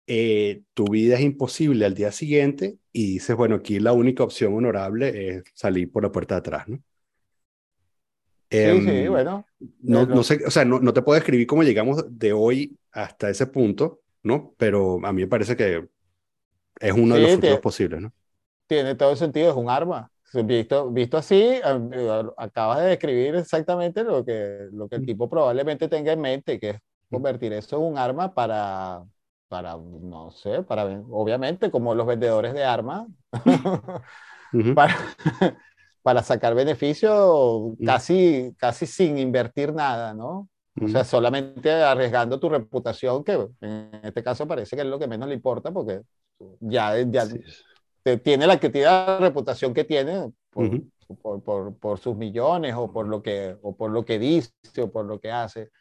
eh, 0.08 0.62
tu 0.74 0.86
vida 0.86 1.16
es 1.16 1.22
imposible 1.22 1.86
al 1.86 1.96
día 1.96 2.12
siguiente 2.12 2.78
y 2.96 3.14
dices, 3.16 3.36
bueno, 3.38 3.56
aquí 3.58 3.80
la 3.80 3.94
única 3.94 4.24
opción 4.24 4.56
honorable 4.56 5.30
es 5.38 5.44
salir 5.54 5.92
por 5.92 6.04
la 6.04 6.12
puerta 6.12 6.36
de 6.36 6.40
atrás, 6.40 6.68
¿no? 6.70 6.80
Sí, 8.58 8.82
Em, 8.82 8.82
sí, 8.82 9.08
bueno. 9.08 9.46
no, 9.82 10.06
no 10.06 10.24
sé, 10.24 10.40
o 10.46 10.52
sea, 10.52 10.66
no, 10.66 10.80
no 10.80 10.94
te 10.94 11.02
puedo 11.02 11.16
describir 11.16 11.48
cómo 11.48 11.64
llegamos 11.64 12.06
de 12.20 12.34
hoy 12.34 12.78
hasta 12.92 13.30
ese 13.30 13.48
punto, 13.48 14.02
¿no? 14.24 14.54
Pero 14.58 15.06
a 15.06 15.14
mí 15.14 15.22
me 15.24 15.28
parece 15.28 15.56
que 15.58 15.88
es 16.80 16.94
uno 16.94 17.16
de 17.16 17.22
los 17.22 17.34
Sí, 17.36 17.36
futuros 17.36 17.62
posibles, 17.62 18.02
¿no? 18.02 18.14
Tiene 18.68 18.96
todo 18.96 19.12
el 19.12 19.18
sentido, 19.18 19.52
es 19.52 19.56
un 19.56 19.70
arma. 19.70 20.12
Visto, 20.34 20.92
visto 20.92 21.18
así, 21.18 21.62
acabas 22.38 22.80
de 22.82 22.88
describir 22.90 23.36
exactamente 23.36 24.04
lo 24.04 24.26
que, 24.26 24.68
lo 24.72 24.90
que 24.90 24.96
el 24.98 25.04
tipo 25.06 25.30
probablemente 25.30 25.88
tenga 25.88 26.12
en 26.12 26.20
mente, 26.22 26.60
que 26.60 26.70
es 26.72 26.80
convertir 27.10 27.54
eso 27.54 27.78
en 27.78 27.84
un 27.84 27.98
arma 27.98 28.34
para, 28.34 29.06
para 29.48 29.76
no 29.78 30.32
sé, 30.32 30.64
para, 30.64 30.86
obviamente, 31.10 31.72
como 31.72 31.94
los 31.96 32.08
vendedores 32.08 32.54
de 32.54 32.64
armas, 32.64 33.08
para, 34.76 34.96
para 36.02 36.24
sacar 36.24 36.56
beneficio 36.56 37.76
casi, 37.86 38.54
casi 38.58 38.86
sin 38.86 39.18
invertir 39.18 39.74
nada, 39.74 40.14
¿no? 40.14 40.50
O 40.82 40.88
sea, 40.90 41.04
solamente 41.06 41.72
arriesgando 41.72 42.40
tu 42.40 42.50
reputación, 42.50 43.24
que 43.24 43.48
en 43.62 43.90
este 44.04 44.22
caso 44.24 44.46
parece 44.48 44.76
que 44.76 44.82
es 44.82 44.88
lo 44.88 45.00
que 45.00 45.08
menos 45.08 45.28
le 45.30 45.36
importa, 45.36 45.72
porque 45.72 46.02
ya, 46.60 47.00
ya 47.02 47.26
Sí. 47.26 47.40
te- 48.04 48.18
tiene 48.18 48.46
la 48.46 48.60
tiene 48.60 48.84
la 48.84 49.18
reputación 49.20 49.74
que 49.74 49.84
tiene 49.86 50.32
por, 50.52 50.66
Ujú. 50.66 50.90
por, 51.22 51.44
por, 51.44 51.78
por 51.78 51.98
sus 52.00 52.16
millones 52.16 52.76
o 52.78 52.92
por 52.92 53.08
lo 53.08 53.24
que 53.24 53.58
o 53.62 53.76
por 53.76 53.90
lo 53.92 54.04
que 54.06 54.20
dice 54.20 54.52
o 54.82 54.92
por 54.92 55.06
lo 55.06 55.20
que 55.20 55.32
hace. 55.32 55.72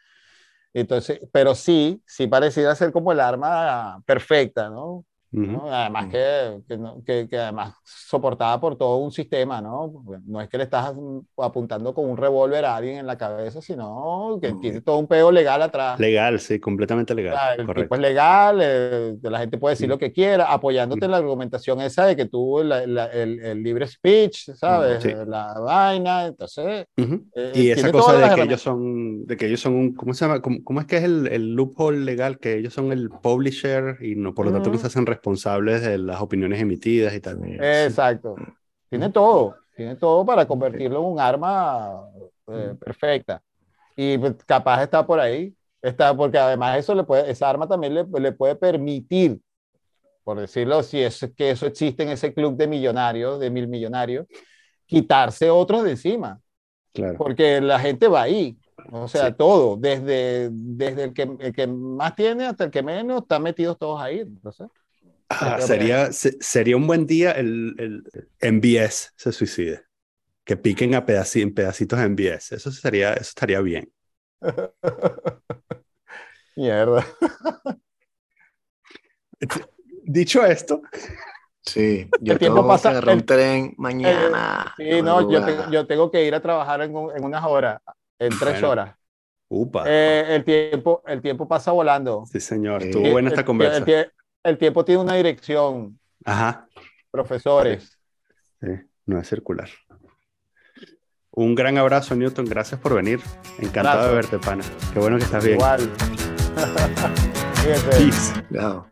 Entonces, 0.74 1.20
pero 1.32 1.54
sí, 1.54 2.02
sí 2.06 2.26
pareciera 2.26 2.74
ser 2.74 2.92
como 2.92 3.12
el 3.12 3.20
arma 3.20 4.02
perfecta, 4.06 4.70
¿no? 4.70 5.04
¿No? 5.42 5.72
Además 5.72 6.06
que, 6.06 6.60
que, 6.68 6.76
no- 6.78 7.02
que- 7.04 7.28
que 7.28 7.38
además 7.38 7.74
soportada 7.84 8.60
por 8.60 8.76
todo 8.76 8.98
un 8.98 9.10
sistema, 9.10 9.60
¿no? 9.60 9.92
No 10.26 10.40
es 10.40 10.48
que 10.48 10.58
le 10.58 10.64
estás 10.64 10.94
mm, 10.94 11.18
apuntando 11.38 11.92
con 11.94 12.08
un 12.08 12.16
revólver 12.16 12.64
a 12.64 12.76
alguien 12.76 12.98
en 12.98 13.06
la 13.06 13.18
cabeza, 13.18 13.60
sino 13.60 14.38
que 14.40 14.52
Mm. 14.52 14.60
tiene 14.60 14.80
todo 14.80 14.98
un 14.98 15.06
pego 15.06 15.32
legal 15.32 15.60
atrás. 15.62 15.98
Legal, 15.98 16.38
sí, 16.38 16.60
completamente 16.60 17.12
O 17.12 17.16
legal. 17.16 17.34
sea, 17.36 17.54
el 17.54 17.66
correcto. 17.66 17.82
tipo 17.82 17.94
es 17.96 18.00
legal, 18.00 18.58
eh, 18.62 19.16
la 19.22 19.38
gente 19.40 19.58
puede 19.58 19.72
decir 19.74 19.88
Mm. 19.88 19.90
lo 19.90 19.98
que 19.98 20.12
quiera, 20.12 20.52
apoyándote 20.52 21.00
Mm. 21.00 21.04
en 21.04 21.10
la 21.10 21.16
argumentación 21.16 21.80
esa 21.80 22.06
de 22.06 22.14
que 22.16 22.26
tú 22.26 22.62
la- 22.64 22.86
la- 22.86 23.06
el, 23.06 23.40
el 23.40 23.62
libre 23.62 23.86
speech, 23.88 24.50
¿sabes? 24.54 25.02
Sí. 25.02 25.12
La 25.26 25.54
vaina, 25.58 26.26
entonces... 26.26 26.86
Ujú. 26.96 27.24
eh, 27.34 27.52
Y 27.54 27.70
esa 27.70 27.90
cosa 27.90 28.12
de 28.16 28.34
que 28.36 28.42
ellos 28.42 28.60
son, 28.62 29.26
de 29.26 29.36
que 29.36 29.46
ellos 29.46 29.60
son 29.60 29.74
un, 29.74 29.94
¿cómo 29.94 30.14
se 30.14 30.24
llama? 30.26 30.40
¿Cómo, 30.40 30.58
cómo 30.62 30.80
es 30.80 30.86
que 30.86 30.98
es 30.98 31.04
el, 31.04 31.26
el 31.26 31.54
loophole 31.54 31.98
legal? 32.04 32.38
Que 32.38 32.56
ellos 32.58 32.72
son 32.72 32.92
el 32.92 33.10
publisher 33.10 33.96
y 34.00 34.14
no, 34.14 34.32
por 34.34 34.46
lo 34.46 34.52
tanto 34.52 34.68
no 34.68 34.74
Ujú. 34.76 34.80
se 34.82 34.86
hacen 34.86 35.06
responsables 35.06 35.23
de 35.24 35.98
las 35.98 36.20
opiniones 36.20 36.60
emitidas 36.60 37.14
y 37.14 37.20
tal. 37.20 37.40
Sí. 37.42 37.56
Exacto. 37.60 38.34
Tiene 38.88 39.10
todo, 39.10 39.56
tiene 39.76 39.96
todo 39.96 40.24
para 40.24 40.46
convertirlo 40.46 41.00
en 41.00 41.04
un 41.04 41.20
arma 41.20 42.02
eh, 42.48 42.74
perfecta. 42.78 43.42
Y 43.96 44.18
pues, 44.18 44.34
capaz 44.46 44.82
está 44.82 45.06
por 45.06 45.18
ahí, 45.20 45.54
está, 45.82 46.16
porque 46.16 46.38
además 46.38 46.78
eso 46.78 46.94
le 46.94 47.04
puede, 47.04 47.30
esa 47.30 47.48
arma 47.48 47.66
también 47.68 47.94
le, 47.94 48.04
le 48.04 48.32
puede 48.32 48.54
permitir, 48.56 49.40
por 50.22 50.38
decirlo, 50.38 50.82
si 50.82 51.00
es 51.00 51.28
que 51.36 51.50
eso 51.50 51.66
existe 51.66 52.02
en 52.02 52.10
ese 52.10 52.32
club 52.32 52.56
de 52.56 52.66
millonarios, 52.66 53.40
de 53.40 53.50
mil 53.50 53.68
millonarios, 53.68 54.26
quitarse 54.86 55.50
otros 55.50 55.84
de 55.84 55.92
encima, 55.92 56.40
Claro. 56.92 57.16
porque 57.18 57.60
la 57.60 57.78
gente 57.80 58.06
va 58.08 58.22
ahí. 58.22 58.56
O 58.92 59.08
sea, 59.08 59.28
Sí. 59.28 59.34
todo, 59.38 59.76
desde, 59.76 60.50
desde 60.52 61.04
el, 61.04 61.14
que, 61.14 61.22
el 61.40 61.52
que 61.54 61.66
más 61.66 62.14
tiene 62.14 62.46
hasta 62.46 62.64
el 62.64 62.70
que 62.70 62.82
menos, 62.82 63.22
están 63.22 63.42
metidos 63.42 63.78
todos 63.78 64.00
ahí. 64.00 64.20
Entonces, 64.20 64.68
Ah, 65.40 65.60
sería, 65.60 66.12
se- 66.12 66.36
sería 66.40 66.76
un 66.76 66.86
buen 66.86 67.06
día 67.06 67.32
el, 67.32 67.74
el 67.78 68.52
MBS 68.54 69.10
se 69.16 69.32
suicide. 69.32 69.82
Que 70.44 70.56
piquen 70.56 70.94
a 70.94 71.06
pedaci- 71.06 71.42
en 71.42 71.54
pedacitos 71.54 71.98
de 71.98 72.04
MBS. 72.08 72.54
Eso 72.56 72.70
sería, 72.70 73.12
eso 73.14 73.22
estaría 73.22 73.60
bien. 73.60 73.90
mierda. 76.56 77.04
Dicho 80.06 80.44
esto, 80.44 80.82
Sí, 81.66 82.10
yo 82.20 82.34
El 82.34 82.38
tiempo 82.38 82.56
tengo 82.60 82.68
pasa- 82.68 83.00
que 83.00 83.10
el- 83.10 83.24
tren 83.24 83.74
mañana. 83.78 84.74
Sí, 84.76 84.84
de 84.84 85.02
no, 85.02 85.30
yo, 85.30 85.42
te- 85.44 85.56
yo 85.72 85.86
tengo 85.86 86.10
que 86.10 86.22
ir 86.26 86.34
a 86.34 86.40
trabajar 86.42 86.82
en, 86.82 86.94
un- 86.94 87.16
en 87.16 87.24
unas 87.24 87.42
horas, 87.44 87.80
en 88.18 88.28
tres 88.38 88.52
Bueno. 88.60 88.68
horas. 88.70 88.94
upa, 89.48 89.84
Eh, 89.86 90.36
el, 90.36 90.44
tiempo, 90.44 91.02
el 91.06 91.22
tiempo 91.22 91.48
pasa 91.48 91.72
volando. 91.72 92.24
sí 92.30 92.38
señor, 92.38 92.82
Sí. 92.82 92.88
estuvo 92.88 93.10
buena 93.10 93.28
El- 93.28 93.32
esta 93.32 93.40
el- 93.40 93.46
conversa. 93.46 93.84
El, 94.44 94.50
tie- 94.50 94.50
el 94.50 94.58
tiempo 94.58 94.84
tiene 94.84 95.00
una 95.02 95.14
dirección, 95.14 95.98
Ajá, 96.24 96.68
profesores. 97.10 97.98
sí, 98.60 98.68
no 99.06 99.18
es 99.18 99.28
circular. 99.28 99.68
Un 101.36 101.54
gran 101.56 101.76
abrazo, 101.78 102.14
Newton. 102.14 102.44
Gracias 102.44 102.80
por 102.80 102.94
venir. 102.94 103.20
Encantado 103.58 104.08
de 104.08 104.14
verte, 104.14 104.38
pana. 104.38 104.62
Qué 104.92 105.00
bueno 105.00 105.16
que 105.18 105.24
estás 105.24 105.44
bien. 105.44 105.56
Igual. 105.56 105.90
Peace. 107.90 108.40
Cuidado. 108.48 108.86